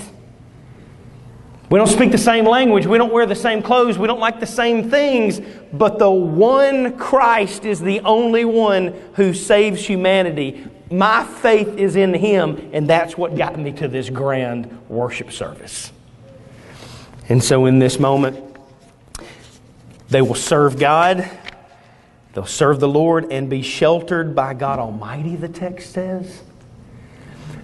We 1.70 1.78
don't 1.78 1.88
speak 1.88 2.10
the 2.10 2.18
same 2.18 2.44
language. 2.44 2.84
We 2.84 2.98
don't 2.98 3.12
wear 3.12 3.26
the 3.26 3.34
same 3.34 3.62
clothes. 3.62 3.96
We 3.96 4.06
don't 4.06 4.20
like 4.20 4.40
the 4.40 4.46
same 4.46 4.90
things. 4.90 5.40
But 5.72 5.98
the 5.98 6.10
one 6.10 6.98
Christ 6.98 7.64
is 7.64 7.80
the 7.80 8.00
only 8.00 8.44
one 8.44 8.92
who 9.14 9.32
saves 9.32 9.86
humanity. 9.86 10.66
My 10.90 11.24
faith 11.24 11.78
is 11.78 11.94
in 11.94 12.12
Him, 12.12 12.70
and 12.72 12.90
that's 12.90 13.16
what 13.16 13.36
got 13.36 13.56
me 13.58 13.72
to 13.74 13.86
this 13.86 14.10
grand 14.10 14.80
worship 14.88 15.30
service. 15.30 15.92
And 17.30 17.42
so, 17.42 17.66
in 17.66 17.78
this 17.78 18.00
moment, 18.00 18.56
they 20.08 20.20
will 20.20 20.34
serve 20.34 20.78
God, 20.78 21.30
they'll 22.34 22.44
serve 22.44 22.80
the 22.80 22.88
Lord, 22.88 23.30
and 23.30 23.48
be 23.48 23.62
sheltered 23.62 24.34
by 24.34 24.52
God 24.52 24.80
Almighty, 24.80 25.36
the 25.36 25.48
text 25.48 25.92
says. 25.92 26.42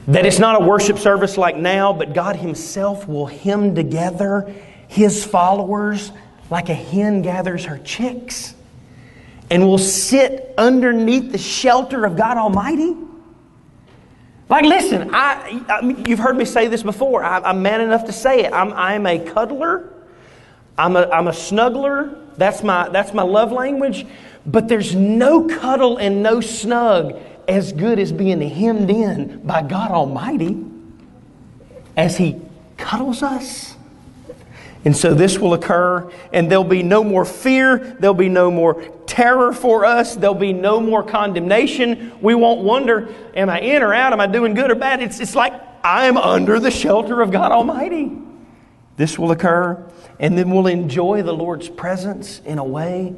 That 0.06 0.24
it's 0.24 0.38
not 0.38 0.62
a 0.62 0.64
worship 0.64 0.98
service 0.98 1.36
like 1.36 1.56
now, 1.56 1.92
but 1.92 2.14
God 2.14 2.36
Himself 2.36 3.08
will 3.08 3.26
hem 3.26 3.74
together 3.74 4.54
His 4.86 5.24
followers 5.24 6.12
like 6.48 6.68
a 6.68 6.74
hen 6.74 7.22
gathers 7.22 7.64
her 7.64 7.78
chicks 7.78 8.54
and 9.50 9.66
will 9.66 9.78
sit 9.78 10.54
underneath 10.56 11.32
the 11.32 11.38
shelter 11.38 12.04
of 12.04 12.16
God 12.16 12.36
Almighty. 12.36 12.94
Like, 14.48 14.64
listen, 14.64 15.10
I, 15.12 15.62
I 15.68 15.80
you've 16.06 16.20
heard 16.20 16.36
me 16.36 16.44
say 16.44 16.68
this 16.68 16.82
before. 16.82 17.24
I, 17.24 17.50
am 17.50 17.62
man 17.62 17.80
enough 17.80 18.04
to 18.06 18.12
say 18.12 18.44
it. 18.44 18.52
I'm, 18.52 18.72
I'm 18.72 19.06
a 19.06 19.18
cuddler. 19.18 19.92
I'm 20.78 20.96
a, 20.96 21.08
I'm 21.08 21.26
a 21.26 21.32
snuggler. 21.32 22.36
That's 22.36 22.62
my, 22.62 22.88
that's 22.88 23.12
my 23.12 23.22
love 23.22 23.50
language. 23.50 24.06
But 24.44 24.68
there's 24.68 24.94
no 24.94 25.48
cuddle 25.48 25.96
and 25.96 26.22
no 26.22 26.40
snug 26.40 27.18
as 27.48 27.72
good 27.72 27.98
as 27.98 28.12
being 28.12 28.40
hemmed 28.40 28.90
in 28.90 29.40
by 29.44 29.62
God 29.62 29.90
Almighty 29.90 30.64
as 31.96 32.16
He 32.16 32.40
cuddles 32.76 33.22
us. 33.22 33.75
And 34.86 34.96
so 34.96 35.14
this 35.14 35.40
will 35.40 35.52
occur, 35.52 36.08
and 36.32 36.48
there'll 36.48 36.62
be 36.62 36.84
no 36.84 37.02
more 37.02 37.24
fear, 37.24 37.96
there'll 37.98 38.14
be 38.14 38.28
no 38.28 38.52
more 38.52 38.80
terror 39.04 39.52
for 39.52 39.84
us, 39.84 40.14
there'll 40.14 40.32
be 40.32 40.52
no 40.52 40.78
more 40.78 41.02
condemnation. 41.02 42.16
We 42.22 42.36
won't 42.36 42.60
wonder, 42.60 43.12
am 43.34 43.50
I 43.50 43.58
in 43.58 43.82
or 43.82 43.92
out? 43.92 44.12
Am 44.12 44.20
I 44.20 44.28
doing 44.28 44.54
good 44.54 44.70
or 44.70 44.76
bad? 44.76 45.02
It's, 45.02 45.18
it's 45.18 45.34
like 45.34 45.60
I'm 45.82 46.16
under 46.16 46.60
the 46.60 46.70
shelter 46.70 47.20
of 47.20 47.32
God 47.32 47.50
Almighty. 47.50 48.16
This 48.96 49.18
will 49.18 49.32
occur, 49.32 49.84
and 50.20 50.38
then 50.38 50.50
we'll 50.50 50.68
enjoy 50.68 51.20
the 51.24 51.34
Lord's 51.34 51.68
presence 51.68 52.40
in 52.44 52.58
a 52.60 52.64
way 52.64 53.16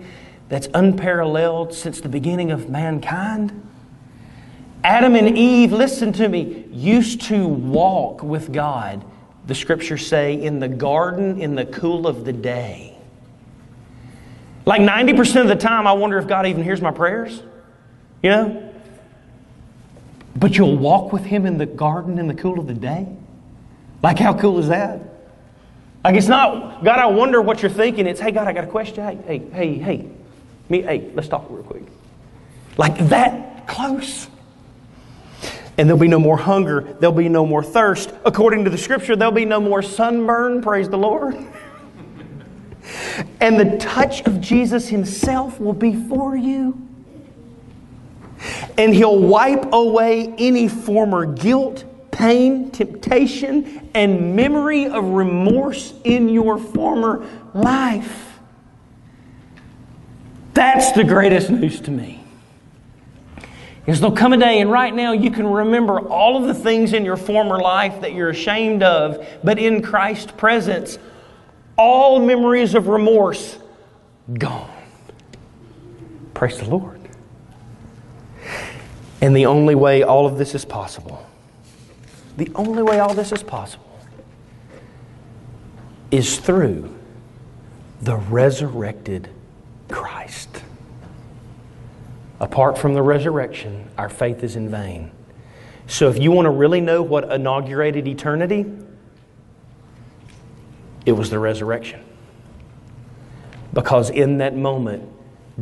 that's 0.48 0.68
unparalleled 0.72 1.74
since 1.74 2.00
the 2.00 2.08
beginning 2.08 2.50
of 2.50 2.70
mankind. 2.70 3.68
Adam 4.82 5.14
and 5.14 5.36
Eve, 5.36 5.72
listen 5.72 6.14
to 6.14 6.30
me, 6.30 6.64
used 6.70 7.20
to 7.24 7.46
walk 7.46 8.22
with 8.22 8.54
God 8.54 9.04
the 9.48 9.54
scriptures 9.54 10.06
say, 10.06 10.40
in 10.40 10.60
the 10.60 10.68
garden 10.68 11.40
in 11.40 11.54
the 11.54 11.64
cool 11.64 12.06
of 12.06 12.24
the 12.24 12.32
day. 12.32 12.96
Like 14.66 14.82
90% 14.82 15.40
of 15.40 15.48
the 15.48 15.56
time, 15.56 15.86
I 15.86 15.94
wonder 15.94 16.18
if 16.18 16.26
God 16.26 16.46
even 16.46 16.62
hears 16.62 16.82
my 16.82 16.90
prayers. 16.90 17.42
You 18.22 18.30
know? 18.30 18.74
But 20.36 20.58
you'll 20.58 20.76
walk 20.76 21.14
with 21.14 21.24
Him 21.24 21.46
in 21.46 21.56
the 21.56 21.64
garden 21.64 22.18
in 22.18 22.28
the 22.28 22.34
cool 22.34 22.60
of 22.60 22.66
the 22.66 22.74
day? 22.74 23.08
Like, 24.02 24.18
how 24.18 24.38
cool 24.38 24.58
is 24.58 24.68
that? 24.68 25.00
Like, 26.04 26.14
it's 26.14 26.28
not, 26.28 26.84
God, 26.84 26.98
I 26.98 27.06
wonder 27.06 27.40
what 27.40 27.62
you're 27.62 27.70
thinking. 27.70 28.06
It's, 28.06 28.20
hey, 28.20 28.30
God, 28.30 28.46
I 28.46 28.52
got 28.52 28.64
a 28.64 28.68
question. 28.68 29.02
Hey, 29.02 29.16
hey, 29.24 29.48
hey, 29.50 29.78
hey. 29.78 30.10
Me, 30.68 30.82
hey, 30.82 31.10
let's 31.14 31.28
talk 31.28 31.46
real 31.48 31.62
quick. 31.62 31.84
Like 32.76 32.98
that 33.08 33.66
close. 33.66 34.28
And 35.78 35.88
there'll 35.88 36.00
be 36.00 36.08
no 36.08 36.18
more 36.18 36.36
hunger. 36.36 36.80
There'll 36.98 37.14
be 37.14 37.28
no 37.28 37.46
more 37.46 37.62
thirst. 37.62 38.12
According 38.24 38.64
to 38.64 38.70
the 38.70 38.76
scripture, 38.76 39.14
there'll 39.14 39.32
be 39.32 39.44
no 39.44 39.60
more 39.60 39.80
sunburn. 39.80 40.60
Praise 40.60 40.88
the 40.88 40.98
Lord. 40.98 41.36
and 43.40 43.58
the 43.58 43.76
touch 43.78 44.26
of 44.26 44.40
Jesus 44.40 44.88
Himself 44.88 45.60
will 45.60 45.72
be 45.72 45.94
for 46.08 46.36
you. 46.36 46.84
And 48.76 48.92
He'll 48.92 49.18
wipe 49.18 49.72
away 49.72 50.34
any 50.36 50.66
former 50.68 51.24
guilt, 51.24 51.84
pain, 52.10 52.70
temptation, 52.72 53.88
and 53.94 54.34
memory 54.34 54.86
of 54.86 55.04
remorse 55.04 55.94
in 56.02 56.28
your 56.28 56.58
former 56.58 57.24
life. 57.54 58.40
That's 60.54 60.90
the 60.90 61.04
greatest 61.04 61.50
news 61.50 61.80
to 61.82 61.92
me. 61.92 62.17
Because 63.88 64.02
there'll 64.02 64.14
come 64.14 64.34
a 64.34 64.36
day, 64.36 64.60
and 64.60 64.70
right 64.70 64.94
now 64.94 65.12
you 65.12 65.30
can 65.30 65.46
remember 65.46 65.98
all 65.98 66.36
of 66.36 66.44
the 66.44 66.52
things 66.52 66.92
in 66.92 67.06
your 67.06 67.16
former 67.16 67.58
life 67.58 68.02
that 68.02 68.12
you're 68.12 68.28
ashamed 68.28 68.82
of, 68.82 69.26
but 69.42 69.58
in 69.58 69.80
Christ's 69.80 70.30
presence, 70.32 70.98
all 71.78 72.20
memories 72.20 72.74
of 72.74 72.88
remorse 72.88 73.56
gone. 74.34 74.70
Praise 76.34 76.58
the 76.58 76.68
Lord. 76.68 77.00
And 79.22 79.34
the 79.34 79.46
only 79.46 79.74
way 79.74 80.02
all 80.02 80.26
of 80.26 80.36
this 80.36 80.54
is 80.54 80.66
possible, 80.66 81.24
the 82.36 82.50
only 82.56 82.82
way 82.82 82.98
all 82.98 83.14
this 83.14 83.32
is 83.32 83.42
possible, 83.42 83.98
is 86.10 86.36
through 86.36 86.94
the 88.02 88.16
resurrected 88.16 89.30
Christ. 89.88 90.62
Apart 92.40 92.78
from 92.78 92.94
the 92.94 93.02
resurrection, 93.02 93.88
our 93.98 94.08
faith 94.08 94.44
is 94.44 94.54
in 94.56 94.70
vain. 94.70 95.10
So, 95.86 96.08
if 96.08 96.18
you 96.18 96.30
want 96.30 96.46
to 96.46 96.50
really 96.50 96.80
know 96.80 97.02
what 97.02 97.32
inaugurated 97.32 98.06
eternity, 98.06 98.66
it 101.06 101.12
was 101.12 101.30
the 101.30 101.38
resurrection. 101.38 102.04
Because 103.72 104.10
in 104.10 104.38
that 104.38 104.54
moment, 104.54 105.08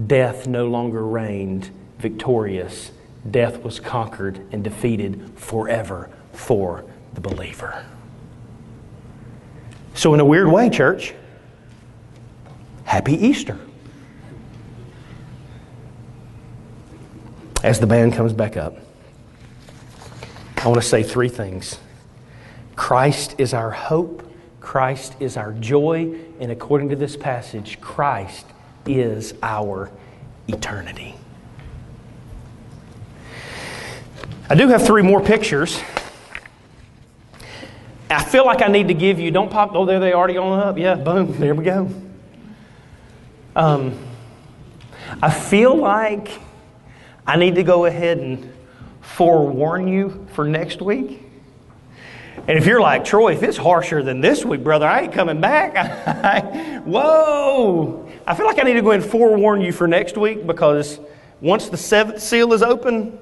death 0.06 0.46
no 0.46 0.66
longer 0.66 1.04
reigned 1.06 1.70
victorious. 1.98 2.90
Death 3.30 3.62
was 3.62 3.80
conquered 3.80 4.44
and 4.52 4.62
defeated 4.62 5.32
forever 5.36 6.10
for 6.32 6.84
the 7.14 7.20
believer. 7.20 7.84
So, 9.94 10.12
in 10.12 10.20
a 10.20 10.24
weird 10.24 10.48
way, 10.48 10.68
church, 10.68 11.14
happy 12.84 13.14
Easter. 13.14 13.58
As 17.66 17.80
the 17.80 17.86
band 17.86 18.12
comes 18.12 18.32
back 18.32 18.56
up, 18.56 18.76
I 20.58 20.68
want 20.68 20.80
to 20.80 20.86
say 20.86 21.02
three 21.02 21.28
things 21.28 21.80
Christ 22.76 23.34
is 23.38 23.52
our 23.52 23.72
hope, 23.72 24.22
Christ 24.60 25.16
is 25.18 25.36
our 25.36 25.52
joy, 25.52 26.14
and 26.38 26.52
according 26.52 26.90
to 26.90 26.96
this 26.96 27.16
passage, 27.16 27.80
Christ 27.80 28.46
is 28.86 29.34
our 29.42 29.90
eternity. 30.46 31.16
I 34.48 34.54
do 34.54 34.68
have 34.68 34.86
three 34.86 35.02
more 35.02 35.20
pictures. 35.20 35.80
I 38.08 38.22
feel 38.22 38.46
like 38.46 38.62
I 38.62 38.68
need 38.68 38.86
to 38.86 38.94
give 38.94 39.18
you, 39.18 39.32
don't 39.32 39.50
pop, 39.50 39.72
oh, 39.74 39.84
there 39.84 39.98
they 39.98 40.12
already 40.12 40.36
on 40.36 40.60
up. 40.60 40.78
Yeah, 40.78 40.94
boom, 40.94 41.36
there 41.40 41.56
we 41.56 41.64
go. 41.64 41.90
Um, 43.56 43.98
I 45.20 45.32
feel 45.32 45.74
like 45.74 46.45
I 47.26 47.36
need 47.36 47.56
to 47.56 47.62
go 47.62 47.86
ahead 47.86 48.18
and 48.18 48.52
forewarn 49.00 49.88
you 49.88 50.26
for 50.32 50.46
next 50.46 50.80
week. 50.80 51.22
And 52.48 52.56
if 52.56 52.66
you're 52.66 52.80
like, 52.80 53.04
Troy, 53.04 53.32
if 53.32 53.42
it's 53.42 53.56
harsher 53.56 54.02
than 54.02 54.20
this 54.20 54.44
week, 54.44 54.62
brother, 54.62 54.86
I 54.86 55.02
ain't 55.02 55.12
coming 55.12 55.40
back. 55.40 56.84
Whoa! 56.84 58.08
I 58.26 58.34
feel 58.34 58.46
like 58.46 58.60
I 58.60 58.62
need 58.62 58.74
to 58.74 58.82
go 58.82 58.90
ahead 58.90 59.02
and 59.02 59.10
forewarn 59.10 59.60
you 59.60 59.72
for 59.72 59.88
next 59.88 60.16
week 60.16 60.46
because 60.46 61.00
once 61.40 61.68
the 61.68 61.76
seventh 61.76 62.20
seal 62.20 62.52
is 62.52 62.62
open, 62.62 63.18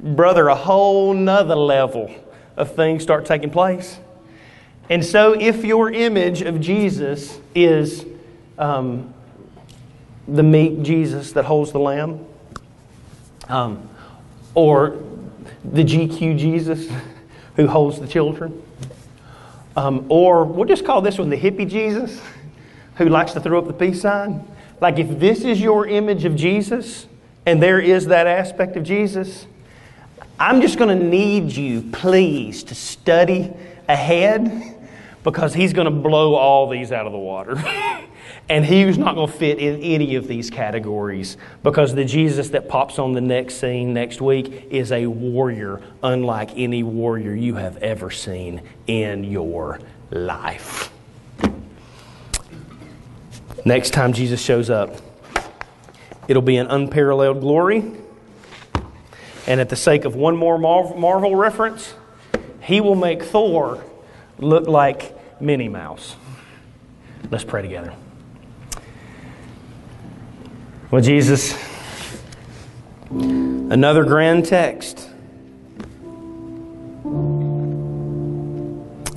brother, 0.00 0.48
a 0.48 0.54
whole 0.54 1.14
nother 1.14 1.56
level 1.56 2.12
of 2.56 2.74
things 2.74 3.02
start 3.02 3.24
taking 3.24 3.50
place. 3.50 3.98
And 4.88 5.04
so, 5.04 5.32
if 5.32 5.64
your 5.64 5.90
image 5.90 6.42
of 6.42 6.60
Jesus 6.60 7.40
is 7.54 8.04
um, 8.58 9.12
the 10.28 10.42
meek 10.42 10.82
Jesus 10.82 11.32
that 11.32 11.44
holds 11.44 11.72
the 11.72 11.80
lamb, 11.80 12.25
um, 13.48 13.88
or 14.54 15.02
the 15.64 15.84
GQ 15.84 16.38
Jesus 16.38 16.88
who 17.56 17.66
holds 17.66 18.00
the 18.00 18.06
children. 18.06 18.62
Um, 19.76 20.06
or 20.08 20.44
we'll 20.44 20.68
just 20.68 20.84
call 20.84 21.02
this 21.02 21.18
one 21.18 21.28
the 21.28 21.36
hippie 21.36 21.68
Jesus 21.68 22.20
who 22.96 23.08
likes 23.08 23.32
to 23.32 23.40
throw 23.40 23.58
up 23.58 23.66
the 23.66 23.72
peace 23.72 24.00
sign. 24.00 24.46
Like, 24.80 24.98
if 24.98 25.18
this 25.18 25.42
is 25.42 25.60
your 25.60 25.86
image 25.86 26.24
of 26.24 26.36
Jesus 26.36 27.06
and 27.44 27.62
there 27.62 27.80
is 27.80 28.06
that 28.06 28.26
aspect 28.26 28.76
of 28.76 28.84
Jesus, 28.84 29.46
I'm 30.38 30.60
just 30.60 30.78
going 30.78 30.98
to 30.98 31.04
need 31.04 31.52
you, 31.52 31.82
please, 31.92 32.62
to 32.64 32.74
study 32.74 33.52
ahead 33.88 34.76
because 35.22 35.54
he's 35.54 35.72
going 35.72 35.86
to 35.86 35.90
blow 35.90 36.34
all 36.34 36.68
these 36.68 36.92
out 36.92 37.06
of 37.06 37.12
the 37.12 37.18
water. 37.18 37.56
And 38.48 38.64
he's 38.64 38.96
not 38.96 39.16
going 39.16 39.26
to 39.26 39.32
fit 39.32 39.58
in 39.58 39.80
any 39.80 40.14
of 40.14 40.28
these 40.28 40.50
categories 40.50 41.36
because 41.64 41.94
the 41.94 42.04
Jesus 42.04 42.50
that 42.50 42.68
pops 42.68 42.98
on 42.98 43.12
the 43.12 43.20
next 43.20 43.56
scene 43.56 43.92
next 43.92 44.20
week 44.20 44.68
is 44.70 44.92
a 44.92 45.06
warrior 45.06 45.82
unlike 46.02 46.50
any 46.56 46.84
warrior 46.84 47.34
you 47.34 47.56
have 47.56 47.76
ever 47.78 48.10
seen 48.10 48.62
in 48.86 49.24
your 49.24 49.80
life. 50.10 50.92
Next 53.64 53.90
time 53.90 54.12
Jesus 54.12 54.40
shows 54.40 54.70
up, 54.70 54.94
it'll 56.28 56.40
be 56.40 56.56
an 56.56 56.68
unparalleled 56.68 57.40
glory. 57.40 57.78
And 59.48 59.60
at 59.60 59.70
the 59.70 59.76
sake 59.76 60.04
of 60.04 60.14
one 60.14 60.36
more 60.36 60.56
Marvel 60.56 61.34
reference, 61.34 61.94
he 62.60 62.80
will 62.80 62.94
make 62.94 63.24
Thor 63.24 63.82
look 64.38 64.68
like 64.68 65.40
Minnie 65.40 65.68
Mouse. 65.68 66.14
Let's 67.28 67.42
pray 67.42 67.62
together. 67.62 67.92
Well, 70.88 71.02
Jesus, 71.02 71.52
another 73.10 74.04
grand 74.04 74.46
text. 74.46 75.10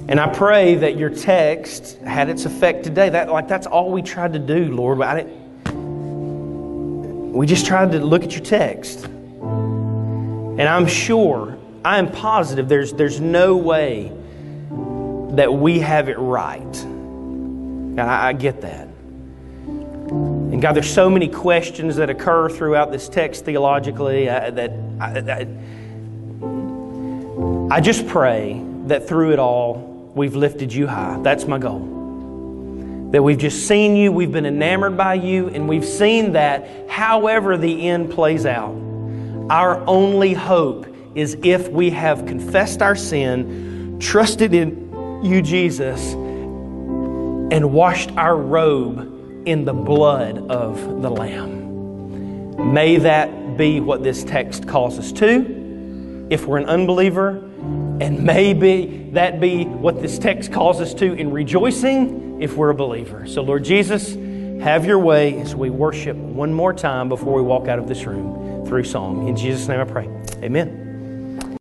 And 0.08 0.20
I 0.20 0.28
pray 0.34 0.74
that 0.74 0.98
your 0.98 1.12
text 1.12 2.00
had 2.00 2.28
its 2.28 2.46
effect 2.46 2.84
today. 2.84 3.10
That 3.10 3.30
like 3.30 3.48
that's 3.48 3.68
all 3.68 3.92
we 3.92 4.02
tried 4.02 4.34
to 4.34 4.40
do, 4.40 4.74
Lord. 4.74 5.00
I 5.04 5.22
didn't, 5.22 5.72
we 7.34 7.46
just 7.46 7.68
tried 7.68 7.92
to 7.92 8.00
look 8.00 8.24
at 8.24 8.32
your 8.32 8.44
text. 8.44 9.06
And 9.06 10.62
I'm 10.62 10.88
sure, 10.88 11.56
I 11.86 12.00
am 12.00 12.12
positive 12.12 12.68
there's 12.68 12.94
there's 12.94 13.22
no 13.22 13.56
way 13.56 14.12
that 15.34 15.54
we 15.54 15.78
have 15.82 16.10
it 16.10 16.18
right. 16.18 16.86
I, 18.00 18.30
I 18.30 18.34
get 18.34 18.62
that. 18.62 18.89
And 20.60 20.62
God, 20.62 20.76
there's 20.76 20.94
so 20.94 21.10
many 21.10 21.30
questions 21.30 21.96
that 21.96 22.10
occur 22.10 22.50
throughout 22.50 22.92
this 22.92 23.08
text 23.08 23.46
theologically 23.46 24.28
uh, 24.28 24.52
that 24.52 24.72
I, 25.00 25.48
I, 27.72 27.78
I 27.78 27.80
just 27.80 28.06
pray 28.06 28.62
that 28.88 29.08
through 29.08 29.32
it 29.32 29.40
all, 29.40 30.12
we've 30.14 30.36
lifted 30.36 30.74
you 30.74 30.86
high. 30.86 31.18
That's 31.22 31.46
my 31.46 31.60
goal 31.60 31.80
that 33.12 33.24
we've 33.24 33.38
just 33.38 33.70
seen 33.70 33.96
you, 33.96 34.12
we've 34.12 34.34
been 34.34 34.46
enamored 34.46 34.98
by 34.98 35.14
you, 35.14 35.48
and 35.48 35.70
we've 35.70 35.86
seen 35.86 36.34
that 36.34 36.90
however 36.90 37.56
the 37.56 37.88
end 37.88 38.12
plays 38.12 38.46
out. 38.46 38.76
Our 39.50 39.82
only 39.88 40.34
hope 40.34 40.94
is 41.16 41.38
if 41.42 41.70
we 41.70 41.90
have 41.92 42.26
confessed 42.26 42.82
our 42.82 42.98
sin, 42.98 43.98
trusted 44.02 44.54
in 44.54 45.24
you, 45.24 45.42
Jesus, 45.42 46.12
and 46.12 47.72
washed 47.72 48.12
our 48.18 48.36
robe 48.36 49.19
in 49.50 49.66
the 49.66 49.74
blood 49.74 50.38
of 50.50 51.02
the 51.02 51.10
Lamb. 51.10 52.72
May 52.72 52.98
that 52.98 53.58
be 53.58 53.80
what 53.80 54.04
this 54.04 54.24
text 54.24 54.68
calls 54.68 55.00
us 55.00 55.12
to 55.14 56.28
if 56.30 56.46
we're 56.46 56.60
an 56.60 56.66
unbeliever, 56.66 57.38
and 58.00 58.24
maybe 58.24 59.10
that 59.14 59.40
be 59.40 59.66
what 59.66 60.02
this 60.02 60.20
text 60.20 60.54
calls 60.54 60.80
us 60.80 60.94
to 60.94 61.14
in 61.14 61.32
rejoicing 61.32 62.40
if 62.42 62.56
we're 62.56 62.70
a 62.70 62.76
believer. 62.76 63.26
So, 63.26 63.42
Lord 63.42 63.64
Jesus, 63.64 64.14
have 64.64 64.86
your 64.86 65.00
way 65.00 65.40
as 65.40 65.56
we 65.56 65.72
worship 65.72 66.16
one 66.16 66.54
more 66.54 66.74
time 66.74 67.10
before 67.10 67.34
we 67.34 67.42
walk 67.42 67.68
out 67.68 67.80
of 67.80 67.88
this 67.88 68.06
room 68.06 68.66
through 68.68 68.84
song. 68.84 69.28
In 69.28 69.36
Jesus' 69.36 69.68
name 69.68 69.80
I 69.80 69.86
pray. 69.86 70.08
Amen. 70.44 70.89